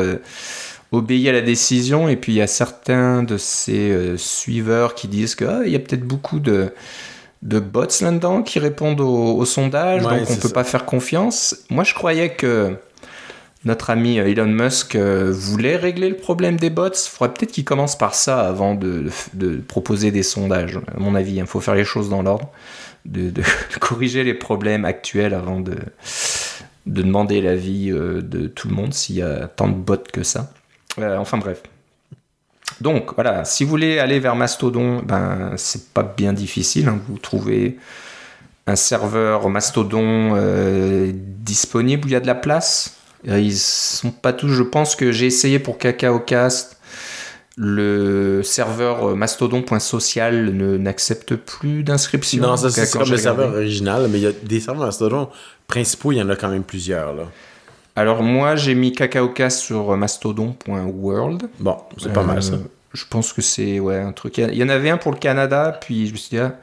obéi 0.90 1.28
à 1.28 1.32
la 1.32 1.42
décision. 1.42 2.08
Et 2.08 2.16
puis 2.16 2.32
il 2.32 2.36
y 2.36 2.42
a 2.42 2.46
certains 2.48 3.22
de 3.22 3.36
ses 3.36 4.16
suiveurs 4.16 4.94
qui 4.94 5.06
disent 5.06 5.36
qu'il 5.36 5.46
ah, 5.46 5.66
y 5.66 5.76
a 5.76 5.78
peut-être 5.78 6.04
beaucoup 6.04 6.40
de 6.40 6.72
de 7.42 7.60
bots 7.60 7.86
là-dedans 8.00 8.42
qui 8.42 8.58
répondent 8.58 9.00
au, 9.00 9.44
sondage, 9.44 10.02
donc 10.02 10.30
on 10.30 10.36
peut 10.36 10.48
pas 10.48 10.64
faire 10.64 10.84
confiance. 10.84 11.56
Moi, 11.70 11.84
je 11.84 11.94
croyais 11.94 12.30
que 12.30 12.76
notre 13.64 13.90
ami 13.90 14.18
Elon 14.18 14.46
Musk 14.46 14.94
euh, 14.94 15.32
voulait 15.32 15.76
régler 15.76 16.08
le 16.08 16.16
problème 16.16 16.56
des 16.56 16.70
bots. 16.70 16.88
Il 16.88 17.08
faudrait 17.08 17.34
peut-être 17.34 17.52
qu'il 17.52 17.64
commence 17.64 17.98
par 17.98 18.14
ça 18.14 18.40
avant 18.40 18.74
de, 18.74 19.10
proposer 19.66 20.10
des 20.10 20.22
sondages. 20.22 20.78
À 20.94 20.98
mon 20.98 21.14
avis, 21.14 21.36
il 21.36 21.46
faut 21.46 21.60
faire 21.60 21.74
les 21.74 21.84
choses 21.84 22.08
dans 22.08 22.22
l'ordre, 22.22 22.50
de, 23.04 23.32
corriger 23.80 24.24
les 24.24 24.34
problèmes 24.34 24.84
actuels 24.84 25.34
avant 25.34 25.60
de, 25.60 25.76
demander 26.86 27.40
l'avis 27.40 27.90
euh, 27.90 28.22
de 28.22 28.46
tout 28.46 28.68
le 28.68 28.74
monde 28.74 28.94
s'il 28.94 29.16
y 29.16 29.22
a 29.22 29.48
tant 29.48 29.68
de 29.68 29.74
bots 29.74 29.96
que 30.12 30.22
ça. 30.22 30.50
Euh, 30.98 31.16
enfin 31.16 31.38
bref. 31.38 31.62
Donc 32.80 33.14
voilà, 33.14 33.44
si 33.44 33.64
vous 33.64 33.70
voulez 33.70 33.98
aller 33.98 34.20
vers 34.20 34.36
Mastodon, 34.36 35.02
ben 35.02 35.52
c'est 35.56 35.92
pas 35.92 36.02
bien 36.02 36.32
difficile. 36.32 36.88
Hein. 36.88 37.00
Vous 37.08 37.18
trouvez 37.18 37.78
un 38.66 38.76
serveur 38.76 39.48
Mastodon 39.48 40.34
euh, 40.34 41.10
disponible 41.14 42.04
où 42.04 42.08
il 42.08 42.12
y 42.12 42.16
a 42.16 42.20
de 42.20 42.26
la 42.26 42.34
place. 42.34 42.94
Ils 43.24 43.56
sont 43.56 44.12
pas 44.12 44.32
tous. 44.32 44.48
Je 44.48 44.62
pense 44.62 44.94
que 44.94 45.10
j'ai 45.10 45.26
essayé 45.26 45.58
pour 45.58 45.78
KakaoCast. 45.78 46.78
le 47.56 48.42
serveur 48.44 49.16
mastodon.social 49.16 50.52
n'accepte 50.52 51.34
plus 51.34 51.82
d'inscription. 51.82 52.42
Non, 52.42 52.56
ça 52.56 52.70
c'est 52.70 52.88
comme 52.92 53.10
le 53.10 53.16
serveur 53.16 53.54
original, 53.54 54.06
mais 54.08 54.18
il 54.18 54.22
y 54.22 54.26
a 54.28 54.32
des 54.32 54.60
serveurs 54.60 54.86
Mastodon 54.86 55.28
principaux, 55.66 56.12
il 56.12 56.18
y 56.18 56.22
en 56.22 56.28
a 56.30 56.36
quand 56.36 56.48
même 56.48 56.64
plusieurs. 56.64 57.14
Là. 57.14 57.24
Alors 57.98 58.22
moi, 58.22 58.54
j'ai 58.54 58.76
mis 58.76 58.92
CacaoCast 58.92 59.58
sur 59.58 59.96
mastodon.world. 59.96 61.48
Bon, 61.58 61.78
c'est 61.96 62.12
pas 62.12 62.22
mal 62.22 62.40
ça. 62.40 62.52
Euh, 62.54 62.58
je 62.94 63.04
pense 63.10 63.32
que 63.32 63.42
c'est 63.42 63.80
ouais, 63.80 63.98
un 63.98 64.12
truc. 64.12 64.38
Il 64.38 64.54
y 64.54 64.62
en 64.62 64.68
avait 64.68 64.90
un 64.90 64.98
pour 64.98 65.10
le 65.10 65.18
Canada, 65.18 65.76
puis 65.80 66.06
je 66.06 66.12
me 66.12 66.16
suis 66.16 66.36
dit, 66.36 66.38
ah, 66.38 66.54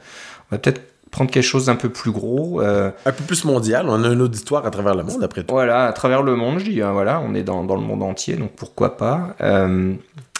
on 0.50 0.54
va 0.54 0.58
peut-être 0.58 0.80
prendre 1.10 1.30
quelque 1.30 1.44
chose 1.44 1.66
d'un 1.66 1.76
peu 1.76 1.90
plus 1.90 2.10
gros. 2.10 2.62
Euh. 2.62 2.90
Un 3.04 3.12
peu 3.12 3.22
plus 3.24 3.44
mondial, 3.44 3.86
on 3.90 4.02
a 4.02 4.08
un 4.08 4.18
auditoire 4.18 4.64
à 4.64 4.70
travers 4.70 4.94
le 4.94 5.02
monde 5.02 5.22
après 5.22 5.42
tout. 5.42 5.52
Voilà, 5.52 5.84
à 5.84 5.92
travers 5.92 6.22
le 6.22 6.36
monde, 6.36 6.58
je 6.58 6.70
dis, 6.70 6.80
hein, 6.80 6.92
voilà, 6.92 7.20
on 7.20 7.34
est 7.34 7.42
dans, 7.42 7.64
dans, 7.64 7.76
le 7.76 7.82
monde 7.82 8.02
entier, 8.02 8.36
donc 8.36 8.52
pourquoi 8.52 8.96
pas. 8.96 9.36
Euh, 9.42 9.92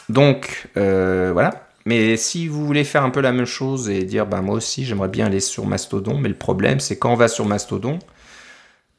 donc, 0.09 0.71
euh, 0.79 1.29
voilà. 1.35 1.51
Mais 1.85 2.17
si 2.17 2.49
vous 2.49 2.65
voulez 2.65 2.85
faire 2.85 3.05
un 3.05 3.11
peu 3.11 3.21
la 3.21 3.33
même 3.33 3.45
chose 3.45 3.91
et 3.91 4.03
dire, 4.05 4.25
ben 4.25 4.41
moi 4.41 4.57
aussi, 4.57 4.87
j'aimerais 4.87 5.09
bien 5.09 5.27
aller 5.27 5.41
sur 5.41 5.67
Mastodon, 5.67 6.17
mais 6.17 6.31
le 6.31 6.35
problème, 6.35 6.81
c'est 6.81 6.99
quand 6.99 7.13
on 7.13 7.17
va 7.17 7.29
sur 7.29 7.45
Mastodon, 7.45 7.99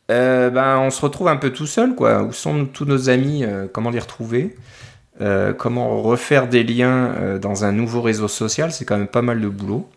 ben 0.10 0.80
on 0.80 0.90
se 0.90 1.02
retrouve 1.02 1.28
un 1.28 1.38
peu 1.38 1.52
tout 1.52 1.68
seul, 1.68 1.96
quoi. 1.96 2.24
Où 2.24 2.32
sont 2.32 2.66
tous 2.66 2.86
nos 2.86 3.10
amis 3.10 3.46
Comment 3.74 3.90
les 3.90 4.00
retrouver 4.00 4.56
Comment 5.58 6.02
refaire 6.02 6.48
des 6.48 6.64
liens 6.64 7.38
dans 7.42 7.66
un 7.66 7.72
nouveau 7.72 8.02
réseau 8.02 8.28
social 8.28 8.72
C'est 8.72 8.86
quand 8.86 8.98
même 8.98 9.08
pas 9.08 9.22
mal 9.22 9.42
de 9.42 9.50
boulot 9.50 9.90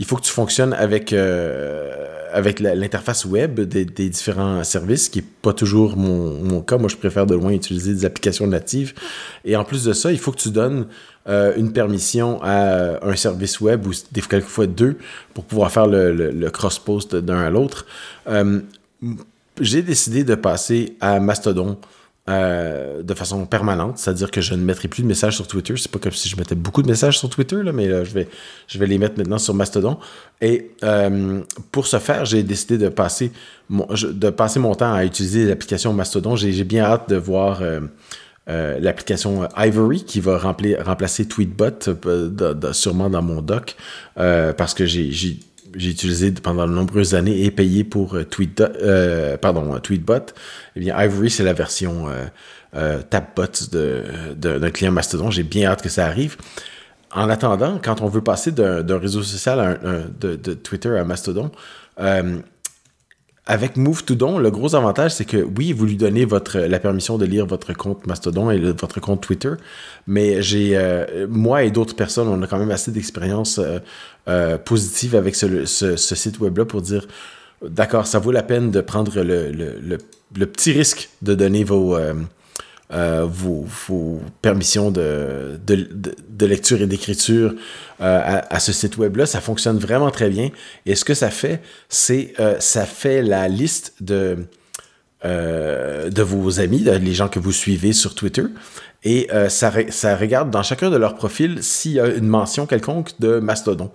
il 0.00 0.06
faut 0.06 0.16
que 0.16 0.22
tu 0.22 0.32
fonctionnes 0.32 0.72
avec, 0.72 1.12
euh, 1.12 1.92
avec 2.32 2.58
l'interface 2.58 3.26
web 3.26 3.60
des, 3.60 3.84
différents 3.84 4.64
services, 4.64 5.04
ce 5.04 5.10
qui 5.10 5.18
n'est 5.18 5.26
pas 5.42 5.52
toujours 5.52 5.94
mon, 5.94 6.62
cas. 6.62 6.78
Moi, 6.78 6.88
je 6.88 6.96
préfère 6.96 7.26
de 7.26 7.34
loin 7.34 7.50
utiliser 7.52 7.92
des 7.92 8.06
applications 8.06 8.46
natives. 8.46 8.94
Et 9.44 9.56
en 9.56 9.64
plus 9.64 9.84
de 9.84 9.92
ça, 9.92 10.10
il 10.10 10.18
faut 10.18 10.32
que 10.32 10.38
tu 10.38 10.50
donnes 10.50 10.86
euh, 11.28 11.52
une 11.56 11.72
permission 11.72 12.40
à 12.42 13.04
un 13.06 13.16
service 13.16 13.60
web 13.60 13.86
ou 13.86 13.92
des 14.12 14.22
quelquefois 14.22 14.66
deux 14.66 14.96
pour 15.34 15.44
pouvoir 15.44 15.70
faire 15.70 15.86
le, 15.86 16.48
cross-post 16.50 17.16
d'un 17.16 17.40
à 17.40 17.50
l'autre. 17.50 17.86
Euh, 18.28 18.60
j'ai 19.60 19.82
décidé 19.82 20.24
de 20.24 20.34
passer 20.34 20.96
à 21.00 21.20
Mastodon 21.20 21.76
euh, 22.28 23.02
de 23.02 23.14
façon 23.14 23.44
permanente, 23.44 23.98
c'est-à-dire 23.98 24.30
que 24.30 24.40
je 24.40 24.54
ne 24.54 24.62
mettrai 24.62 24.88
plus 24.88 25.02
de 25.02 25.08
messages 25.08 25.36
sur 25.36 25.48
Twitter. 25.48 25.74
C'est 25.76 25.90
pas 25.90 25.98
comme 25.98 26.12
si 26.12 26.28
je 26.28 26.36
mettais 26.36 26.54
beaucoup 26.54 26.82
de 26.82 26.88
messages 26.88 27.18
sur 27.18 27.28
Twitter, 27.28 27.62
là, 27.62 27.72
mais 27.72 27.88
je, 28.04 28.12
vais, 28.12 28.28
je 28.68 28.78
vais 28.78 28.86
les 28.86 28.98
mettre 28.98 29.18
maintenant 29.18 29.38
sur 29.38 29.52
Mastodon. 29.52 29.98
Et 30.40 30.70
euh, 30.84 31.40
pour 31.72 31.86
ce 31.86 31.98
faire, 31.98 32.24
j'ai 32.24 32.42
décidé 32.42 32.78
de 32.78 32.88
passer, 32.88 33.32
mon, 33.68 33.86
de 33.86 34.30
passer 34.30 34.60
mon 34.60 34.74
temps 34.74 34.92
à 34.92 35.04
utiliser 35.04 35.44
l'application 35.44 35.92
Mastodon. 35.92 36.36
J'ai 36.36 36.64
bien 36.64 36.84
hâte 36.84 37.10
de 37.10 37.16
voir 37.16 37.62
euh, 37.62 37.80
l'application 38.80 39.48
Ivory 39.56 40.04
qui 40.04 40.20
va 40.20 40.38
remplacer 40.38 41.26
Tweetbot, 41.26 42.72
sûrement 42.72 43.08
dans 43.08 43.22
mon 43.22 43.42
doc, 43.42 43.76
parce 44.16 44.74
que 44.74 44.86
j'ai 45.76 45.90
utilisé 45.90 46.32
pendant 46.32 46.66
de 46.66 46.72
nombreuses 46.72 47.14
années 47.14 47.44
et 47.44 47.50
payé 47.50 47.84
pour 47.84 48.14
euh, 48.14 48.26
euh, 48.60 49.36
pardon, 49.36 49.78
Tweetbot, 49.78 50.14
eh 50.76 50.80
bien, 50.80 51.00
Ivory, 51.00 51.30
c'est 51.30 51.44
la 51.44 51.52
version 51.52 52.08
euh, 52.08 52.26
euh 52.74 53.02
Tapbot 53.02 53.44
d'un 54.36 54.70
client 54.70 54.92
Mastodon. 54.92 55.30
J'ai 55.30 55.42
bien 55.42 55.70
hâte 55.70 55.82
que 55.82 55.88
ça 55.88 56.06
arrive. 56.06 56.36
En 57.12 57.28
attendant, 57.28 57.80
quand 57.82 58.02
on 58.02 58.08
veut 58.08 58.22
passer 58.22 58.52
d'un 58.52 58.98
réseau 58.98 59.22
social 59.22 59.80
de, 60.20 60.36
de, 60.36 60.54
Twitter 60.54 60.96
à 60.96 61.04
Mastodon, 61.04 61.50
avec 63.46 63.76
Move 63.76 64.04
to 64.04 64.14
Don, 64.14 64.38
le 64.38 64.50
gros 64.50 64.74
avantage, 64.74 65.12
c'est 65.12 65.24
que 65.24 65.38
oui, 65.56 65.72
vous 65.72 65.86
lui 65.86 65.96
donnez 65.96 66.24
votre, 66.24 66.58
la 66.58 66.78
permission 66.78 67.18
de 67.18 67.24
lire 67.24 67.46
votre 67.46 67.72
compte 67.72 68.06
Mastodon 68.06 68.50
et 68.50 68.58
votre 68.58 69.00
compte 69.00 69.22
Twitter, 69.22 69.52
mais 70.06 70.42
j'ai, 70.42 70.76
euh, 70.76 71.26
moi 71.28 71.64
et 71.64 71.70
d'autres 71.70 71.96
personnes, 71.96 72.28
on 72.28 72.40
a 72.42 72.46
quand 72.46 72.58
même 72.58 72.70
assez 72.70 72.92
d'expérience 72.92 73.58
euh, 73.58 73.78
euh, 74.28 74.58
positive 74.58 75.16
avec 75.16 75.34
ce, 75.34 75.64
site 75.96 76.38
web-là 76.38 76.64
pour 76.64 76.82
dire, 76.82 77.06
d'accord, 77.66 78.06
ça 78.06 78.18
vaut 78.18 78.30
la 78.30 78.42
peine 78.42 78.70
de 78.70 78.80
prendre 78.80 79.22
le, 79.22 79.50
le 79.50 80.46
petit 80.46 80.72
risque 80.72 81.08
de 81.22 81.34
donner 81.34 81.64
vos, 81.64 81.96
euh, 82.92 83.24
vos, 83.24 84.20
permissions 84.42 84.90
de, 84.90 85.60
lecture 86.40 86.82
et 86.82 86.88
d'écriture 86.88 87.54
euh, 88.00 88.40
à, 88.50 88.58
ce 88.58 88.72
site 88.72 88.96
web-là. 88.96 89.26
Ça 89.26 89.40
fonctionne 89.40 89.78
vraiment 89.78 90.10
très 90.10 90.28
bien. 90.28 90.50
Et 90.86 90.96
ce 90.96 91.04
que 91.04 91.14
ça 91.14 91.30
fait, 91.30 91.62
c'est 91.88 92.32
euh, 92.40 92.56
ça 92.58 92.86
fait 92.86 93.22
la 93.22 93.46
liste 93.46 93.94
de, 94.00 94.38
de 95.22 96.22
vos 96.22 96.58
amis, 96.58 96.80
les 96.80 97.14
gens 97.14 97.28
que 97.28 97.38
vous 97.38 97.52
suivez 97.52 97.92
sur 97.92 98.16
Twitter. 98.16 98.44
Et 99.04 99.28
ça, 99.48 99.72
ça 99.90 100.16
regarde 100.16 100.50
dans 100.50 100.62
chacun 100.64 100.90
de 100.90 100.96
leurs 100.96 101.14
profils 101.14 101.62
s'il 101.62 101.92
y 101.92 102.00
a 102.00 102.08
une 102.08 102.26
mention 102.26 102.66
quelconque 102.66 103.12
de 103.20 103.38
Mastodon. 103.38 103.92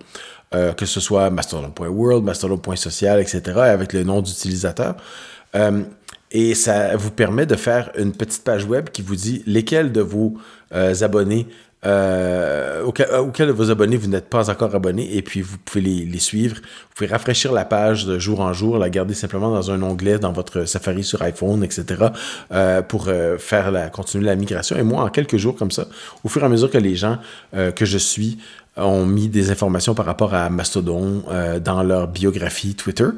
que 0.52 0.86
ce 0.86 1.00
soit 1.00 1.28
mastodon.world, 1.28 2.24
mastodon.social, 2.24 3.20
etc., 3.20 3.42
avec 3.58 3.92
le 3.92 4.04
nom 4.04 4.22
d'utilisateur. 4.22 4.96
Et 6.38 6.54
ça 6.54 6.94
vous 6.98 7.10
permet 7.10 7.46
de 7.46 7.56
faire 7.56 7.90
une 7.96 8.12
petite 8.12 8.44
page 8.44 8.66
web 8.66 8.90
qui 8.90 9.00
vous 9.00 9.16
dit 9.16 9.42
lesquels 9.46 9.90
de 9.90 10.02
vos 10.02 10.34
euh, 10.74 10.94
abonnés, 11.00 11.46
euh, 11.86 12.86
euh, 13.00 13.46
de 13.46 13.52
vos 13.52 13.70
abonnés 13.70 13.96
vous 13.96 14.08
n'êtes 14.08 14.28
pas 14.28 14.50
encore 14.50 14.74
abonné, 14.74 15.16
et 15.16 15.22
puis 15.22 15.40
vous 15.40 15.56
pouvez 15.56 15.80
les, 15.80 16.18
suivre. 16.18 16.56
Vous 16.56 16.94
pouvez 16.94 17.08
rafraîchir 17.08 17.52
la 17.52 17.64
page 17.64 18.04
de 18.04 18.18
jour 18.18 18.40
en 18.40 18.52
jour, 18.52 18.76
la 18.76 18.90
garder 18.90 19.14
simplement 19.14 19.50
dans 19.50 19.70
un 19.70 19.80
onglet 19.80 20.18
dans 20.18 20.32
votre 20.32 20.66
Safari 20.66 21.04
sur 21.04 21.22
iPhone, 21.22 21.64
etc., 21.64 22.08
pour 22.86 23.08
faire 23.38 23.70
la, 23.70 23.88
continuer 23.88 24.26
la 24.26 24.36
migration. 24.36 24.76
Et 24.76 24.82
moi, 24.82 25.04
en 25.04 25.08
quelques 25.08 25.38
jours 25.38 25.56
comme 25.56 25.70
ça, 25.70 25.86
au 26.22 26.28
fur 26.28 26.42
et 26.42 26.44
à 26.44 26.50
mesure 26.50 26.70
que 26.70 26.76
les 26.76 26.96
gens 26.96 27.16
que 27.54 27.86
je 27.86 27.96
suis 27.96 28.36
ont 28.76 29.06
mis 29.06 29.28
des 29.28 29.50
informations 29.50 29.94
par 29.94 30.06
rapport 30.06 30.34
à 30.34 30.50
Mastodon 30.50 31.24
dans 31.64 31.82
leur 31.82 32.08
biographie 32.08 32.74
Twitter, 32.74 33.08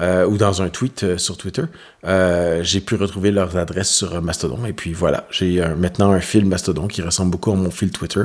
euh, 0.00 0.24
ou 0.24 0.38
dans 0.38 0.62
un 0.62 0.68
tweet 0.68 1.02
euh, 1.02 1.18
sur 1.18 1.36
Twitter, 1.36 1.64
euh, 2.06 2.62
j'ai 2.62 2.80
pu 2.80 2.94
retrouver 2.94 3.32
leurs 3.32 3.56
adresses 3.56 3.90
sur 3.90 4.22
Mastodon. 4.22 4.64
Et 4.64 4.72
puis 4.72 4.92
voilà, 4.92 5.26
j'ai 5.30 5.60
maintenant 5.76 6.12
un 6.12 6.20
fil 6.20 6.46
Mastodon 6.46 6.86
qui 6.86 7.02
ressemble 7.02 7.32
beaucoup 7.32 7.50
à 7.50 7.56
mon 7.56 7.70
fil 7.70 7.90
Twitter. 7.90 8.22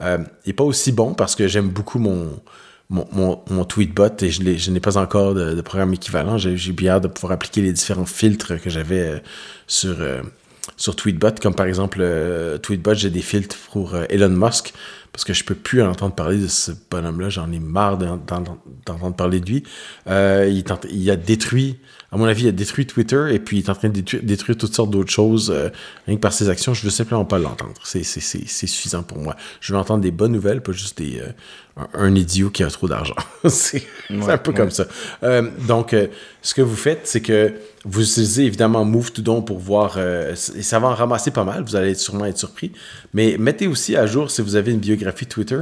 il 0.00 0.24
n'est 0.46 0.52
pas 0.52 0.64
aussi 0.64 0.92
bon 0.92 1.14
parce 1.14 1.34
que 1.34 1.48
j'aime 1.48 1.68
beaucoup 1.68 1.98
mon, 1.98 2.40
mon, 2.88 3.42
mon, 3.50 3.64
tweetbot 3.64 4.08
et 4.22 4.30
je, 4.30 4.56
je 4.56 4.70
n'ai 4.70 4.80
pas 4.80 4.96
encore 4.96 5.34
de, 5.34 5.60
programme 5.60 5.92
équivalent. 5.92 6.38
J'ai 6.38 6.72
bien 6.72 6.92
hâte 6.92 7.02
de 7.02 7.08
pouvoir 7.08 7.32
appliquer 7.32 7.60
les 7.60 7.72
différents 7.72 8.06
filtres 8.06 8.60
que 8.60 8.70
j'avais 8.70 9.22
sur, 9.66 9.96
sur 10.76 10.96
Tweetbot. 10.96 11.32
Comme 11.42 11.54
par 11.54 11.66
exemple, 11.66 12.02
Tweetbot, 12.62 12.94
j'ai 12.94 13.10
des 13.10 13.22
filtres 13.22 13.56
pour 13.72 13.94
Elon 14.08 14.30
Musk 14.30 14.72
parce 15.12 15.24
que 15.24 15.32
je 15.32 15.44
peux 15.44 15.54
plus 15.54 15.82
entendre 15.82 16.14
parler 16.14 16.38
de 16.38 16.46
ce 16.46 16.72
bonhomme-là. 16.90 17.30
J'en 17.30 17.50
ai 17.52 17.58
marre 17.58 17.98
d'entendre 17.98 19.14
parler 19.16 19.40
de 19.40 19.46
lui. 19.46 19.62
Euh, 20.06 20.48
il, 20.48 20.64
il, 20.90 21.10
a 21.10 21.16
détruit, 21.16 21.78
à 22.12 22.16
mon 22.16 22.24
avis, 22.24 22.44
il 22.44 22.48
a 22.48 22.52
détruit 22.52 22.86
Twitter 22.86 23.28
et 23.30 23.38
puis 23.38 23.58
il 23.58 23.64
est 23.64 23.70
en 23.70 23.74
train 23.74 23.88
de 23.88 24.00
détruire, 24.00 24.58
toutes 24.58 24.74
sortes 24.74 24.90
d'autres 24.90 25.10
choses 25.10 25.50
euh, 25.54 25.68
rien 26.06 26.16
que 26.16 26.20
par 26.20 26.32
ses 26.32 26.48
actions. 26.48 26.74
Je 26.74 26.82
veux 26.82 26.90
simplement 26.90 27.24
pas 27.24 27.38
l'entendre. 27.38 27.80
C'est 27.84 28.02
suffisant 28.02 29.02
pour 29.02 29.18
moi. 29.18 29.36
Je 29.60 29.72
veux 29.72 29.78
entendre 29.78 30.02
des 30.02 30.10
bonnes 30.10 30.32
nouvelles, 30.32 30.60
pas 30.60 30.72
juste 30.72 30.98
des, 30.98 31.20
euh, 31.20 31.28
un, 31.94 32.14
idiot 32.14 32.50
qui 32.50 32.62
a 32.62 32.68
trop 32.68 32.88
d'argent. 32.88 33.14
c'est 33.48 33.84
un 34.10 34.38
peu 34.38 34.52
comme 34.52 34.70
ça. 34.70 34.86
Euh, 35.22 35.50
donc, 35.66 35.94
euh, 35.94 36.08
ce 36.42 36.54
que 36.54 36.62
vous 36.62 36.76
faites, 36.76 37.06
c'est 37.06 37.20
que 37.20 37.52
vous 37.84 38.02
utilisez 38.02 38.44
évidemment 38.44 38.84
Move 38.84 39.12
to 39.12 39.22
Don 39.22 39.42
pour 39.42 39.58
voir, 39.58 39.94
euh, 39.96 40.34
et 40.56 40.62
ça 40.62 40.78
va 40.78 40.88
en 40.88 40.94
ramasser 40.94 41.30
pas 41.30 41.44
mal, 41.44 41.62
vous 41.62 41.76
allez 41.76 41.94
sûrement 41.94 42.26
être 42.26 42.38
surpris, 42.38 42.72
mais 43.14 43.36
mettez 43.38 43.66
aussi 43.66 43.96
à 43.96 44.06
jour 44.06 44.30
si 44.30 44.42
vous 44.42 44.56
avez 44.56 44.72
une 44.72 44.80
biographie 44.80 45.26
Twitter. 45.26 45.60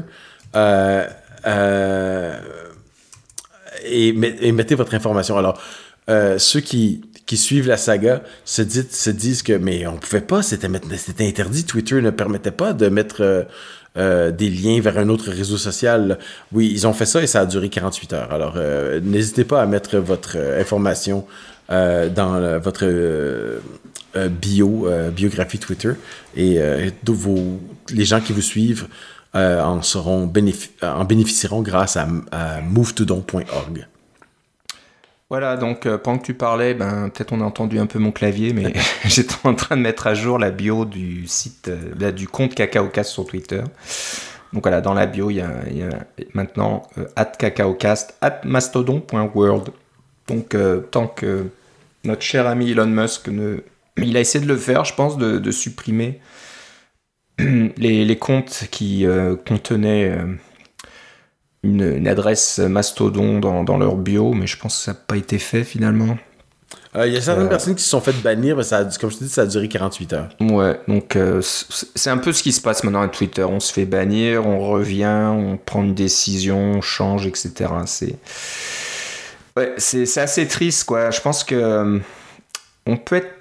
Et, 3.85 4.13
mettez 4.13 4.75
votre 4.75 4.95
information. 4.95 5.39
Alors, 5.39 5.61
ceux 6.09 6.61
qui, 6.61 7.03
qui 7.27 7.37
suivent 7.37 7.69
la 7.69 7.77
saga 7.77 8.23
se, 8.45 8.63
se 8.63 9.11
disent 9.11 9.43
que 9.43 9.53
mais 9.53 9.87
on 9.87 9.99
pouvait 9.99 10.23
pas, 10.23 10.43
c'était 10.43 10.69
interdit, 11.21 11.65
Twitter 11.65 12.01
ne 12.01 12.11
permettait 12.11 12.51
pas 12.51 12.73
de 12.73 12.89
mettre 12.89 13.47
euh, 13.99 14.31
des 14.31 14.49
liens 14.49 14.81
vers 14.81 14.97
un 14.99 15.09
autre 15.09 15.31
réseau 15.31 15.57
social. 15.57 16.19
Oui, 16.53 16.71
ils 16.73 16.87
ont 16.87 16.93
fait 16.93 17.07
ça 17.07 17.21
et 17.21 17.27
ça 17.27 17.41
a 17.41 17.47
duré 17.47 17.69
48 17.69 18.13
heures. 18.13 18.33
Alors, 18.33 18.55
euh, 18.57 19.01
n'hésitez 19.03 19.45
pas 19.45 19.61
à 19.61 19.67
mettre 19.67 19.97
votre 19.99 20.37
euh, 20.37 20.61
information 20.61 21.27
dans 21.71 22.59
votre 22.61 22.87
bio, 24.31 24.89
biographie 25.15 25.59
Twitter 25.59 25.93
et 26.35 26.59
vos, 27.07 27.61
les 27.91 28.07
gens 28.07 28.23
qui 28.23 28.33
vous 28.33 28.41
suivent 28.41 28.87
en, 29.35 29.83
seront 29.83 30.33
en 30.83 31.05
bénéficieront 31.05 31.61
grâce 31.61 31.99
à, 31.99 32.09
à. 32.33 32.61
Voilà, 35.31 35.57
donc 35.57 35.87
pendant 35.99 36.19
que 36.19 36.25
tu 36.25 36.35
parlais, 36.35 36.73
ben, 36.73 37.11
peut-être 37.11 37.33
on 37.33 37.41
a 37.43 37.45
entendu 37.45 37.79
un 37.79 37.87
peu 37.87 37.99
mon 37.99 38.13
clavier, 38.13 38.53
mais 38.53 38.73
j'étais 39.05 39.35
en 39.45 39.55
train 39.55 39.77
de 39.77 39.83
mettre 39.83 40.07
à 40.07 40.15
jour 40.15 40.39
la 40.39 40.51
bio 40.51 40.85
du 40.85 41.27
site, 41.27 41.71
du 41.71 42.27
compte 42.27 42.55
CacaoCast 42.55 43.11
sur 43.11 43.27
Twitter. 43.27 43.63
Donc 44.53 44.63
voilà, 44.63 44.81
dans 44.81 44.95
la 44.95 45.07
bio, 45.07 45.29
il 45.31 45.37
y 45.37 45.43
a, 45.43 45.51
maintenant 46.33 46.89
at 47.17 47.27
cacaocast, 47.27 48.17
at 48.23 48.41
mastodon.world. 48.45 49.71
Donc 50.29 50.57
tant 50.91 51.07
que 51.07 51.51
notre 52.05 52.23
cher 52.23 52.47
ami 52.47 52.71
Elon 52.71 52.87
Musk 52.87 53.29
ne... 53.29 53.59
Il 53.97 54.17
a 54.17 54.21
essayé 54.21 54.45
de 54.45 54.49
le 54.49 54.57
faire, 54.57 54.85
je 54.85 54.95
pense, 54.95 55.19
de, 55.19 55.51
supprimer 55.51 56.21
les, 57.39 58.19
comptes 58.19 58.69
qui 58.71 59.05
euh, 59.05 59.35
contenaient 59.37 60.17
euh, 61.81 61.97
une, 61.97 62.09
adresse 62.09 62.59
mastodon 62.59 63.41
dans, 63.41 63.79
leur 63.79 63.97
bio, 63.97 64.33
mais 64.33 64.47
je 64.47 64.59
pense 64.59 64.77
que 64.77 64.85
ça 64.85 64.93
n'a 64.93 64.99
pas 65.07 65.17
été 65.17 65.39
fait 65.39 65.65
finalement. 65.65 66.17
Euh, 66.97 67.07
il 67.07 67.13
y 67.13 67.17
a 67.17 67.21
certaines 67.21 67.49
personnes 67.49 67.75
qui 67.75 67.83
se 67.83 67.91
sont 67.91 68.01
faites 68.01 68.23
bannir, 68.23 68.57
mais 68.57 68.63
ça 68.63 68.85
comme 68.99 69.11
je 69.11 69.19
te 69.19 69.25
dis, 69.25 69.31
ça 69.31 69.43
a 69.43 69.47
duré 69.47 69.69
48 69.69 70.13
heures. 70.15 70.29
Ouais, 70.41 70.81
donc 70.89 71.19
c'est 71.95 72.11
un 72.11 72.19
peu 72.19 72.33
ce 72.33 72.43
qui 72.43 72.53
se 72.53 72.61
passe 72.61 72.83
maintenant 72.83 73.03
à 73.03 73.09
Twitter. 73.09 73.45
On 73.45 73.61
se 73.61 73.73
fait 73.73 73.85
bannir, 73.85 74.47
on 74.47 74.59
revient, 74.61 75.31
on 75.31 75.59
prend 75.59 75.83
une 75.83 75.95
décision, 75.95 76.59
on 76.59 76.81
change, 76.81 77.27
etc. 77.27 77.71
C'est 77.87 78.17
c'est 79.79 80.19
assez 80.19 80.47
triste, 80.47 80.85
quoi. 80.85 81.11
Je 81.11 81.21
pense 81.21 81.45
que 81.45 81.55
euh, 81.55 81.99
on 82.87 82.97
peut 82.97 83.17
être 83.17 83.35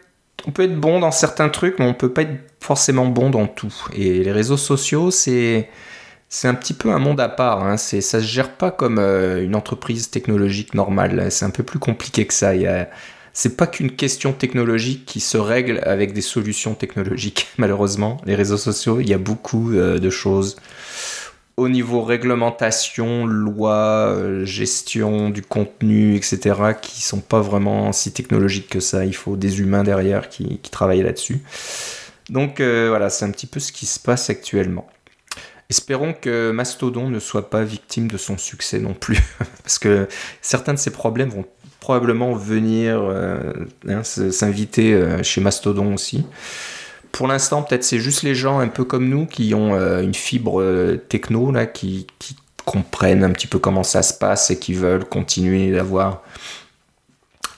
on 0.46 0.52
peut 0.52 0.64
être 0.64 0.80
bon 0.80 1.00
dans 1.00 1.12
certains 1.12 1.50
trucs, 1.50 1.80
mais 1.80 1.86
on 1.86 1.94
peut 1.94 2.14
pas 2.14 2.22
être 2.22 2.40
forcément 2.62 3.06
bon 3.06 3.30
dans 3.30 3.48
tout. 3.48 3.74
Et 3.94 4.24
les 4.24 4.32
réseaux 4.32 4.58
sociaux, 4.58 5.12
c'est 5.12 5.70
c'est 6.30 6.48
un 6.48 6.54
petit 6.54 6.74
peu 6.74 6.92
un 6.92 7.00
monde 7.00 7.20
à 7.20 7.30
part. 7.30 7.64
Hein. 7.64 7.78
C'est 7.78 8.02
ça 8.02 8.20
se 8.20 8.26
gère 8.26 8.52
pas 8.52 8.72
comme 8.72 9.00
euh, 9.00 9.44
une 9.44 9.56
entreprise 9.56 10.10
technologique 10.10 10.74
normale. 10.74 11.32
C'est 11.32 11.46
un 11.46 11.50
peu 11.50 11.64
plus 11.64 11.80
compliqué 11.80 12.26
que 12.26 12.34
ça. 12.34 12.56
Il 12.56 12.88
c'est 13.34 13.56
pas 13.56 13.68
qu'une 13.68 13.92
question 13.92 14.34
technologique 14.34 15.06
qui 15.06 15.20
se 15.20 15.38
règle 15.38 15.80
avec 15.84 16.12
des 16.12 16.22
solutions 16.22 16.74
technologiques. 16.74 17.48
Malheureusement, 17.58 18.20
les 18.26 18.36
réseaux 18.36 18.58
sociaux, 18.58 19.00
il 19.00 19.08
y 19.08 19.14
a 19.14 19.20
beaucoup 19.20 19.74
euh, 19.74 20.00
de 20.00 20.10
choses 20.10 20.58
au 21.56 21.70
niveau 21.70 22.04
réglementation, 22.04 23.26
loi, 23.26 24.10
euh, 24.10 24.46
gestion 24.46 25.32
du 25.32 25.42
contenu, 25.42 26.16
etc., 26.16 26.40
qui 26.80 27.02
sont 27.02 27.20
pas 27.20 27.42
vraiment 27.42 27.92
si 27.94 28.12
technologiques 28.12 28.70
que 28.70 28.80
ça. 28.80 29.06
Il 29.06 29.16
faut 29.16 29.36
des 29.36 29.60
humains 29.60 29.84
derrière 29.84 30.30
qui, 30.30 30.60
travaillent 30.72 31.02
là-dessus. 31.02 31.42
Donc 32.30 32.60
voilà, 32.60 33.10
c'est 33.10 33.26
un 33.26 33.32
petit 33.32 33.48
peu 33.48 33.60
ce 33.60 33.72
qui 33.72 33.86
se 33.86 34.00
passe 34.00 34.30
actuellement. 34.30 34.88
Espérons 35.70 36.14
que 36.14 36.52
Mastodon 36.52 37.10
ne 37.10 37.20
soit 37.20 37.50
pas 37.50 37.64
victime 37.64 38.08
de 38.08 38.18
son 38.18 38.38
succès 38.38 38.80
non 38.80 38.94
plus, 38.94 39.20
parce 39.64 39.80
que 39.80 40.08
certains 40.42 40.74
de 40.74 40.80
ces 40.80 40.92
problèmes 40.92 41.30
vont 41.30 41.46
probablement 41.80 42.34
venir 42.34 43.00
euh, 43.02 43.54
hein, 43.88 44.04
s'inviter 44.04 45.00
chez 45.24 45.42
Mastodon 45.42 45.94
aussi 45.94 46.26
pour 47.18 47.28
l'instant, 47.28 47.64
peut-être 47.64 47.84
c'est 47.84 47.98
juste 47.98 48.22
les 48.22 48.36
gens 48.36 48.60
un 48.60 48.68
peu 48.68 48.84
comme 48.84 49.10
nous 49.10 49.26
qui 49.26 49.56
ont 49.56 49.74
euh, 49.74 50.02
une 50.02 50.14
fibre 50.14 50.62
euh, 50.62 50.98
techno, 51.10 51.52
là, 51.52 51.66
qui, 51.66 52.06
comprennent 52.64 53.24
un 53.24 53.32
petit 53.32 53.48
peu 53.48 53.60
comment 53.60 53.84
ça 53.84 54.04
se 54.04 54.14
passe 54.14 54.52
et 54.52 54.60
qui 54.60 54.74
veulent 54.74 55.06
continuer 55.06 55.72
d'avoir 55.72 56.22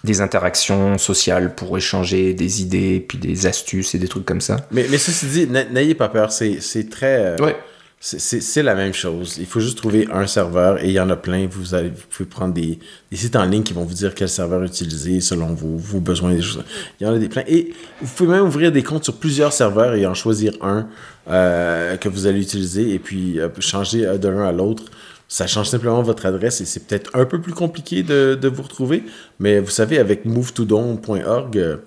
des 0.04 0.22
interactions 0.22 1.00
sociales 1.00 1.56
pour 1.56 1.76
échanger 1.76 2.36
des 2.36 2.62
idées, 2.62 3.04
puis 3.06 3.18
des 3.18 3.48
astuces 3.48 3.96
et 3.96 3.98
des 3.98 4.08
trucs 4.08 4.24
comme 4.24 4.40
ça. 4.40 4.58
Mais, 4.70 4.86
mais 4.88 5.00
ceci 5.00 5.26
dit, 5.26 5.48
n'ayez 5.48 5.96
pas 5.96 6.10
peur, 6.10 6.32
c'est 6.32 6.90
très... 6.92 7.26
Euh, 7.26 7.38
ouais. 7.38 7.58
C'est 8.02 8.64
la 8.64 8.76
même 8.76 8.94
chose. 8.94 9.38
Il 9.40 9.46
faut 9.46 9.60
juste 9.60 9.78
trouver 9.78 10.08
un 10.10 10.26
serveur 10.26 10.82
et 10.82 10.88
il 10.88 10.94
y 10.94 11.02
en 11.02 11.10
a 11.10 11.18
plein. 11.18 11.48
Vous, 11.52 11.76
allez, 11.76 11.90
vous 11.90 12.04
pouvez 12.10 12.30
prendre 12.30 12.54
des, 12.54 12.80
sites 13.12 13.36
en 13.36 13.44
ligne 13.44 13.64
qui 13.64 13.74
vont 13.74 13.84
vous 13.84 13.94
dire 13.94 14.16
quel 14.16 14.30
serveur 14.30 14.64
utiliser 14.64 15.20
selon 15.20 15.54
vos, 15.54 16.00
besoins. 16.00 16.34
Des 16.34 16.42
choses. 16.42 16.64
Il 17.00 17.04
y 17.04 17.10
en 17.10 17.14
a 17.14 17.20
des 17.20 17.28
plein. 17.28 17.44
Et 17.46 17.74
vous 18.02 18.14
pouvez 18.16 18.30
même 18.30 18.46
ouvrir 18.46 18.72
des 18.72 18.84
comptes 18.84 19.04
sur 19.04 19.16
plusieurs 19.16 19.52
serveurs 19.52 19.96
et 19.96 20.06
en 20.06 20.14
choisir 20.14 20.54
un 20.62 20.88
euh, 21.30 21.98
que 21.98 22.08
vous 22.08 22.26
allez 22.26 22.40
utiliser 22.42 22.94
et 22.94 23.00
puis 23.00 23.38
euh, 23.38 23.50
changer 23.60 24.18
de 24.18 24.28
l'un 24.30 24.46
à 24.46 24.54
l'autre. 24.54 24.86
Ça 25.28 25.46
change 25.46 25.68
simplement 25.68 26.02
votre 26.02 26.26
adresse 26.26 26.62
et 26.62 26.66
c'est 26.66 26.88
peut-être 26.88 27.12
un 27.14 27.26
peu 27.26 27.42
plus 27.42 27.54
compliqué 27.54 28.02
de, 28.02 28.40
de, 28.42 28.48
vous 28.48 28.64
retrouver. 28.64 29.04
Mais 29.40 29.60
vous 29.60 29.70
savez, 29.70 30.00
avec 30.00 30.24
movetodon.org, 30.24 31.58
euh, 31.58 31.78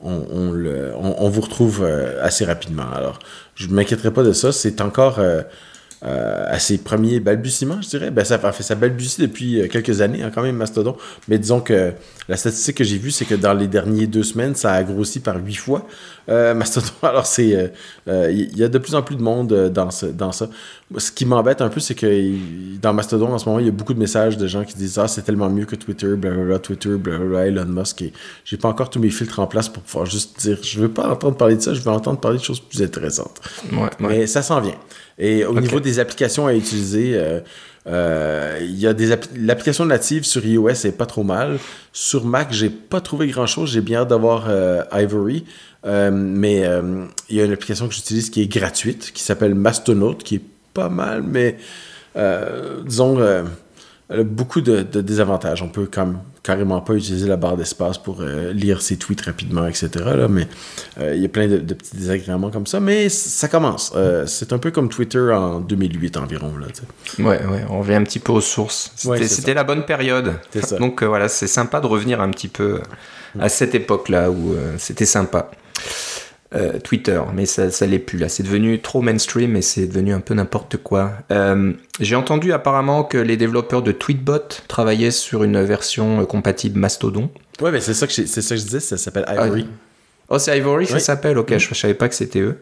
on, 0.00 0.26
on, 0.30 0.52
le, 0.52 0.92
on, 0.96 1.28
vous 1.28 1.40
retrouve 1.40 1.82
assez 2.22 2.44
rapidement. 2.44 2.90
Alors, 2.94 3.18
je 3.54 3.66
ne 3.66 3.74
pas 4.10 4.22
de 4.22 4.32
ça. 4.32 4.52
C'est 4.52 4.80
encore 4.80 5.18
euh, 5.18 5.42
euh, 6.04 6.44
à 6.48 6.60
ses 6.60 6.78
premiers 6.78 7.18
balbutiements, 7.18 7.82
je 7.82 7.88
dirais. 7.88 8.10
Ben, 8.12 8.24
ça 8.24 8.38
fait 8.52 8.62
sa 8.62 8.76
balbutie 8.76 9.20
depuis 9.20 9.60
euh, 9.60 9.66
quelques 9.66 10.00
années, 10.00 10.22
hein, 10.22 10.30
quand 10.32 10.42
même, 10.42 10.54
Mastodon. 10.54 10.96
Mais 11.26 11.38
disons 11.38 11.60
que 11.60 11.92
la 12.28 12.36
statistique 12.36 12.76
que 12.76 12.84
j'ai 12.84 12.98
vue, 12.98 13.10
c'est 13.10 13.24
que 13.24 13.34
dans 13.34 13.52
les 13.52 13.66
dernières 13.66 14.06
deux 14.06 14.22
semaines, 14.22 14.54
ça 14.54 14.74
a 14.74 14.84
grossi 14.84 15.18
par 15.18 15.36
huit 15.44 15.56
fois. 15.56 15.86
Mastodon, 16.28 16.92
alors 17.02 17.24
c'est. 17.24 17.72
Il 18.06 18.58
y 18.58 18.62
a 18.62 18.68
de 18.68 18.76
plus 18.76 18.94
en 18.94 19.02
plus 19.02 19.16
de 19.16 19.22
monde 19.22 19.70
dans, 19.70 19.90
ce, 19.90 20.04
dans 20.04 20.30
ça. 20.30 20.48
Ce 20.98 21.10
qui 21.10 21.24
m'embête 21.24 21.62
un 21.62 21.70
peu, 21.70 21.80
c'est 21.80 21.94
que 21.94 22.78
dans 22.82 22.92
Mastodon, 22.92 23.32
en 23.32 23.38
ce 23.38 23.48
moment, 23.48 23.60
il 23.60 23.66
y 23.66 23.70
a 23.70 23.72
beaucoup 23.72 23.94
de 23.94 23.98
messages 23.98 24.36
de 24.36 24.46
gens 24.46 24.62
qui 24.64 24.74
disent 24.74 24.98
Ah, 24.98 25.08
c'est 25.08 25.22
tellement 25.22 25.48
mieux 25.48 25.64
que 25.64 25.74
Twitter, 25.74 26.16
blablabla, 26.16 26.58
Twitter, 26.58 26.96
blablabla, 26.96 27.46
Elon 27.46 27.64
Musk. 27.64 28.02
Et 28.02 28.12
j'ai 28.44 28.58
pas 28.58 28.68
encore 28.68 28.90
tous 28.90 29.00
mes 29.00 29.08
filtres 29.08 29.40
en 29.40 29.46
place 29.46 29.70
pour 29.70 29.82
pouvoir 29.82 30.04
juste 30.04 30.38
dire 30.38 30.58
Je 30.62 30.80
veux 30.80 30.90
pas 30.90 31.08
entendre 31.08 31.38
parler 31.38 31.56
de 31.56 31.62
ça, 31.62 31.72
je 31.72 31.80
veux 31.80 31.90
entendre 31.90 32.20
parler 32.20 32.36
de 32.36 32.44
choses 32.44 32.60
plus 32.60 32.82
intéressantes. 32.82 33.40
Mais 33.98 34.26
ça 34.26 34.42
s'en 34.42 34.60
vient. 34.60 34.76
Et 35.18 35.44
au 35.44 35.58
niveau 35.58 35.80
des 35.80 35.98
applications 35.98 36.46
à 36.46 36.54
utiliser, 36.54 37.12
euh, 37.14 37.40
euh, 37.88 38.58
il 38.60 38.78
y 38.78 38.86
a 38.86 38.94
des 38.94 39.16
l'application 39.36 39.84
native 39.84 40.24
sur 40.24 40.44
iOS 40.46 40.68
est 40.68 40.96
pas 40.96 41.06
trop 41.06 41.24
mal. 41.24 41.58
Sur 41.92 42.24
Mac, 42.24 42.48
j'ai 42.52 42.70
pas 42.70 43.00
trouvé 43.00 43.26
grand 43.26 43.46
chose. 43.46 43.72
J'ai 43.72 43.80
bien 43.80 44.00
hâte 44.00 44.08
d'avoir 44.08 44.46
euh, 44.48 44.82
Ivory. 44.92 45.44
mais 45.84 46.62
il 47.28 47.36
y 47.36 47.40
a 47.40 47.44
une 47.44 47.52
application 47.52 47.88
que 47.88 47.94
j'utilise 47.94 48.30
qui 48.30 48.42
est 48.42 48.46
gratuite, 48.46 49.10
qui 49.12 49.22
s'appelle 49.22 49.54
Mastonaut, 49.54 50.14
qui 50.14 50.36
est 50.36 50.42
pas 50.72 50.88
mal, 50.88 51.22
mais 51.22 51.56
disons 52.84 53.18
beaucoup 54.10 54.60
de, 54.60 54.82
désavantages. 54.82 55.62
On 55.62 55.68
peut 55.68 55.86
comme 55.86 56.20
carrément 56.42 56.80
pas 56.80 56.94
utiliser 56.94 57.28
la 57.28 57.36
barre 57.36 57.58
d'espace 57.58 57.98
pour 57.98 58.20
euh, 58.20 58.52
lire 58.52 58.80
ses 58.80 58.96
tweets 58.96 59.20
rapidement, 59.20 59.66
etc. 59.66 59.88
Là, 59.96 60.28
mais 60.28 60.48
euh, 60.98 61.14
il 61.14 61.20
y 61.20 61.26
a 61.26 61.28
plein 61.28 61.46
de, 61.46 61.58
petits 61.58 61.96
désagréments 61.96 62.50
comme 62.50 62.66
ça. 62.66 62.80
Mais 62.80 63.10
ça 63.10 63.48
commence. 63.48 63.92
Euh, 63.96 64.24
c'est 64.26 64.52
un 64.54 64.58
peu 64.58 64.70
comme 64.70 64.88
Twitter 64.88 65.30
en 65.30 65.60
2008 65.60 66.16
environ. 66.16 66.52
Là, 66.56 66.66
ouais, 67.18 67.44
ouais, 67.44 67.64
on 67.68 67.80
revient 67.80 67.94
un 67.94 68.04
petit 68.04 68.18
peu 68.18 68.32
aux 68.32 68.40
sources. 68.40 68.92
C'était 68.96 69.54
la 69.54 69.64
bonne 69.64 69.84
période. 69.84 70.34
Donc 70.78 71.02
voilà, 71.02 71.28
c'est 71.28 71.46
sympa 71.46 71.80
de 71.80 71.86
revenir 71.86 72.20
un 72.22 72.30
petit 72.30 72.48
peu 72.48 72.80
à 73.38 73.50
cette 73.50 73.74
époque-là 73.74 74.30
où 74.30 74.54
c'était 74.78 75.06
sympa. 75.06 75.50
Euh, 76.54 76.78
Twitter, 76.78 77.20
mais 77.34 77.44
ça, 77.44 77.70
ça 77.70 77.84
l'est 77.84 77.98
plus 77.98 78.16
là. 78.16 78.30
C'est 78.30 78.42
devenu 78.42 78.80
trop 78.80 79.02
mainstream 79.02 79.54
et 79.54 79.60
c'est 79.60 79.86
devenu 79.86 80.14
un 80.14 80.20
peu 80.20 80.32
n'importe 80.32 80.78
quoi. 80.78 81.12
Euh, 81.30 81.74
j'ai 82.00 82.16
entendu 82.16 82.54
apparemment 82.54 83.04
que 83.04 83.18
les 83.18 83.36
développeurs 83.36 83.82
de 83.82 83.92
Tweetbot 83.92 84.48
travaillaient 84.66 85.10
sur 85.10 85.44
une 85.44 85.62
version 85.62 86.22
euh, 86.22 86.24
compatible 86.24 86.80
Mastodon. 86.80 87.28
Ouais, 87.60 87.70
mais 87.70 87.82
c'est 87.82 87.92
ça 87.92 88.06
que 88.06 88.14
c'est 88.14 88.26
ça 88.26 88.54
que 88.54 88.60
je 88.62 88.64
disais, 88.64 88.80
ça 88.80 88.96
s'appelle 88.96 89.26
Ivory. 89.28 89.66
oh, 90.30 90.38
c'est 90.38 90.56
Ivory, 90.56 90.86
ça 90.86 91.00
s'appelle? 91.00 91.36
Ok, 91.36 91.54
je, 91.58 91.74
savais 91.74 91.92
pas 91.92 92.08
que 92.08 92.14
c'était 92.14 92.40
eux. 92.40 92.58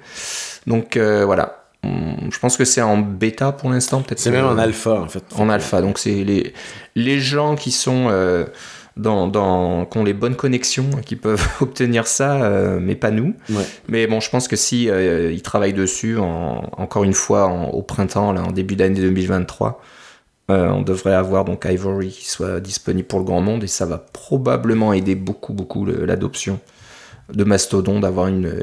Donc 0.67 0.97
voilà. 0.97 1.63
Je 1.85 2.39
pense 2.41 2.57
que 2.57 2.65
c'est 2.65 2.83
en 2.83 2.99
bêta 2.99 3.53
pour 3.53 3.71
l'instant, 3.71 4.03
peut-être. 4.03 4.19
C'est 4.19 4.33
même 4.33 4.47
en 4.47 4.59
alpha 4.59 4.95
en 4.95 5.07
fait. 5.07 5.23
En 5.37 5.49
alpha, 5.49 5.81
donc 5.81 6.01
c'est 6.01 6.25
les 6.25 6.55
les 6.97 7.21
gens 7.21 7.55
qui 7.55 7.71
sont 7.71 8.11
dans, 8.97 9.29
dans, 9.29 9.85
qui 9.85 9.99
ont 9.99 10.05
les 10.05 10.15
bonnes 10.15 10.37
connexions, 10.37 10.91
qui 11.05 11.17
peuvent 11.17 11.47
obtenir 11.61 12.07
ça, 12.07 12.43
euh, 12.43 12.79
mais 12.81 12.95
pas 12.95 13.11
nous. 13.11 13.35
Mais 13.89 14.07
bon, 14.07 14.21
je 14.21 14.31
pense 14.31 14.49
que 14.49 14.57
si 14.57 14.89
euh, 14.89 15.33
ils 15.33 15.43
travaillent 15.43 15.75
dessus, 15.75 16.19
encore 16.19 17.05
une 17.05 17.13
fois, 17.13 17.51
au 17.73 17.83
printemps, 17.83 18.33
là, 18.33 18.43
en 18.43 18.53
début 18.53 18.77
d'année 18.77 19.01
2023, 19.01 19.83
euh, 20.49 20.69
on 20.69 20.83
devrait 20.83 21.15
avoir 21.15 21.45
donc 21.45 21.67
Ivory 21.69 22.09
qui 22.09 22.31
soit 22.31 22.61
disponible 22.61 23.09
pour 23.09 23.19
le 23.19 23.25
grand 23.25 23.41
monde 23.41 23.65
et 23.65 23.67
ça 23.67 23.85
va 23.85 23.99
probablement 23.99 24.93
aider 24.93 25.17
beaucoup, 25.17 25.53
beaucoup 25.53 25.85
l'adoption 25.85 26.61
de 27.33 27.43
Mastodon, 27.43 27.99
d'avoir 27.99 28.29
une, 28.29 28.63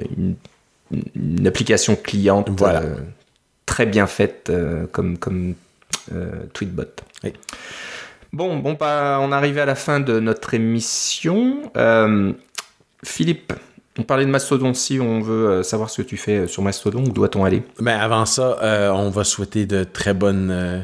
une, 1.16 1.46
application 1.46 1.98
cliente 1.98 2.50
très 3.66 3.86
bien 3.86 4.08
faite 4.08 4.50
comme, 4.94 5.18
comme 5.18 5.56
Tweetbot. 6.54 6.86
Bon, 8.34 8.58
bon, 8.58 8.76
pas, 8.76 9.20
on 9.22 9.32
arrive 9.32 9.60
à 9.60 9.66
la 9.66 9.76
fin 9.76 10.00
de 10.00 10.20
notre 10.20 10.56
émission. 10.56 11.72
Euh, 11.78 12.34
Philippe, 13.04 13.54
on 14.00 14.02
parlait 14.02 14.26
de 14.26 14.32
Mastodon. 14.32 14.74
Si 14.74 15.00
on 15.00 15.22
veut 15.22 15.48
euh, 15.48 15.64
savoir 15.64 15.92
ce 15.92 16.02
que 16.02 16.08
tu 16.08 16.18
fais 16.18 16.40
euh, 16.40 16.48
sur 16.48 16.64
Mastodon, 16.64 17.04
où 17.04 17.12
doit-on 17.12 17.46
aller? 17.46 17.62
Ben, 17.80 18.00
Avant 18.00 18.26
ça, 18.26 18.58
on 18.96 19.12
va 19.12 19.24
souhaiter 19.24 19.68
de 19.68 19.84
très 19.84 20.16
bonnes 20.16 20.84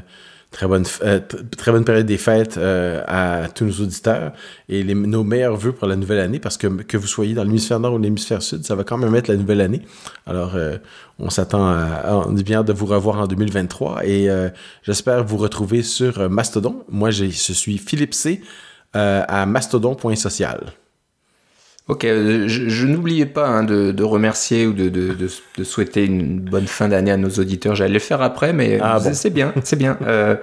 Très 0.52 0.68
bonne, 0.68 0.86
euh, 1.04 1.20
très 1.56 1.72
bonne 1.72 1.86
période 1.86 2.08
des 2.08 2.18
fêtes 2.18 2.58
euh, 2.58 3.04
à 3.08 3.48
tous 3.50 3.66
nos 3.66 3.84
auditeurs 3.84 4.34
et 4.68 4.84
nos 4.84 5.24
meilleurs 5.24 5.56
voeux 5.56 5.74
pour 5.74 5.88
la 5.88 5.96
nouvelle 5.96 6.20
année 6.20 6.40
parce 6.40 6.58
que 6.58 6.66
que 6.66 6.98
vous 6.98 7.06
soyez 7.06 7.36
dans 7.36 7.44
l'hémisphère 7.44 7.80
nord 7.80 7.94
ou 7.94 7.98
l'hémisphère 8.00 8.42
sud, 8.42 8.66
ça 8.66 8.74
va 8.74 8.84
quand 8.84 8.98
même 8.98 9.14
être 9.14 9.28
la 9.28 9.36
nouvelle 9.36 9.62
année. 9.62 9.84
Alors, 10.26 10.58
on 11.20 11.30
s'attend 11.30 11.68
à, 11.68 12.24
on 12.28 12.36
est 12.36 12.44
bien 12.44 12.64
de 12.64 12.74
vous 12.74 12.88
revoir 12.88 13.20
en 13.20 13.28
2023 13.28 14.06
et 14.06 14.28
j'espère 14.82 15.24
vous 15.24 15.38
retrouver 15.38 15.84
sur 15.84 16.30
Mastodon. 16.32 16.84
Moi, 16.90 17.12
je 17.12 17.26
suis 17.26 17.78
Philippe 17.78 18.16
C 18.16 18.42
à 18.94 19.46
mastodon.social. 19.46 20.74
Ok, 21.90 22.06
euh, 22.06 22.48
je, 22.48 22.86
n'oubliais 22.86 23.26
pas 23.26 23.48
hein, 23.48 23.64
de, 23.64 24.04
remercier 24.04 24.68
ou 24.68 24.74
de, 24.74 25.28
souhaiter 25.64 26.06
une 26.06 26.40
bonne 26.40 26.68
fin 26.68 26.88
d'année 26.88 27.10
à 27.10 27.18
nos 27.18 27.32
auditeurs. 27.32 27.74
J'allais 27.74 27.94
le 27.94 28.00
faire 28.00 28.22
après, 28.22 28.54
mais 28.54 28.78
ah, 28.80 29.00
c'est 29.00 29.32
bien, 29.32 29.54
c'est 29.64 29.76
bien. 29.76 29.98
Euh, 30.08 30.36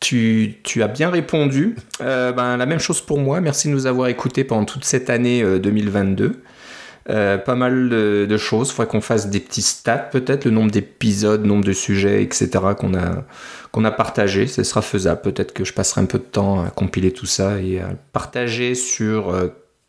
tu, 0.00 0.54
as 0.80 0.86
bien 0.86 1.10
répondu. 1.10 1.74
Euh, 2.00 2.30
ben, 2.30 2.56
la 2.56 2.66
même 2.66 2.78
chose 2.78 3.00
pour 3.00 3.18
moi. 3.18 3.40
Merci 3.40 3.66
de 3.66 3.72
nous 3.72 3.86
avoir 3.86 4.06
écoutés 4.06 4.44
pendant 4.44 4.64
toute 4.64 4.84
cette 4.84 5.10
année 5.10 5.42
2022. 5.58 6.40
pas 7.06 7.54
mal 7.56 7.88
de, 7.88 8.36
choses. 8.36 8.68
Il 8.68 8.74
faudrait 8.74 8.90
qu'on 8.90 9.00
fasse 9.00 9.28
des 9.28 9.40
petits 9.40 9.62
stats, 9.62 9.98
peut-être, 9.98 10.44
le 10.44 10.52
nombre 10.52 10.70
d'épisodes, 10.70 11.44
nombre 11.44 11.64
de 11.64 11.72
sujets, 11.72 12.22
etc. 12.22 12.48
qu'on 12.78 12.94
a, 12.94 13.24
qu'on 13.72 13.84
a 13.84 13.90
partagé. 13.90 14.46
Ce 14.46 14.62
sera 14.62 14.82
faisable. 14.82 15.20
Peut-être 15.22 15.52
que 15.52 15.64
je 15.64 15.72
passerai 15.72 16.00
un 16.00 16.06
peu 16.06 16.18
de 16.18 16.24
temps 16.24 16.64
à 16.64 16.70
compiler 16.70 17.10
tout 17.10 17.26
ça 17.26 17.60
et 17.60 17.80
à 17.80 17.88
partager 18.12 18.76
sur 18.76 19.34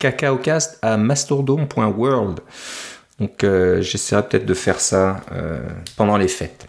cacaocast 0.00 0.78
à 0.82 0.96
mastodon.world. 0.96 2.40
Donc 3.20 3.44
euh, 3.44 3.80
j'essaierai 3.82 4.26
peut-être 4.26 4.46
de 4.46 4.54
faire 4.54 4.80
ça 4.80 5.20
euh, 5.30 5.60
pendant 5.96 6.16
les 6.16 6.26
fêtes. 6.26 6.66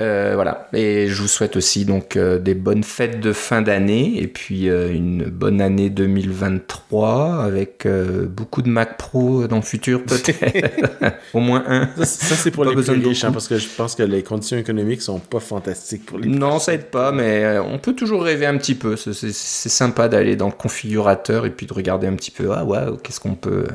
Euh, 0.00 0.32
voilà, 0.34 0.68
et 0.72 1.06
je 1.06 1.22
vous 1.22 1.28
souhaite 1.28 1.56
aussi 1.56 1.84
donc 1.84 2.18
des 2.18 2.54
bonnes 2.54 2.82
fêtes 2.82 3.20
de 3.20 3.32
fin 3.32 3.62
d'année 3.62 4.20
et 4.20 4.26
puis 4.26 4.66
une 4.66 5.26
bonne 5.26 5.60
année 5.60 5.88
2023 5.88 7.44
avec 7.44 7.86
beaucoup 8.28 8.62
de 8.62 8.68
Mac 8.68 8.98
Pro 8.98 9.46
dans 9.46 9.56
le 9.56 9.62
futur 9.62 10.02
peut-être, 10.04 11.14
au 11.34 11.38
moins 11.38 11.62
un. 11.68 11.88
Ça, 12.04 12.34
c'est 12.34 12.50
pour 12.50 12.64
les 12.64 12.74
plus 12.74 12.90
riches, 12.90 13.22
hein, 13.22 13.30
parce 13.30 13.46
que 13.46 13.56
je 13.56 13.68
pense 13.68 13.94
que 13.94 14.02
les 14.02 14.24
conditions 14.24 14.58
économiques 14.58 15.02
sont 15.02 15.20
pas 15.20 15.40
fantastiques 15.40 16.06
pour 16.06 16.18
les. 16.18 16.28
Non, 16.28 16.58
ça 16.58 16.74
aide 16.74 16.86
pas, 16.86 17.12
mais 17.12 17.58
on 17.58 17.78
peut 17.78 17.94
toujours 17.94 18.24
rêver 18.24 18.46
un 18.46 18.56
petit 18.56 18.74
peu. 18.74 18.96
C'est 18.96 19.32
sympa 19.32 20.08
d'aller 20.08 20.34
dans 20.34 20.46
le 20.46 20.52
configurateur 20.52 21.46
et 21.46 21.50
puis 21.50 21.66
de 21.66 21.72
regarder 21.72 22.08
un 22.08 22.14
petit 22.14 22.32
peu. 22.32 22.50
Ah 22.52 22.64
ouais, 22.64 22.80
qu'est-ce 23.02 23.20
qu'on 23.20 23.36
peut 23.36 23.66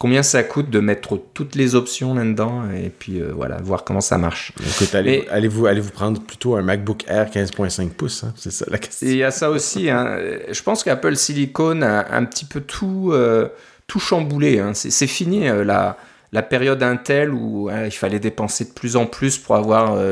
combien 0.00 0.22
ça 0.22 0.42
coûte 0.42 0.70
de 0.70 0.80
mettre 0.80 1.20
toutes 1.34 1.54
les 1.54 1.74
options 1.74 2.14
là-dedans 2.14 2.70
et 2.70 2.88
puis 2.88 3.20
euh, 3.20 3.32
voilà, 3.36 3.58
voir 3.58 3.84
comment 3.84 4.00
ça 4.00 4.16
marche. 4.16 4.52
allez, 4.94 5.26
vous 5.46 5.66
allez 5.66 5.80
vous 5.80 5.90
prendre 5.90 6.22
plutôt 6.22 6.56
un 6.56 6.62
MacBook 6.62 7.04
Air 7.06 7.26
15.5 7.26 7.90
pouces, 7.90 8.24
hein? 8.24 8.32
c'est 8.34 8.50
ça 8.50 8.64
la 8.70 8.78
question. 8.78 9.06
il 9.06 9.16
y 9.16 9.22
a 9.22 9.30
ça 9.30 9.50
aussi. 9.50 9.90
Hein. 9.90 10.18
Je 10.50 10.62
pense 10.62 10.84
qu'Apple 10.84 11.16
Silicon 11.16 11.82
a 11.82 12.14
un 12.16 12.24
petit 12.24 12.46
peu 12.46 12.62
tout, 12.62 13.10
euh, 13.12 13.48
tout 13.86 14.00
chamboulé. 14.00 14.58
Hein. 14.58 14.72
C'est 14.72 15.06
fini 15.06 15.50
euh, 15.50 15.64
la, 15.64 15.98
la 16.32 16.42
période 16.42 16.82
Intel 16.82 17.34
où 17.34 17.68
il 17.70 17.90
fallait 17.90 18.20
dépenser 18.20 18.64
de 18.64 18.70
plus 18.70 18.96
en 18.96 19.04
plus 19.04 19.36
pour 19.36 19.54
avoir 19.54 20.02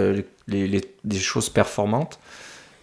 les, 0.49 0.81
des 1.05 1.19
choses 1.19 1.49
performantes. 1.49 2.19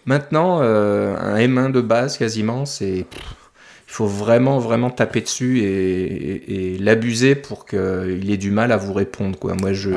Maintenant, 0.07 0.61
un 0.61 1.37
M1 1.37 1.71
de 1.71 1.81
base 1.81 2.17
quasiment, 2.17 2.65
c'est 2.65 3.05
faut 3.87 4.07
vraiment, 4.07 4.59
vraiment 4.59 4.89
taper 4.89 5.21
dessus 5.21 5.59
et, 5.59 6.77
l'abuser 6.79 7.35
pour 7.35 7.65
qu'il 7.65 8.31
ait 8.31 8.37
du 8.37 8.51
mal 8.51 8.71
à 8.71 8.77
vous 8.77 8.93
répondre. 8.93 9.37
Quoi. 9.39 9.55
Moi, 9.55 9.73
je, 9.73 9.91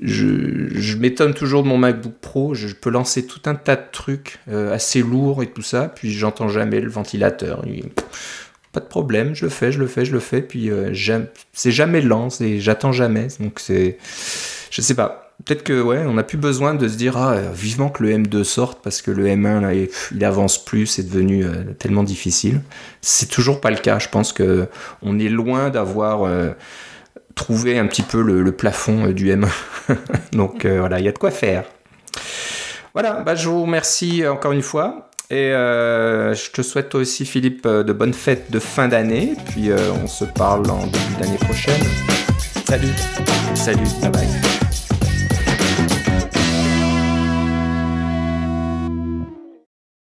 je, 0.00 0.96
m'étonne 0.96 1.34
toujours 1.34 1.62
de 1.62 1.68
mon 1.68 1.78
MacBook 1.78 2.14
Pro. 2.20 2.54
Je 2.54 2.68
peux 2.68 2.90
lancer 2.90 3.26
tout 3.26 3.42
un 3.46 3.54
tas 3.54 3.76
de 3.76 3.84
trucs 3.92 4.38
euh, 4.48 4.72
assez 4.72 5.02
lourds 5.02 5.42
et 5.42 5.46
tout 5.46 5.62
ça, 5.62 5.92
puis 5.94 6.12
j'entends 6.12 6.48
jamais 6.48 6.80
le 6.80 6.90
ventilateur. 6.90 7.64
pas 8.72 8.80
de 8.80 8.86
problème, 8.86 9.34
je 9.34 9.44
le 9.44 9.50
fais, 9.50 9.70
je 9.70 9.78
le 9.78 9.86
fais, 9.86 10.04
je 10.04 10.12
le 10.12 10.20
fais, 10.20 10.42
puis 10.42 10.70
euh, 10.70 10.92
c'est 11.52 11.72
jamais 11.72 12.00
lent, 12.00 12.28
j'attends 12.58 12.92
jamais. 12.92 13.28
Donc 13.40 13.60
c'est. 13.60 13.98
Je 14.70 14.80
sais 14.80 14.94
pas 14.94 15.23
peut-être 15.44 15.62
que 15.62 15.80
ouais, 15.80 16.04
on 16.06 16.14
n'a 16.14 16.22
plus 16.22 16.38
besoin 16.38 16.74
de 16.74 16.88
se 16.88 16.96
dire 16.96 17.16
ah, 17.16 17.36
vivement 17.52 17.88
que 17.88 18.02
le 18.02 18.10
M2 18.10 18.44
sorte 18.44 18.82
parce 18.82 19.02
que 19.02 19.10
le 19.10 19.26
M1 19.26 19.60
là, 19.60 19.72
il 19.74 20.24
avance 20.24 20.62
plus, 20.62 20.86
c'est 20.86 21.02
devenu 21.02 21.44
euh, 21.44 21.64
tellement 21.78 22.02
difficile. 22.02 22.60
C'est 23.00 23.28
toujours 23.28 23.60
pas 23.60 23.70
le 23.70 23.76
cas. 23.76 23.98
Je 23.98 24.08
pense 24.08 24.32
que 24.32 24.68
on 25.02 25.18
est 25.18 25.28
loin 25.28 25.70
d'avoir 25.70 26.24
euh, 26.24 26.50
trouvé 27.34 27.78
un 27.78 27.86
petit 27.86 28.02
peu 28.02 28.22
le, 28.22 28.52
plafond 28.52 29.08
euh, 29.08 29.12
du 29.12 29.30
M1. 29.30 29.48
Donc 30.32 30.66
voilà, 30.66 30.98
il 30.98 31.04
y 31.04 31.08
a 31.08 31.12
de 31.12 31.18
quoi 31.18 31.30
faire. 31.30 31.64
Voilà, 32.92 33.22
bah, 33.22 33.34
je 33.34 33.48
vous 33.48 33.62
remercie 33.62 34.26
encore 34.26 34.52
une 34.52 34.62
fois. 34.62 35.10
Et 35.30 35.50
je 35.50 36.50
te 36.52 36.62
souhaite 36.62 36.90
toi 36.90 37.00
aussi, 37.00 37.24
Philippe, 37.24 37.66
de 37.66 37.92
bonnes 37.92 38.14
fêtes 38.14 38.50
de 38.52 38.60
fin 38.60 38.88
d'année. 38.88 39.34
Puis 39.50 39.70
on 40.02 40.06
se 40.06 40.24
parle 40.24 40.70
en 40.70 40.86
début 40.86 41.14
d'année 41.18 41.38
prochaine. 41.38 41.82
Salut. 42.68 42.92
Salut, 43.54 43.88
bye 44.00 44.10
bye. 44.10 44.63